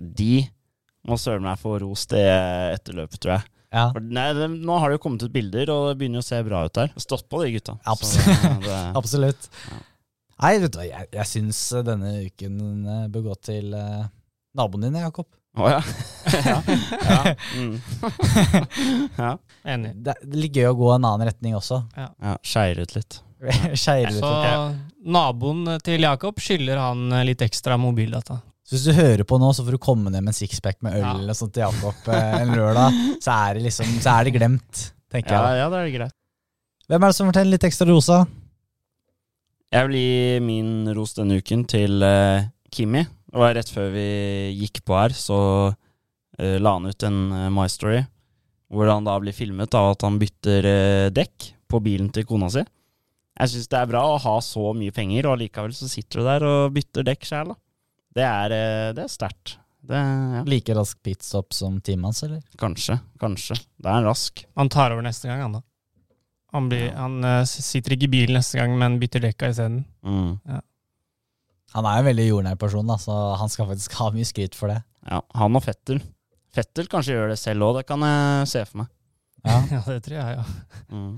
De 0.00 0.34
må 1.08 1.16
søren 1.20 1.44
meg 1.46 1.60
få 1.60 1.78
ros 1.80 2.06
det 2.10 2.24
etterløpet, 2.76 3.20
tror 3.22 3.38
jeg. 3.38 3.48
Ja, 3.70 3.86
nei, 4.02 4.32
det, 4.34 4.48
nå 4.66 4.80
har 4.82 4.90
det 4.90 4.98
jo 4.98 5.04
kommet 5.04 5.22
ut 5.22 5.32
bilder, 5.32 5.70
og 5.70 5.84
det 5.92 6.00
begynner 6.00 6.24
å 6.24 6.26
se 6.26 6.40
bra 6.42 6.64
ut 6.66 6.74
der. 6.74 6.90
Stått 6.98 7.28
på 7.30 7.44
de 7.44 7.52
gutta. 7.54 7.76
Så 7.78 7.92
Absolutt. 7.94 8.64
det, 8.66 8.78
absolutt. 8.98 9.48
Ja. 9.70 9.78
Nei, 10.40 10.54
vet 10.62 10.72
du 10.72 10.80
hva, 10.80 10.86
jeg, 10.88 11.08
jeg 11.14 11.28
syns 11.28 11.60
denne 11.86 12.14
uken 12.24 12.56
eh, 12.88 13.04
bør 13.12 13.28
gå 13.28 13.36
til 13.46 13.74
eh, 13.76 14.08
naboen 14.56 14.86
din, 14.88 14.98
Jakob. 15.00 15.26
Å 15.58 15.66
ja. 15.72 15.80
ja. 16.46 16.58
ja. 16.68 17.34
Mm. 17.58 17.72
ja. 19.24 19.32
Enig. 19.66 19.96
Det 20.04 20.14
er 20.14 20.36
litt 20.38 20.54
gøy 20.60 20.68
å 20.70 20.76
gå 20.78 20.92
en 20.94 21.08
annen 21.08 21.26
retning 21.26 21.56
også. 21.58 21.82
ja 21.96 22.36
Skeier 22.46 22.78
ut 22.84 22.94
litt. 22.94 23.18
Skeier 23.82 24.12
ut. 24.12 24.20
Så 24.20 24.30
naboen 25.10 25.64
til 25.84 26.04
Jakob 26.06 26.38
skylder 26.42 26.78
han 26.82 27.10
eh, 27.16 27.26
litt 27.32 27.42
ekstra 27.42 27.78
mobildata. 27.80 28.38
Så 28.62 28.76
hvis 28.76 28.84
du 28.86 28.92
hører 28.94 29.24
på 29.26 29.38
nå, 29.42 29.48
så 29.56 29.64
får 29.66 29.74
du 29.74 29.82
komme 29.82 30.12
ned 30.12 30.22
med 30.22 30.30
en 30.30 30.36
sixpack 30.38 30.78
med 30.86 31.00
øl 31.00 31.02
Ja. 31.02 31.14
eller 31.18 31.34
sånt 31.34 31.54
til 31.56 31.64
Jakob 31.64 32.10
eh, 32.14 32.34
en 32.44 32.52
lørdag. 32.54 32.98
Så 33.24 33.34
er 33.34 33.58
det 33.58 33.64
liksom, 33.66 33.88
så 34.04 34.12
er 34.20 34.28
det 34.28 34.36
glemt, 34.36 34.82
tenker 35.10 35.34
Ja, 35.34 35.40
jeg. 35.50 35.64
ja, 35.64 35.70
det 35.72 35.80
er 35.80 35.94
greit. 35.96 36.16
Hvem 36.90 37.02
er 37.02 37.10
det 37.12 37.16
som 37.18 37.30
forteller 37.30 37.56
litt 37.56 37.66
ekstra 37.66 37.88
rosa? 37.90 38.20
Jeg 39.70 39.86
vil 39.88 39.98
gi 39.98 40.38
min 40.42 40.70
ros 40.94 41.12
denne 41.14 41.36
uken 41.38 41.60
til 41.70 42.02
uh, 42.02 42.46
Kimi. 42.74 43.04
Det 43.30 43.38
var 43.38 43.54
rett 43.54 43.70
før 43.70 43.92
vi 43.94 44.08
gikk 44.58 44.82
på 44.86 44.96
her, 44.98 45.14
så 45.14 45.38
uh, 45.70 46.56
la 46.58 46.74
han 46.76 46.90
ut 46.90 47.06
en 47.06 47.20
uh, 47.30 47.46
My 47.54 47.68
Story, 47.70 48.02
hvor 48.70 48.90
han 48.90 49.06
da 49.06 49.14
blir 49.22 49.36
filmet 49.36 49.74
av 49.78 49.92
at 49.94 50.06
han 50.06 50.18
bytter 50.20 50.66
uh, 50.66 51.06
dekk 51.14 51.52
på 51.70 51.82
bilen 51.84 52.10
til 52.14 52.26
kona 52.26 52.50
si. 52.50 52.64
Jeg 53.40 53.52
syns 53.52 53.70
det 53.70 53.78
er 53.78 53.88
bra 53.92 54.02
å 54.10 54.18
ha 54.20 54.36
så 54.44 54.72
mye 54.76 54.94
penger, 54.94 55.28
og 55.28 55.38
allikevel 55.38 55.74
så 55.76 55.88
sitter 55.88 56.20
du 56.20 56.26
der 56.26 56.46
og 56.48 56.74
bytter 56.74 57.06
dekk 57.06 57.26
sjæl, 57.28 57.54
da. 57.54 57.60
Det 58.18 58.26
er, 58.26 58.52
det 58.96 59.04
er 59.06 59.10
sterkt. 59.12 59.60
Det, 59.80 59.96
ja. 59.96 60.42
Like 60.44 60.74
rask 60.76 60.98
pitstop 61.02 61.54
som 61.54 61.78
teamet 61.80 62.10
hans, 62.10 62.22
eller? 62.26 62.42
Kanskje, 62.60 62.98
kanskje. 63.22 63.56
Det 63.80 63.90
er 63.90 64.04
rask. 64.04 64.42
Han 64.58 64.68
tar 64.72 64.92
over 64.92 65.06
neste 65.06 65.30
gang, 65.30 65.40
han 65.46 65.60
da. 65.60 65.62
Han, 66.52 66.66
blir, 66.68 66.90
han 66.96 67.22
eh, 67.24 67.44
sitter 67.46 67.94
ikke 67.94 68.08
i 68.08 68.12
bilen 68.16 68.36
neste 68.38 68.58
gang, 68.58 68.74
men 68.78 68.98
bytter 69.00 69.22
dekka 69.22 69.52
isteden. 69.52 69.84
Mm. 70.02 70.60
Han 71.74 71.86
er 71.86 72.00
en 72.00 72.08
veldig 72.08 72.26
jordnær 72.26 72.56
person, 72.58 72.88
da, 72.88 72.96
så 72.98 73.16
han 73.38 73.50
skal 73.52 73.68
faktisk 73.70 73.94
ha 74.00 74.08
mye 74.14 74.26
skryt 74.26 74.56
for 74.58 74.72
det. 74.72 74.80
Ja, 75.06 75.20
han 75.38 75.58
og 75.58 75.62
Fettel. 75.64 76.00
Fettel 76.54 76.88
kanskje 76.90 77.14
gjør 77.14 77.30
det 77.30 77.38
selv 77.38 77.68
òg, 77.68 77.78
det 77.78 77.86
kan 77.88 78.02
jeg 78.06 78.50
se 78.50 78.64
for 78.66 78.82
meg. 78.82 78.90
Ja. 79.46 79.60
Ja, 79.76 79.84
det 79.86 80.02
tror 80.04 80.18
jeg, 80.18 80.40
ja. 80.40 80.82
Mm. 80.92 81.14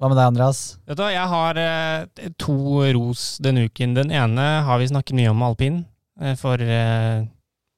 Hva 0.00 0.08
med 0.10 0.18
deg, 0.18 0.32
Andreas? 0.32 0.60
Vet 0.88 0.98
du 0.98 1.04
hva, 1.04 1.12
jeg 1.14 1.28
har 1.30 1.58
eh, 1.62 2.30
to 2.40 2.56
ros 2.96 3.26
denne 3.44 3.68
uken. 3.68 3.92
Den 3.94 4.10
ene 4.10 4.46
har 4.66 4.80
vi 4.80 4.88
snakket 4.90 5.14
mye 5.14 5.30
om 5.30 5.44
alpin, 5.46 5.76
eh, 6.18 6.34
for 6.40 6.58
eh, 6.58 7.22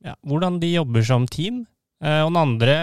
ja, 0.07 0.15
hvordan 0.25 0.57
de 0.63 0.71
jobber 0.73 1.05
som 1.05 1.27
team. 1.29 1.65
Eh, 2.05 2.23
og 2.23 2.31
den 2.31 2.41
andre, 2.41 2.77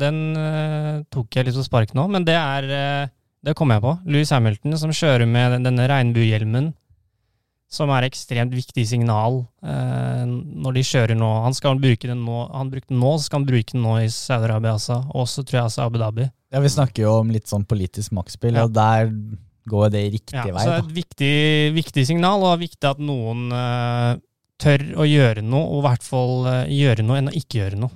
den 0.00 0.22
eh, 0.40 0.94
tok 1.12 1.36
jeg 1.36 1.50
litt 1.50 1.58
på 1.58 1.66
spark 1.66 1.92
nå, 1.98 2.06
men 2.14 2.24
det 2.28 2.36
er 2.38 2.72
eh, 2.78 3.14
Det 3.44 3.54
kom 3.54 3.70
jeg 3.70 3.80
på. 3.84 3.92
Louis 4.10 4.30
Hamilton 4.34 4.74
som 4.80 4.90
kjører 4.92 5.28
med 5.30 5.60
denne 5.62 5.84
regnbuehjelmen, 5.88 6.72
som 7.68 7.90
er 7.92 8.06
ekstremt 8.08 8.54
viktig 8.56 8.86
signal 8.88 9.42
eh, 9.62 10.24
når 10.26 10.78
de 10.78 10.84
kjører 10.88 11.18
nå. 11.20 11.28
Han 11.44 11.52
skal 11.56 11.80
bruke 11.82 12.08
den 12.08 12.22
nå, 12.24 12.38
han 12.54 12.70
brukte 12.72 12.94
den 12.94 13.02
nå, 13.02 13.10
så 13.18 13.26
skal 13.28 13.42
han 13.42 13.48
bruke 13.50 13.74
den 13.74 13.82
nå 13.84 13.96
i 14.00 14.06
Saudi-Arabia 14.12 14.72
også, 14.78 14.96
og 15.12 15.26
også 15.26 15.44
tror 15.44 15.58
jeg 15.60 15.68
også 15.68 15.84
Abu 15.84 15.98
Dhabi. 16.00 16.28
Ja, 16.54 16.62
Vi 16.64 16.70
snakker 16.72 17.02
jo 17.04 17.12
om 17.20 17.28
litt 17.34 17.46
sånn 17.50 17.66
politisk 17.68 18.14
maktspill, 18.16 18.56
Ja. 18.56 18.64
og 18.64 18.72
der 18.72 19.10
går 19.68 19.90
det 19.92 20.02
riktig 20.14 20.32
Ja, 20.38 20.44
vei. 20.48 20.64
så 20.64 20.70
Da. 20.70 20.78
et 20.78 20.94
viktig, 20.96 21.74
viktig 21.76 22.06
signal, 22.08 22.40
og 22.40 22.48
det 22.48 22.56
er 22.56 22.68
viktig 22.68 22.88
at 22.90 22.98
noen 23.04 23.52
eh, 23.52 24.16
tør 24.58 24.84
å 24.96 25.04
gjøre 25.04 25.42
noe, 25.44 25.66
og 25.68 25.84
i 25.84 25.88
hvert 25.88 26.02
fall 26.08 26.46
eh, 26.46 26.70
gjøre 26.72 27.04
noe 27.04 27.18
enn 27.20 27.28
å 27.28 27.36
ikke 27.36 27.60
gjøre 27.60 27.76
noe. 27.84 27.90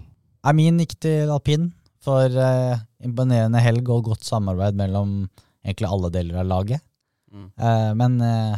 Amin 0.44 0.78
gikk 0.82 0.98
til 1.00 1.30
alpin 1.32 1.70
for 2.02 2.26
eh, 2.26 2.76
imponerende 3.02 3.62
helg 3.62 3.88
og 3.88 4.04
godt 4.10 4.24
samarbeid 4.28 4.74
mellom 4.76 5.30
egentlig 5.64 5.88
alle 5.88 6.10
deler 6.12 6.40
av 6.42 6.46
laget. 6.50 6.82
Mm. 7.32 7.48
Eh, 7.56 7.94
men 7.94 8.20
eh, 8.20 8.56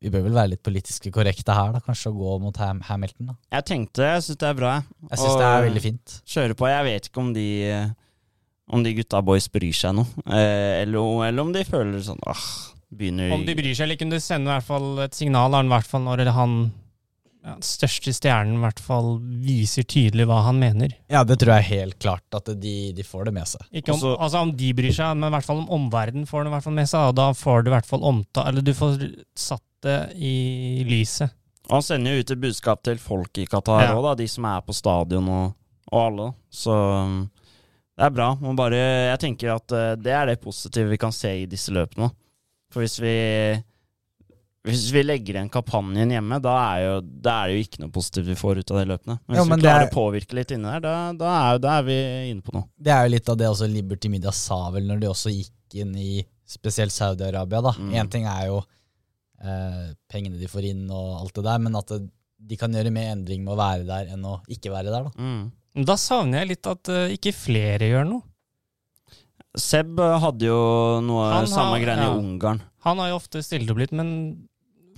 vi 0.00 0.08
bør 0.12 0.22
vel 0.24 0.32
være 0.38 0.50
litt 0.54 0.62
politiske 0.64 1.10
korrekte 1.12 1.52
her, 1.54 1.72
da. 1.76 1.80
Kanskje 1.84 2.10
å 2.12 2.16
gå 2.16 2.36
mot 2.40 2.56
Ham 2.56 2.80
Hamilton. 2.88 3.26
da. 3.32 3.34
Jeg 3.58 3.64
tenkte, 3.68 4.06
jeg 4.14 4.22
syns 4.24 4.38
det 4.40 4.48
er 4.48 4.54
bra. 4.54 4.74
jeg. 4.80 4.84
synes 5.10 5.20
syns 5.26 5.36
det 5.42 5.48
er 5.50 5.66
veldig 5.68 5.82
fint. 5.84 6.14
kjøre 6.34 6.56
på. 6.56 6.68
Jeg 6.72 6.84
vet 6.88 7.08
ikke 7.10 7.20
om 7.24 7.32
de 7.36 7.46
Om 8.70 8.82
de 8.86 8.92
gutta 8.94 9.20
boys 9.26 9.48
bryr 9.50 9.74
seg 9.74 9.96
noe. 9.98 10.06
Eh, 10.30 10.82
eller, 10.84 10.98
om- 10.98 11.22
eller 11.26 11.42
om 11.42 11.52
de 11.52 11.64
føler 11.66 11.98
sånn 12.06 12.20
ah, 12.26 12.44
begynner 12.94 13.32
Om 13.34 13.44
de 13.44 13.54
bryr 13.58 13.74
seg 13.74 13.82
eller 13.84 13.96
ikke, 13.98 14.06
men 14.06 14.14
det 14.14 14.22
sender 14.22 14.52
i 14.52 14.54
hvert 14.60 14.68
fall 14.68 14.98
et 15.00 15.12
signal, 15.18 15.50
i 15.58 15.68
hvert 15.74 15.86
fall 15.90 16.04
når 16.06 16.30
han 16.32 16.54
ja, 17.40 17.54
den 17.56 17.64
største 17.64 18.12
stjernen 18.12 18.58
i 18.58 18.62
hvert 18.64 18.80
fall 18.84 19.14
viser 19.40 19.86
tydelig 19.88 20.26
hva 20.28 20.42
han 20.44 20.58
mener. 20.60 20.92
Ja, 21.08 21.22
det 21.24 21.38
tror 21.40 21.54
jeg 21.56 21.68
helt 21.70 21.98
klart 22.02 22.36
at 22.36 22.50
de, 22.60 22.74
de 22.96 23.06
får 23.06 23.30
det 23.30 23.34
med 23.38 23.48
seg. 23.48 23.64
Ikke 23.72 23.94
om, 23.94 23.98
Også- 24.00 24.16
altså 24.20 24.42
om 24.44 24.52
de 24.56 24.72
bryr 24.76 24.92
seg, 24.92 25.16
men 25.16 25.30
i 25.30 25.34
hvert 25.36 25.48
fall 25.48 25.62
om 25.62 25.70
omverdenen 25.78 26.28
får 26.28 26.44
det 26.44 26.52
i 26.52 26.54
hvert 26.58 26.66
fall 26.68 26.76
med 26.76 26.90
seg. 26.92 27.08
Og 27.12 27.16
da 27.16 27.30
får 27.32 27.64
du 27.64 27.70
i 27.70 27.74
hvert 27.78 27.88
fall 27.88 28.04
omta, 28.12 28.44
eller 28.50 28.60
du 28.66 28.72
får 28.76 28.98
satt 29.40 29.64
det 29.86 29.98
i 30.20 30.84
lyset. 30.84 31.32
Og 31.70 31.78
han 31.78 31.82
sender 31.86 32.12
jo 32.16 32.20
ut 32.24 32.30
et 32.34 32.40
budskap 32.42 32.80
til 32.84 32.98
folk 33.00 33.38
i 33.38 33.46
Qatar 33.48 33.86
òg, 33.94 34.04
ja. 34.10 34.14
De 34.18 34.26
som 34.28 34.44
er 34.50 34.60
på 34.66 34.74
stadion 34.74 35.28
og, 35.30 35.52
og 35.92 36.00
alle. 36.02 36.26
Så 36.50 36.74
um, 36.74 37.20
det 37.96 38.04
er 38.08 38.14
bra. 38.16 38.30
Man 38.42 38.58
bare, 38.58 38.80
jeg 39.12 39.20
tenker 39.22 39.54
at 39.54 39.72
eh, 39.76 39.94
det 40.00 40.12
er 40.16 40.26
det 40.32 40.40
positive 40.42 40.90
vi 40.90 40.98
kan 41.00 41.12
se 41.14 41.30
i 41.42 41.46
disse 41.48 41.72
løpene. 41.72 42.10
For 42.72 42.82
hvis 42.82 42.98
vi 43.02 43.14
hvis 44.68 44.90
vi 44.92 45.00
legger 45.02 45.36
igjen 45.38 45.48
kampanjen 45.52 46.10
hjemme, 46.12 46.36
da 46.44 46.54
er, 46.74 46.80
jo, 46.84 46.96
da 47.00 47.36
er 47.42 47.48
det 47.48 47.54
jo 47.56 47.62
ikke 47.64 47.80
noe 47.84 47.92
positivt 47.94 48.26
vi 48.28 48.34
får 48.36 48.58
ut 48.60 48.70
av 48.74 48.80
de 48.82 48.88
løpene. 48.90 49.14
Men 49.24 49.32
hvis 49.32 49.38
Ja, 49.40 49.44
men 49.48 49.58
vi 49.58 49.64
klarer 49.64 49.86
er- 49.86 49.88
å 49.88 49.94
påvirke 49.94 50.36
litt 50.36 50.50
inni 50.52 50.68
der, 50.68 50.80
da, 50.84 50.94
da, 51.16 51.30
er, 51.54 51.58
da 51.64 51.78
er 51.78 51.86
vi 51.86 51.96
inne 52.32 52.42
på 52.44 52.52
noe. 52.58 52.66
Det 52.76 52.92
er 52.92 53.06
jo 53.06 53.14
litt 53.14 53.28
av 53.32 53.38
det 53.40 53.48
også 53.48 53.68
Liberty 53.72 54.10
Media 54.12 54.30
sa 54.36 54.58
vel 54.74 54.84
når 54.90 55.00
de 55.00 55.08
også 55.08 55.32
gikk 55.32 55.78
inn 55.80 55.94
i 55.96 56.24
spesielt 56.50 56.92
Saudi-Arabia. 56.92 57.62
da. 57.62 57.72
Mm. 57.78 58.10
Ting 58.10 58.26
er 58.28 58.46
jo 58.50 58.58
eh, 59.40 59.94
pengene 60.12 60.36
de 60.38 60.46
får 60.50 60.66
inn 60.74 60.84
og 60.90 61.20
alt 61.22 61.34
det 61.38 61.44
der, 61.46 61.58
men 61.64 61.76
at 61.80 61.86
det, 61.94 62.10
de 62.50 62.56
kan 62.60 62.72
gjøre 62.72 62.92
mer 62.92 63.14
endring 63.14 63.42
med 63.44 63.54
å 63.54 63.60
være 63.60 63.86
der 63.88 64.12
enn 64.12 64.24
å 64.28 64.40
ikke 64.50 64.72
være 64.74 64.92
der. 64.92 65.08
da. 65.08 65.10
Mm. 65.16 65.84
Da 65.86 65.94
savner 65.96 66.42
jeg 66.42 66.48
litt 66.56 66.66
at 66.66 66.88
uh, 66.90 67.06
ikke 67.14 67.32
flere 67.32 67.88
gjør 67.88 68.04
noe. 68.10 68.22
Seb 69.56 69.98
hadde 69.98 70.46
jo 70.46 71.00
noe 71.02 71.26
har- 71.32 71.46
samme 71.50 71.80
greiene 71.82 72.04
ja. 72.06 72.12
i 72.14 72.18
Ungarn. 72.20 72.60
Han 72.84 72.98
har 73.02 73.08
jo 73.10 73.16
ofte 73.18 73.42
stilt 73.42 73.70
opp 73.70 73.78
litt, 73.82 73.92
men 73.92 74.46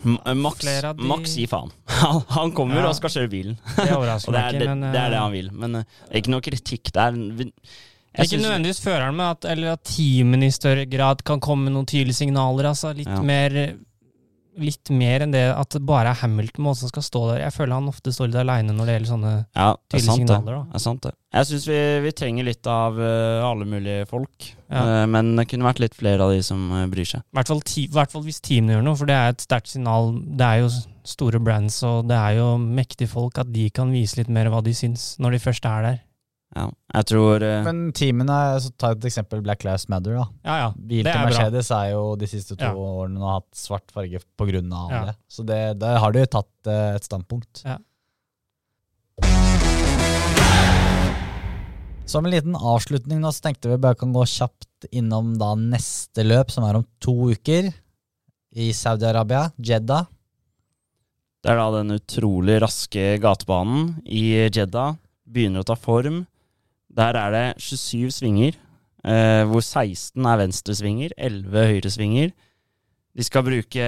Max, 0.05 0.59
Flere 0.65 0.93
de- 0.99 1.07
Max 1.09 1.37
gi 1.39 1.47
faen. 1.47 1.71
Han, 2.03 2.21
han 2.29 2.53
kommer 2.57 2.81
Ja. 2.81 2.89
og 2.89 2.97
skal 2.99 3.11
kjøre 3.15 3.31
bilen. 3.31 3.57
det 3.77 3.89
overrasker 3.95 4.33
det 4.37 4.43
meg 4.43 4.55
ikke. 4.61 4.69
men, 4.73 4.81
det 4.93 5.01
er 5.01 5.11
det 5.15 5.19
eh, 5.19 5.23
han 5.23 5.33
vil. 5.33 5.51
Men 5.53 5.75
eh, 5.81 5.85
det 6.09 6.15
er 6.17 6.23
ikke 6.25 6.33
noe 6.35 6.45
kritikk. 6.49 6.91
Det 6.93 7.03
er 7.03 7.13
jeg 7.15 8.27
Ikke 8.27 8.43
nødvendigvis 8.43 8.83
føreren, 8.85 9.15
men 9.17 9.27
at, 9.31 9.45
eller 9.49 9.73
at 9.73 9.85
teamen 9.89 10.43
i 10.45 10.51
større 10.53 10.85
grad 10.91 11.23
kan 11.25 11.41
komme 11.41 11.65
med 11.69 11.73
noen 11.79 11.87
tydelige 11.89 12.19
signaler. 12.19 12.69
Altså 12.73 12.91
litt, 12.97 13.09
Ja. 13.09 13.23
mer, 13.23 13.57
litt 14.61 14.91
mer 14.93 15.25
enn 15.25 15.33
det 15.33 15.45
at 15.55 15.73
det 15.73 15.81
bare 15.87 16.13
er 16.13 16.21
Hamilton 16.21 16.75
som 16.77 16.91
skal 16.91 17.05
stå 17.07 17.23
der. 17.31 17.41
Jeg 17.47 17.55
føler 17.55 17.79
han 17.79 17.89
ofte 17.91 18.13
står 18.13 18.31
litt 18.31 18.41
aleine 18.43 18.75
når 18.77 18.89
det 18.89 18.97
gjelder 18.97 19.11
sånne 19.13 19.33
Ja, 19.35 19.69
det 19.73 19.95
tydelige 19.95 20.07
sant, 20.07 20.23
det. 20.23 20.37
signaler. 20.37 20.59
Da. 20.59 20.63
det, 20.65 20.77
er 20.77 20.85
sant 20.85 21.07
det. 21.07 21.13
Jeg 21.33 21.49
syns 21.49 21.67
vi, 21.71 21.81
vi 22.05 22.13
trenger 22.21 22.49
litt 22.49 22.69
av 22.69 23.01
uh, 23.01 23.49
alle 23.49 23.69
mulige 23.69 24.07
folk. 24.11 24.49
Ja. 24.69 24.83
uh, 24.83 25.05
men 25.09 25.35
det 25.39 25.47
kunne 25.51 25.69
vært 25.69 25.83
litt 25.85 25.97
flere 25.97 26.27
av 26.27 26.35
de 26.35 26.45
som 26.45 26.67
uh, 26.75 26.85
bryr 26.93 27.09
seg. 27.09 27.25
I 27.25 27.39
hvert 27.41 27.53
fall, 27.55 27.65
ti, 27.73 27.87
i 27.89 27.95
hvert 27.97 28.13
fall 28.13 28.27
hvis 28.27 28.43
teamene 28.45 28.77
gjør 28.77 28.87
noe, 28.91 29.01
for 29.01 29.11
det 29.11 29.19
er 29.19 29.33
et 29.33 29.45
sterkt 29.47 29.73
signal. 29.73 30.13
Det 30.21 30.49
er 30.49 30.63
jo 30.67 30.73
store 31.09 31.41
brands, 31.43 31.81
og 31.89 32.07
det 32.11 32.19
er 32.19 32.39
jo 32.43 32.55
mektige 32.61 33.11
folk, 33.11 33.41
at 33.41 33.51
de 33.53 33.69
kan 33.75 33.93
vise 33.95 34.21
litt 34.21 34.31
mer 34.33 34.53
hva 34.53 34.63
de 34.65 34.75
syns 34.77 35.15
når 35.23 35.37
de 35.39 35.45
først 35.49 35.69
er 35.69 35.89
der. 35.89 36.01
Ja, 36.53 36.67
jeg 36.93 37.07
tror 37.09 37.41
uh, 37.41 37.63
Men 37.65 37.79
teamene, 37.97 38.35
så 38.61 38.69
ta 38.77 38.91
et 38.93 39.05
eksempel 39.09 39.41
Black 39.45 39.65
Lives 39.65 39.87
Matter. 39.89 40.19
da. 40.19 40.27
Ja, 40.45 40.57
ja. 40.61 40.73
Bil 40.77 41.07
til 41.07 41.23
Mercedes 41.25 41.71
bra. 41.73 41.79
Er 41.87 41.93
jo 41.95 42.03
de 42.21 42.27
siste 42.29 42.57
to 42.59 42.65
Ja. 42.69 42.75
årene 42.77 43.23
har 43.25 43.39
hatt 43.41 43.55
svart 43.57 43.89
farge 43.95 44.21
av 44.77 44.91
Ja. 44.93 45.05
det. 45.07 45.17
Så 45.33 45.47
det, 45.49 45.79
der 45.81 45.97
har 45.99 46.13
de 46.13 46.21
jo 46.27 46.27
tatt 46.27 46.69
uh, 46.69 46.95
et 46.97 47.05
standpunkt. 47.09 47.63
Ja. 47.65 47.79
Som 52.05 52.27
en 52.27 52.33
liten 52.35 52.55
avslutning 52.59 53.23
nå, 53.23 53.31
så 53.33 53.47
tenkte 53.47 53.71
vi 53.71 53.79
bare 53.81 53.97
kan 53.97 54.13
gå 54.13 54.25
kjapt 54.29 54.85
innom 54.93 55.39
da 55.41 55.55
neste 55.57 56.25
løp, 56.27 56.51
som 56.53 56.65
er 56.69 56.77
om 56.77 56.85
to 57.01 57.15
uker. 57.33 57.71
I 58.53 58.67
Saudi-Arabia, 58.77 59.47
Jeddah. 59.57 60.05
det 61.43 61.51
er 61.51 61.57
da 61.57 61.71
den 61.79 61.95
utrolig 61.97 62.59
raske 62.61 63.17
gatebanen 63.23 64.03
i 64.05 64.45
Jeddah 64.53 64.99
begynner 65.25 65.65
å 65.65 65.69
ta 65.71 65.75
form. 65.75 66.27
Der 66.97 67.17
er 67.17 67.31
det 67.33 67.47
27 67.63 68.11
svinger. 68.13 68.59
eh, 69.05 69.43
hvor 69.51 69.61
16 69.65 70.25
er 70.25 70.37
venstresvinger, 70.39 71.11
11 71.19 71.65
høyresvinger. 71.73 72.33
De 73.17 73.25
skal 73.27 73.43
bruke 73.45 73.87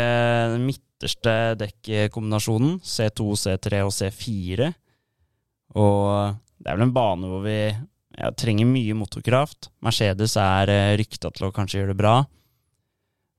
den 0.54 0.64
midterste 0.66 1.34
dekkkombinasjonen, 1.60 2.80
C2, 2.82 3.28
C3 3.38 3.82
og 3.86 3.92
C4. 3.94 4.72
Og 5.74 6.34
det 6.60 6.70
er 6.70 6.76
vel 6.78 6.86
en 6.88 6.94
bane 6.96 7.28
hvor 7.30 7.42
vi 7.44 7.58
ja, 7.70 8.30
trenger 8.36 8.66
mye 8.68 8.94
motorkraft. 8.98 9.70
Mercedes 9.84 10.36
er 10.40 10.70
eh, 10.72 10.96
rykta 11.00 11.30
til 11.34 11.48
å 11.48 11.52
kanskje 11.54 11.80
gjøre 11.82 11.94
det 11.94 12.00
bra. 12.02 12.16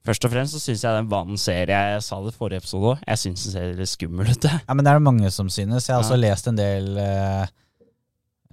Først 0.05 0.25
og 0.27 0.31
fremst 0.35 0.53
så 0.53 0.59
syns 0.61 0.83
jeg 0.85 0.93
den 0.99 1.07
banen 1.09 1.37
ser 1.41 1.71
Jeg 1.73 2.01
sa 2.05 2.19
det 2.21 2.35
i 2.35 2.37
forrige 2.37 2.61
episode 2.61 2.91
òg. 2.93 2.99
Jeg 3.07 3.17
syns 3.23 3.45
den 3.47 3.53
ser 3.55 3.71
litt 3.79 3.89
skummel 3.89 4.29
ut. 4.29 4.45
Ja, 4.67 4.73
men 4.77 4.85
det 4.85 4.91
er 4.91 4.99
det 4.99 5.07
mange 5.07 5.31
som 5.33 5.49
synes. 5.49 5.87
Jeg 5.89 5.95
har 5.95 6.03
også 6.03 6.19
lest 6.19 6.47
en 6.51 6.59
del, 6.59 6.91
eh, 7.01 7.47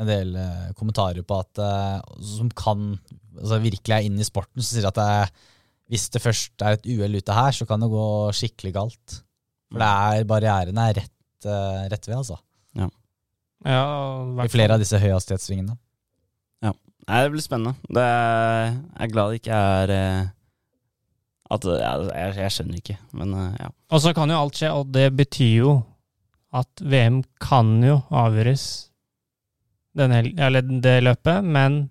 en 0.01 0.09
del 0.09 0.37
eh, 0.39 0.71
kommentarer 0.79 1.25
på 1.27 1.41
at 1.43 1.61
eh, 1.63 1.99
som 2.35 2.51
kan 2.57 2.95
altså 3.39 3.59
virkelig 3.63 3.97
er 3.97 4.07
inne 4.09 4.23
i 4.23 4.29
sporten, 4.29 4.63
som 4.63 4.77
sier 4.77 4.89
at 4.89 4.99
det 4.99 5.49
hvis 5.93 6.07
det 6.15 6.23
først 6.25 6.63
er 6.65 6.79
et 6.79 6.87
uhell 6.89 7.19
ute 7.21 7.35
her, 7.37 7.53
så 7.53 7.67
kan 7.69 7.83
det 7.83 7.91
gå 7.93 8.05
skikkelig 8.33 8.71
galt. 8.73 9.17
For 9.69 9.83
det 9.83 9.89
er, 9.89 10.25
barrierene 10.29 10.87
er 10.89 11.01
rett, 11.03 11.45
eh, 11.45 11.83
rett 11.93 12.09
ved, 12.09 12.17
altså. 12.23 12.39
Ja, 13.63 13.83
I 14.43 14.49
flere 14.51 14.75
av 14.75 14.83
disse 14.83 14.99
høyhastighetssvingene. 14.99 15.77
Nei, 17.03 17.19
det 17.27 17.33
blir 17.35 17.43
spennende. 17.43 17.75
Det 17.91 18.03
er, 18.03 18.73
jeg 18.73 19.05
er 19.05 19.11
glad 19.11 19.33
det 19.33 19.39
ikke 19.41 19.57
er 19.59 19.93
At 21.53 21.65
ja, 21.67 21.93
jeg, 22.15 22.37
jeg 22.39 22.55
skjønner 22.55 22.79
ikke, 22.79 22.97
men 23.19 23.33
ja. 23.59 23.69
Og 23.91 24.03
så 24.05 24.13
kan 24.17 24.31
jo 24.31 24.39
alt 24.39 24.61
skje, 24.61 24.71
og 24.71 24.93
det 24.95 25.09
betyr 25.19 25.57
jo 25.59 25.73
at 26.57 26.85
VM 26.85 27.21
kan 27.43 27.75
jo 27.85 27.99
avgjøres 28.09 28.92
det 29.95 30.99
løpet, 31.03 31.45
men 31.45 31.89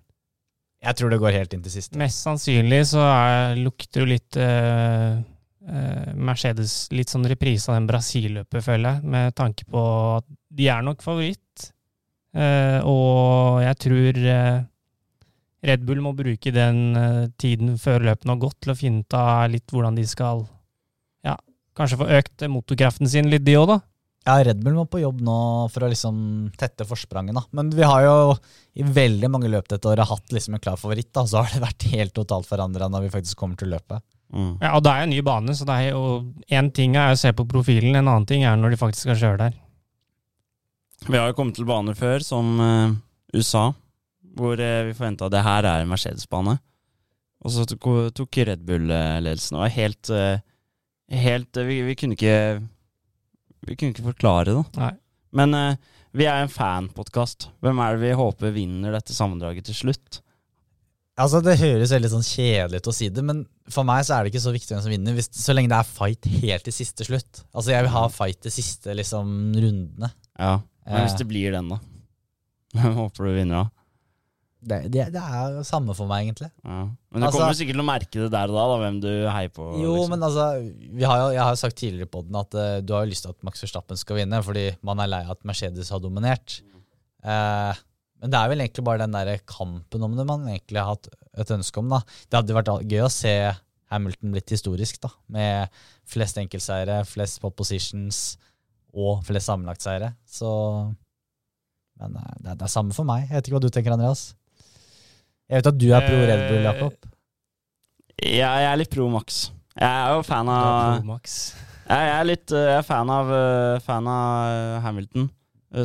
Jeg 0.82 0.98
tror 0.98 1.12
det 1.12 1.20
går 1.22 1.36
helt 1.36 1.52
inn 1.54 1.62
til 1.62 1.70
siste. 1.70 1.98
mest 1.98 2.24
sannsynlig 2.24 2.80
så 2.90 3.04
er, 3.06 3.54
lukter 3.54 4.02
jo 4.02 4.08
litt 4.10 4.34
eh, 4.34 5.20
eh, 5.70 6.08
Mercedes 6.18 6.88
litt 6.90 7.12
sånn 7.12 7.28
reprise 7.30 7.70
av 7.70 7.76
den 7.78 7.86
Brasil-løpet, 7.86 8.64
føler 8.64 8.96
jeg, 8.96 9.12
med 9.14 9.36
tanke 9.38 9.62
på 9.70 9.84
at 10.16 10.26
de 10.50 10.66
er 10.66 10.82
nok 10.82 11.04
favoritt. 11.04 11.70
Eh, 12.34 12.80
og 12.82 13.60
jeg 13.62 13.78
tror 13.84 14.18
eh, 14.34 14.58
Red 15.62 15.86
Bull 15.86 16.00
må 16.02 16.14
bruke 16.18 16.50
den 16.50 16.96
eh, 16.98 17.30
tiden 17.38 17.76
før 17.78 18.08
løpene 18.08 18.34
har 18.34 18.42
gått, 18.42 18.58
til 18.64 18.74
å 18.74 18.78
finne 18.78 19.04
ut 19.04 19.14
av 19.14 19.46
litt 19.52 19.70
hvordan 19.70 19.98
de 20.00 20.06
skal 20.08 20.42
ja, 21.22 21.36
kanskje 21.78 22.00
få 22.00 22.08
økt 22.18 22.46
motorkraften 22.50 23.10
sin 23.10 23.30
litt, 23.30 23.44
de 23.46 23.54
òg, 23.60 23.68
da. 23.70 23.78
Ja, 24.22 24.36
Red 24.46 24.60
Bull 24.62 24.76
må 24.76 24.84
på 24.86 25.00
jobb 25.02 25.18
nå 25.26 25.36
for 25.74 25.82
å 25.82 25.90
liksom 25.90 26.16
tette 26.58 26.86
forspranget, 26.86 27.34
da. 27.34 27.42
Men 27.58 27.72
vi 27.74 27.82
har 27.82 28.04
jo 28.06 28.16
i 28.78 28.86
veldig 28.86 29.30
mange 29.32 29.50
løp 29.50 29.66
dette 29.72 29.90
året 29.90 30.08
hatt 30.08 30.34
liksom 30.34 30.56
en 30.56 30.62
klar 30.62 30.78
favoritt, 30.78 31.10
da. 31.10 31.24
Så 31.26 31.42
har 31.42 31.50
det 31.50 31.64
vært 31.64 31.88
helt 31.90 32.14
totalt 32.14 32.46
forandra 32.46 32.90
når 32.92 33.08
vi 33.08 33.12
faktisk 33.16 33.40
kommer 33.40 33.58
til 33.58 33.72
løpet. 33.74 34.04
Mm. 34.32 34.54
Ja, 34.62 34.72
og 34.76 34.84
det 34.84 34.92
er 34.92 35.02
jo 35.02 35.08
en 35.08 35.12
ny 35.12 35.20
bane, 35.26 35.56
så 35.58 35.66
det 35.68 35.74
er 35.76 35.90
jo 35.90 36.04
én 36.54 36.70
ting 36.72 36.94
er 36.96 37.12
å 37.12 37.18
se 37.20 37.34
på 37.36 37.48
profilen, 37.50 37.96
en 37.98 38.06
annen 38.06 38.28
ting 38.28 38.46
er 38.48 38.56
når 38.56 38.72
de 38.72 38.80
faktisk 38.80 39.08
skal 39.08 39.18
kjøre 39.20 39.40
der. 39.42 39.58
Vi 41.08 41.18
har 41.18 41.28
jo 41.28 41.36
kommet 41.36 41.58
til 41.58 41.66
baner 41.68 41.98
før, 41.98 42.22
som 42.24 42.54
eh, 42.62 42.94
USA, 43.34 43.72
hvor 44.38 44.54
uh, 44.54 44.84
vi 44.86 44.94
forventa 44.94 45.26
at 45.26 45.34
det 45.34 45.42
her 45.44 45.66
er 45.66 45.82
en 45.82 45.90
Mercedes-bane. 45.90 46.56
Og 47.42 47.50
så 47.50 47.66
tok, 47.66 47.88
tok 48.14 48.38
Red 48.46 48.62
Bull 48.66 48.90
eh, 48.94 49.18
ledelsen. 49.22 49.58
Og 49.58 49.74
helt, 49.74 50.10
eh, 50.14 50.42
helt 51.22 51.58
vi, 51.66 51.80
vi 51.88 51.96
kunne 51.98 52.16
ikke 52.16 52.36
Vi 53.66 53.76
kunne 53.78 53.94
ikke 53.94 54.08
forklare 54.10 54.50
det. 54.56 54.64
Nei. 54.78 54.92
Men 55.38 55.54
eh, 55.54 55.76
vi 56.18 56.26
er 56.28 56.42
en 56.42 56.50
fanpodkast. 56.52 57.48
Hvem 57.64 57.78
er 57.80 57.94
det 57.96 58.02
vi 58.08 58.16
håper 58.18 58.52
vinner 58.54 58.92
dette 58.96 59.14
sammendraget 59.16 59.64
til 59.70 59.78
slutt? 59.78 60.18
Altså, 61.20 61.42
Det 61.44 61.58
høres 61.60 61.92
veldig 61.92 62.08
sånn 62.14 62.24
kjedelig 62.24 62.80
ut 62.82 62.88
å 62.88 62.94
si 62.96 63.08
det, 63.12 63.22
men 63.24 63.42
for 63.70 63.84
meg 63.86 64.02
så 64.08 64.16
er 64.16 64.24
det 64.24 64.32
ikke 64.32 64.42
så 64.46 64.52
viktig 64.54 64.72
hvem 64.74 64.82
som 64.82 64.92
vinner, 64.92 65.14
hvis, 65.16 65.28
så 65.36 65.52
lenge 65.54 65.68
det 65.70 65.76
er 65.78 65.88
fight 65.88 66.28
helt 66.42 66.64
til 66.66 66.74
siste 66.74 67.04
slutt. 67.06 67.42
Altså, 67.52 67.70
Jeg 67.74 67.84
vil 67.86 67.92
ha 67.94 68.04
fight 68.12 68.40
til 68.42 68.54
siste 68.54 68.96
liksom, 68.98 69.28
rundene. 69.54 70.08
Ja, 70.40 70.54
Men 70.88 71.04
hvis 71.04 71.14
Eh. 71.14 71.18
det 71.22 71.28
blir 71.30 71.52
den, 71.52 71.68
da? 71.68 71.78
Hvem 72.74 72.94
håper 72.96 73.28
du 73.28 73.34
vinner, 73.36 73.64
da? 73.68 73.81
Det, 74.62 74.76
det, 74.94 75.08
det 75.10 75.18
er 75.18 75.56
samme 75.66 75.94
for 75.98 76.06
meg, 76.06 76.28
egentlig. 76.28 76.48
Ja. 76.62 76.82
Men 76.86 77.22
du 77.22 77.26
Altså- 77.26 77.40
kommer 77.40 77.56
sikkert 77.58 77.74
til 77.74 77.82
å 77.82 77.86
merke 77.88 78.20
det 78.22 78.28
der 78.30 78.52
og 78.52 78.54
da, 78.54 78.66
da 78.70 78.76
hvem 78.78 79.00
du 79.02 79.08
heier 79.26 79.50
på. 79.50 79.64
Jo, 79.82 79.94
liksom. 79.96 80.12
men 80.14 80.26
altså, 80.28 80.44
vi 81.00 81.06
har 81.08 81.18
jo, 81.18 81.30
jeg 81.34 81.42
har 81.42 81.56
jo 81.56 81.60
sagt 81.64 81.78
tidligere 81.80 82.10
på 82.14 82.22
den 82.28 82.38
at 82.38 82.54
uh, 82.54 82.76
du 82.80 82.92
har 82.94 83.02
jo 83.02 83.10
lyst 83.10 83.26
til 83.26 83.34
at 83.34 83.42
Max 83.48 83.64
Verstappen 83.64 83.98
skal 83.98 84.20
vinne, 84.20 84.38
fordi 84.46 84.68
man 84.86 85.02
er 85.02 85.10
lei 85.10 85.22
av 85.26 85.34
at 85.34 85.42
Mercedes 85.50 85.90
har 85.90 85.98
dominert. 86.04 86.60
Uh, 87.26 87.74
men 88.22 88.30
det 88.30 88.38
er 88.38 88.52
vel 88.52 88.62
egentlig 88.62 88.84
bare 88.86 89.02
den 89.02 89.16
der 89.18 89.42
kampen 89.50 90.06
om 90.06 90.14
det 90.14 90.26
man 90.28 90.46
egentlig 90.46 90.78
har 90.78 90.94
hatt 90.94 91.10
et 91.42 91.50
ønske 91.56 91.82
om. 91.82 91.90
da. 91.90 91.98
Det 92.30 92.38
hadde 92.38 92.54
vært 92.60 92.70
gøy 92.86 93.02
å 93.02 93.10
se 93.10 93.34
Hamilton 93.92 94.32
blitt 94.32 94.52
historisk, 94.54 95.00
da, 95.02 95.10
med 95.34 95.82
flest 96.08 96.38
enkeltseiere, 96.40 97.02
flest 97.08 97.40
pop 97.42 97.56
positions 97.58 98.36
og 98.94 99.24
flest 99.26 99.50
sammenlagtseiere. 99.50 100.12
Så 100.28 100.48
Men 101.98 102.14
eh, 102.16 102.30
det 102.46 102.54
det 102.58 102.66
er 102.66 102.72
samme 102.72 102.94
for 102.96 103.04
meg. 103.08 103.26
Jeg 103.28 103.36
vet 103.36 103.48
ikke 103.50 103.58
hva 103.58 103.64
du 103.66 103.68
tenker, 103.74 103.94
Andreas? 103.94 104.22
Jeg 105.52 105.60
vet 105.60 105.68
at 105.68 105.80
du 105.82 105.90
er 105.92 106.04
pro 106.06 106.20
Red 106.24 106.42
Bull, 106.48 106.62
Eh, 106.62 106.64
Jakob. 106.64 106.94
Ja, 108.22 108.52
jeg 108.56 108.68
er 108.70 108.78
litt 108.80 108.92
pro 108.94 109.08
Max. 109.12 109.50
Jeg 109.76 109.88
er 109.88 110.14
jo 110.14 110.22
fan 110.24 110.48
av 110.48 111.00
Pro 111.02 111.08
Max. 111.10 111.34
Jeg 111.90 112.12
er 112.14 112.24
litt 112.24 112.54
eh, 112.56 112.68
jeg 112.70 112.78
er 112.78 112.86
fan 112.86 113.10
av, 113.12 113.32
eh, 113.36 113.80
fan 113.84 114.08
av 114.08 114.80
Hamilton 114.86 115.28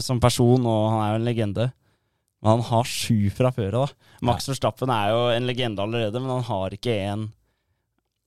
som 0.04 0.20
person, 0.24 0.64
og 0.68 0.86
han 0.92 1.02
er 1.02 1.10
jo 1.12 1.20
en 1.20 1.28
legende. 1.28 1.66
Men 2.44 2.52
han 2.54 2.64
har 2.70 2.88
sju 2.88 3.28
fra 3.34 3.52
før 3.56 3.76
av. 3.82 3.92
da. 3.92 4.16
Max 4.30 4.48
Verstappen 4.48 4.92
er 4.94 5.12
jo 5.12 5.20
en 5.34 5.48
legende 5.50 5.84
allerede, 5.84 6.20
men 6.22 6.32
han 6.38 6.48
har 6.48 6.76
ikke 6.76 6.96
en 7.10 7.28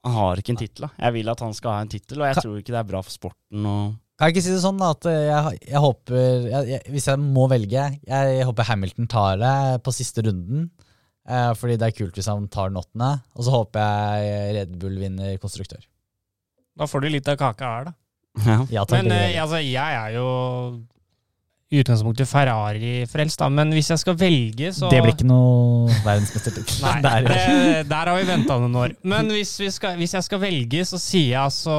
Han 0.04 0.14
har 0.16 0.40
ikke 0.40 0.54
en 0.54 0.60
tittel. 0.60 0.88
Jeg 0.96 1.12
vil 1.12 1.28
at 1.28 1.40
han 1.44 1.52
skal 1.52 1.74
ha 1.76 1.80
en 1.84 1.90
tittel, 1.92 2.22
og 2.22 2.28
jeg 2.30 2.40
tror 2.40 2.54
ikke 2.60 2.72
det 2.72 2.78
er 2.80 2.88
bra 2.88 3.02
for 3.04 3.12
sporten. 3.12 3.66
og... 3.68 3.96
Kan 4.16 4.28
jeg 4.28 4.36
ikke 4.36 4.44
si 4.44 4.52
det 4.52 4.62
sånn 4.64 4.80
da, 4.80 4.90
at 4.92 5.04
jeg, 5.08 5.60
jeg 5.70 5.80
håper 5.80 6.16
jeg, 6.20 6.64
jeg, 6.68 6.80
Hvis 6.92 7.06
jeg 7.08 7.20
må 7.20 7.46
velge, 7.48 7.84
jeg 8.04 8.44
håper 8.48 8.68
Hamilton 8.68 9.08
tar 9.08 9.40
det 9.40 9.52
på 9.84 9.92
siste 9.96 10.24
runden. 10.24 10.70
Eh, 11.30 11.52
fordi 11.54 11.76
det 11.78 11.86
er 11.90 11.94
kult 11.94 12.16
hvis 12.18 12.26
han 12.30 12.48
tar 12.50 12.72
nottene. 12.74 13.12
Og 13.38 13.46
så 13.46 13.52
håper 13.54 13.80
jeg 13.86 14.54
Red 14.58 14.76
Bull 14.82 14.96
vinner 14.98 15.36
konstruktør. 15.42 15.82
Da 16.80 16.86
får 16.90 17.04
du 17.04 17.10
litt 17.14 17.28
av 17.30 17.36
kaka 17.38 17.74
her, 17.76 17.90
da. 17.90 17.96
Ja. 18.46 18.56
Ja, 18.70 18.82
takk, 18.86 19.02
Men 19.04 19.12
eh, 19.14 19.28
jeg. 19.34 19.40
altså, 19.42 19.58
jeg 19.62 20.00
er 20.00 20.14
jo 20.16 20.26
i 21.70 21.78
utgangspunktet 21.84 22.26
Ferrari-frelst, 22.26 23.38
da. 23.38 23.46
Men 23.54 23.70
hvis 23.74 23.92
jeg 23.92 24.00
skal 24.02 24.16
velge, 24.18 24.72
så 24.74 24.88
Det 24.90 24.98
blir 25.04 25.12
ikke 25.14 25.26
noe 25.30 25.86
verdensmestertittel. 26.02 26.80
Nei, 26.82 26.94
der, 27.06 27.28
er- 27.30 27.30
det, 27.30 27.84
der 27.92 28.10
har 28.10 28.18
vi 28.18 28.26
venta 28.26 28.56
noen 28.58 28.74
år. 28.80 28.94
Men 29.06 29.30
hvis, 29.30 29.52
vi 29.62 29.68
skal, 29.74 29.94
hvis 30.00 30.16
jeg 30.18 30.26
skal 30.26 30.42
velge, 30.42 30.82
så 30.88 30.98
sier 30.98 31.28
jeg 31.36 31.42
altså 31.44 31.76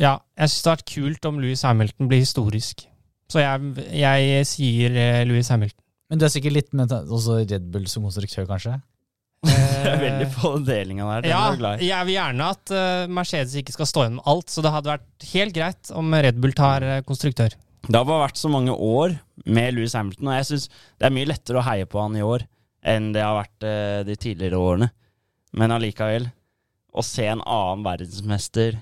Ja, 0.00 0.14
jeg 0.40 0.48
syns 0.52 0.62
det 0.62 0.70
hadde 0.70 0.80
vært 0.80 0.94
kult 0.94 1.28
om 1.32 1.40
Louis 1.42 1.62
Hamilton 1.68 2.08
blir 2.12 2.22
historisk. 2.24 2.86
Så 3.32 3.42
jeg, 3.42 3.86
jeg 3.98 4.46
sier 4.48 4.96
eh, 5.04 5.22
Louis 5.28 5.48
Hamilton. 5.52 5.82
Men 6.10 6.20
du 6.20 6.26
er 6.26 6.32
sikkert 6.32 6.54
litt 6.54 6.72
med 6.76 6.92
også 6.92 7.40
Red 7.42 7.64
Bull 7.74 7.86
som 7.90 8.04
konstruktør, 8.06 8.46
kanskje? 8.50 8.76
Jeg 9.46 9.90
er 9.92 10.00
veldig 10.00 10.26
på 10.34 10.50
den 10.56 10.64
delinga 10.66 11.06
der. 11.10 11.24
Den 11.26 11.30
Ja, 11.34 11.40
er 11.52 11.58
glad 11.60 11.82
i. 11.82 11.88
jeg 11.90 12.06
vil 12.08 12.14
gjerne 12.16 12.46
at 12.54 12.72
eh, 12.74 13.06
Mercedes 13.12 13.54
ikke 13.60 13.74
skal 13.74 13.86
stå 13.90 14.04
igjen 14.06 14.16
med 14.18 14.26
alt, 14.32 14.50
så 14.50 14.64
det 14.64 14.72
hadde 14.74 14.90
vært 14.90 15.26
helt 15.32 15.54
greit 15.54 15.90
om 15.94 16.14
Red 16.26 16.40
Bull 16.42 16.54
tar 16.56 16.82
eh, 16.86 17.02
konstruktør. 17.06 17.54
Det 17.86 17.94
har 17.94 18.06
bare 18.08 18.24
vært 18.24 18.40
så 18.40 18.50
mange 18.50 18.72
år 18.74 19.14
med 19.46 19.76
Louis 19.76 19.94
Hamilton, 19.94 20.30
og 20.32 20.38
jeg 20.40 20.48
syns 20.48 20.64
det 20.72 21.06
er 21.06 21.14
mye 21.14 21.28
lettere 21.30 21.60
å 21.60 21.66
heie 21.68 21.86
på 21.86 22.00
han 22.02 22.16
i 22.18 22.24
år 22.26 22.46
enn 22.86 23.12
det 23.14 23.22
har 23.22 23.36
vært 23.38 23.66
eh, 23.66 24.00
de 24.08 24.16
tidligere 24.18 24.58
årene. 24.62 24.88
Men 25.58 25.74
allikevel, 25.76 26.26
å 26.96 27.04
se 27.06 27.26
en 27.30 27.42
annen 27.44 27.84
verdensmester 27.86 28.80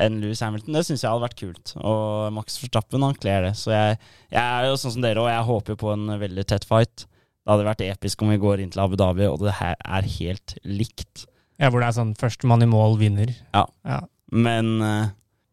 enn 0.00 0.20
Louis 0.22 0.40
Hamilton, 0.40 0.76
det 0.76 0.84
syns 0.86 1.02
jeg 1.04 1.10
hadde 1.10 1.24
vært 1.26 1.40
kult. 1.40 1.72
Og 1.78 2.32
Max 2.32 2.56
Verstappen, 2.62 3.04
han 3.04 3.18
kler 3.18 3.48
det. 3.48 3.54
Så 3.60 3.74
jeg, 3.74 3.98
jeg 4.32 4.42
er 4.42 4.68
jo 4.68 4.78
sånn 4.80 4.94
som 4.96 5.04
dere, 5.04 5.20
og 5.20 5.28
jeg 5.28 5.48
håper 5.48 5.78
på 5.82 5.90
en 5.92 6.14
veldig 6.22 6.46
tett 6.48 6.64
fight. 6.68 7.04
Det 7.42 7.50
hadde 7.52 7.66
vært 7.66 7.84
episk 7.84 8.22
om 8.22 8.30
vi 8.32 8.40
går 8.40 8.62
inn 8.62 8.72
til 8.72 8.84
Abu 8.84 8.96
Dhabi, 8.98 9.26
og 9.28 9.42
det 9.42 9.58
her 9.58 9.76
er 9.82 10.08
helt 10.16 10.56
likt. 10.64 11.26
Ja, 11.60 11.68
hvor 11.68 11.82
det 11.82 11.90
er 11.90 11.98
sånn 11.98 12.14
førstemann 12.18 12.64
i 12.64 12.70
mål 12.70 12.96
vinner. 13.00 13.34
Ja. 13.52 13.66
Ja. 13.86 14.00
Men 14.32 14.78
uh, 14.80 15.10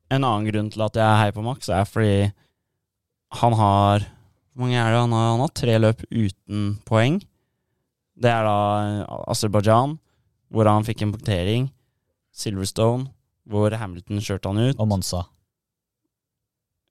en 0.09 0.23
annen 0.23 0.47
grunn 0.47 0.69
til 0.73 0.85
at 0.85 0.97
jeg 0.97 1.19
heier 1.21 1.35
på 1.35 1.43
Max, 1.45 1.67
er 1.69 1.89
fordi 1.89 2.29
han 3.39 3.53
har 3.59 4.07
Hvor 4.55 4.65
mange 4.65 4.79
er 4.81 4.91
det? 4.91 4.99
Han 4.99 5.13
har, 5.13 5.27
han 5.35 5.43
har 5.43 5.51
tre 5.55 5.75
løp 5.79 6.01
uten 6.09 6.63
poeng. 6.83 7.19
Det 8.19 8.27
er 8.27 8.43
da 8.43 8.55
eh, 8.83 9.29
Aserbajdsjan, 9.31 9.93
hvor 10.51 10.67
han 10.67 10.83
fikk 10.83 11.05
en 11.05 11.13
punktering. 11.13 11.69
Silverstone, 12.35 13.07
hvor 13.49 13.73
Hamilton 13.81 14.21
kjørte 14.23 14.51
han 14.51 14.61
ut. 14.69 14.79
Og 14.79 14.87
Monza. 14.91 15.23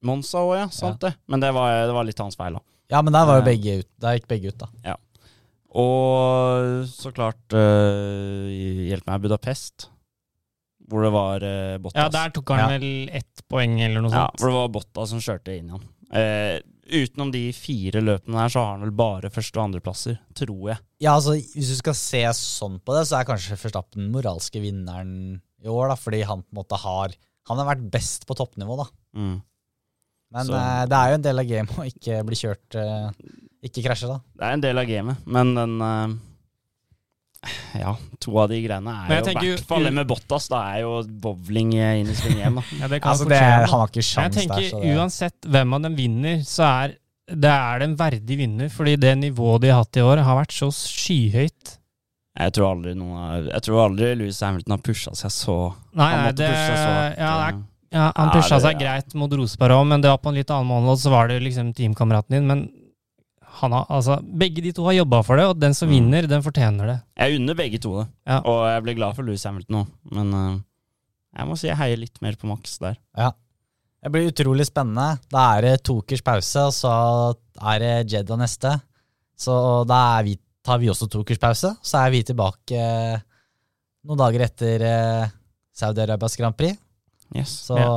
Monza 0.06 0.42
òg, 0.44 0.54
ja. 0.60 0.66
Sant 0.74 1.00
det. 1.02 1.14
Men 1.30 1.42
det 1.42 1.52
var, 1.56 1.86
det 1.88 1.94
var 1.96 2.06
litt 2.06 2.20
hans 2.22 2.38
feil, 2.38 2.58
da. 2.58 2.64
Ja, 2.92 3.02
men 3.04 3.12
der 3.12 3.26
var 3.28 3.40
jo 3.40 3.46
begge 3.48 3.78
ut. 3.82 3.88
Der 4.00 4.16
gikk 4.18 4.28
begge 4.30 4.52
ut, 4.54 4.62
da. 4.62 4.96
Og 5.78 6.86
så 6.88 7.10
klart 7.12 7.52
uh, 7.52 8.48
Hjelp 8.48 9.04
meg, 9.10 9.20
Budapest. 9.26 9.88
Hvor 10.88 11.04
det 11.04 11.10
var 11.12 11.44
uh, 11.44 11.76
Bottas. 11.82 12.00
Ja, 12.00 12.08
der 12.14 12.32
tok 12.32 12.54
han 12.54 12.62
Ja. 12.62 12.68
vel 12.78 13.10
ett 13.12 13.42
poeng 13.50 13.76
eller 13.84 14.00
noe 14.00 14.10
Ja, 14.14 14.24
sånt. 14.30 14.40
for 14.40 14.48
det 14.48 14.56
var 14.56 14.70
Botta 14.78 15.04
som 15.10 15.20
kjørte 15.20 15.58
inn 15.58 15.68
i 15.68 15.76
han. 15.76 15.86
Uh, 16.08 16.56
Utenom 16.88 17.28
de 17.28 17.50
fire 17.52 18.00
løpene 18.00 18.38
her, 18.40 18.48
så 18.48 18.62
har 18.62 18.70
han 18.78 18.86
vel 18.86 18.94
bare 18.96 19.28
første- 19.28 19.58
og 19.60 19.66
andreplasser, 19.66 20.14
tror 20.32 20.70
jeg. 20.70 20.78
Ja, 21.04 21.18
altså 21.18 21.34
Hvis 21.36 21.68
du 21.68 21.76
skal 21.76 21.92
se 21.98 22.22
sånn 22.32 22.78
på 22.80 22.94
det, 22.96 23.02
så 23.10 23.18
er 23.18 23.26
kanskje 23.28 23.58
forstappen 23.60 24.06
den 24.06 24.12
moralske 24.14 24.56
vinneren 24.62 25.42
i 25.64 25.68
år. 25.68 25.88
da, 25.88 25.96
Fordi 25.98 26.22
han 26.24 26.42
på 26.42 26.52
en 26.54 26.60
måte 26.62 26.78
har 26.84 27.14
Han 27.48 27.56
har 27.56 27.64
vært 27.74 27.90
best 27.90 28.26
på 28.28 28.36
toppnivå, 28.36 28.76
da. 28.76 28.84
Mm. 29.16 29.40
Men 30.30 30.46
Så- 30.46 30.52
eh, 30.54 30.84
det 30.84 30.92
er 30.98 31.08
jo 31.08 31.14
en 31.14 31.22
del 31.22 31.38
av 31.38 31.46
gamet 31.48 31.78
å 31.80 31.86
ikke 31.88 32.24
bli 32.26 32.36
kjørt 32.36 32.74
eh, 32.76 33.10
Ikke 33.64 33.82
krasje, 33.86 34.06
da. 34.10 34.18
Det 34.36 34.44
er 34.44 34.52
en 34.52 34.60
del 34.60 34.78
av 34.78 34.84
gamet, 34.86 35.16
men 35.26 35.54
den 35.56 35.80
eh, 35.80 37.78
Ja, 37.78 37.94
to 38.20 38.36
av 38.42 38.48
de 38.50 38.58
greiene 38.64 38.92
er 39.06 39.14
jeg 39.22 39.24
jo 39.24 39.30
i 39.30 39.56
hvert 39.56 39.66
fall 39.70 39.84
det 39.86 39.92
med 39.94 40.08
Bottas. 40.10 40.48
Da 40.50 40.60
er 40.74 40.80
jo 40.82 41.02
bowling 41.22 41.72
inn 41.78 42.10
i 42.10 42.14
sving 42.18 42.40
hjem, 42.42 42.58
da. 42.58 42.64
Ja, 42.82 42.88
det 42.90 43.00
kan 43.00 43.12
Altså, 43.14 43.28
det, 43.30 43.38
Han 43.40 43.68
har 43.72 43.86
ikke 43.92 44.02
sjans 44.04 44.14
sjans 44.14 44.36
jeg 44.36 44.48
tenker 44.48 44.60
der. 44.60 44.70
Så 44.72 44.82
det, 44.82 44.96
uansett 44.98 45.48
hvem 45.54 45.74
av 45.78 45.82
dem 45.86 45.96
vinner, 45.96 46.40
så 46.44 46.66
er 46.66 46.96
det 47.28 47.50
er 47.52 47.84
en 47.84 47.94
verdig 47.96 48.38
vinner. 48.40 48.68
Fordi 48.72 48.96
det 48.98 49.14
nivået 49.20 49.60
de 49.62 49.68
har 49.72 49.84
hatt 49.84 49.96
i 50.00 50.04
år, 50.04 50.22
har 50.24 50.40
vært 50.40 50.54
så 50.56 50.68
skyhøyt. 50.74 51.77
Jeg 52.38 52.52
tror 52.54 52.68
aldri 52.76 52.92
noen 52.94 53.16
har, 53.18 53.46
Jeg 53.50 53.62
tror 53.66 53.80
aldri 53.88 54.12
Louis 54.14 54.40
Hamilton 54.40 54.72
har 54.76 54.82
pusha 54.86 55.10
seg 55.18 55.30
så 55.34 55.54
Nei, 55.98 56.10
Han 56.12 56.24
måtte 56.28 56.36
det, 56.44 56.50
pushe 56.52 56.66
seg 56.68 56.76
så 56.78 56.90
hardt, 56.94 57.18
ja, 57.18 57.30
det 57.34 57.46
eh. 57.46 57.48
er, 57.48 57.62
ja, 57.98 58.12
han 58.16 58.30
pusha 58.34 58.54
det- 58.58 58.62
seg 58.62 58.72
ja. 58.74 58.78
greit 58.84 59.14
mot 59.18 59.32
Roseberg 59.32 59.72
òg, 59.78 59.86
men 59.90 60.00
det 60.04 60.10
var 60.12 60.18
på 60.22 60.28
en 60.30 60.34
litt 60.38 60.50
annen 60.54 60.66
måned, 60.70 60.90
og 60.92 60.98
så 61.02 61.10
var 61.10 61.28
det 61.32 61.40
liksom 61.42 61.72
teamkameraten 61.74 62.36
din. 62.36 62.46
Men 62.46 62.62
han 63.58 63.72
har, 63.72 63.86
altså, 63.90 64.20
begge 64.22 64.62
de 64.62 64.70
to 64.76 64.84
har 64.84 64.92
jobba 65.00 65.22
for 65.24 65.36
det, 65.40 65.46
og 65.50 65.58
den 65.58 65.74
som 65.74 65.88
Mm. 65.88 65.94
vinner, 65.96 66.28
den 66.28 66.42
fortjener 66.42 66.86
det. 66.86 66.98
Jeg 67.18 67.40
unner 67.40 67.54
begge 67.58 67.80
to 67.80 67.96
det, 68.02 68.08
Ja. 68.28 68.38
og 68.44 68.66
jeg 68.68 68.82
blir 68.84 68.94
glad 68.94 69.16
for 69.16 69.22
Louis 69.24 69.42
Hamilton 69.42 69.80
òg, 69.82 69.86
men 70.12 70.34
uh, 70.34 70.60
jeg 71.36 71.46
må 71.48 71.58
si 71.58 71.66
jeg 71.66 71.76
heier 71.76 71.96
litt 71.98 72.20
mer 72.22 72.32
på 72.38 72.46
Max 72.46 72.78
der. 72.78 72.96
Ja. 73.16 73.32
det 74.04 74.12
blir 74.12 74.30
utrolig 74.30 74.64
spennende. 74.68 75.18
Da 75.28 75.56
er 75.58 75.62
det 75.62 75.82
tokers 75.82 76.20
pause, 76.22 76.56
og 76.68 76.72
så 76.72 77.34
er 77.72 77.78
det 77.80 78.12
Jeddah 78.12 78.36
neste. 78.38 78.80
Så 79.36 79.84
da 79.88 80.18
er 80.20 80.22
vi, 80.24 80.36
tar 80.68 80.82
vi 80.82 80.90
også 80.92 81.08
to 81.08 81.22
tokerspause. 81.22 81.72
Så 81.82 82.02
er 82.02 82.12
vi 82.12 82.24
tilbake 82.28 82.76
eh, 82.76 83.24
noen 84.08 84.20
dager 84.20 84.46
etter 84.48 84.84
eh, 84.84 85.34
Saudi-Arabias 85.78 86.38
Grand 86.40 86.58
Prix. 86.58 86.76
Yes. 87.36 87.56
Så 87.68 87.80
ja. 87.80 87.90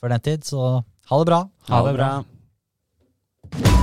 før 0.00 0.16
den 0.16 0.28
tid, 0.28 0.46
så 0.48 0.78
ha 0.82 1.22
det 1.22 1.30
bra. 1.32 1.42
Ha, 1.68 1.74
ha 1.74 1.84
det 1.88 1.98
bra. 1.98 2.14
bra. 2.20 3.77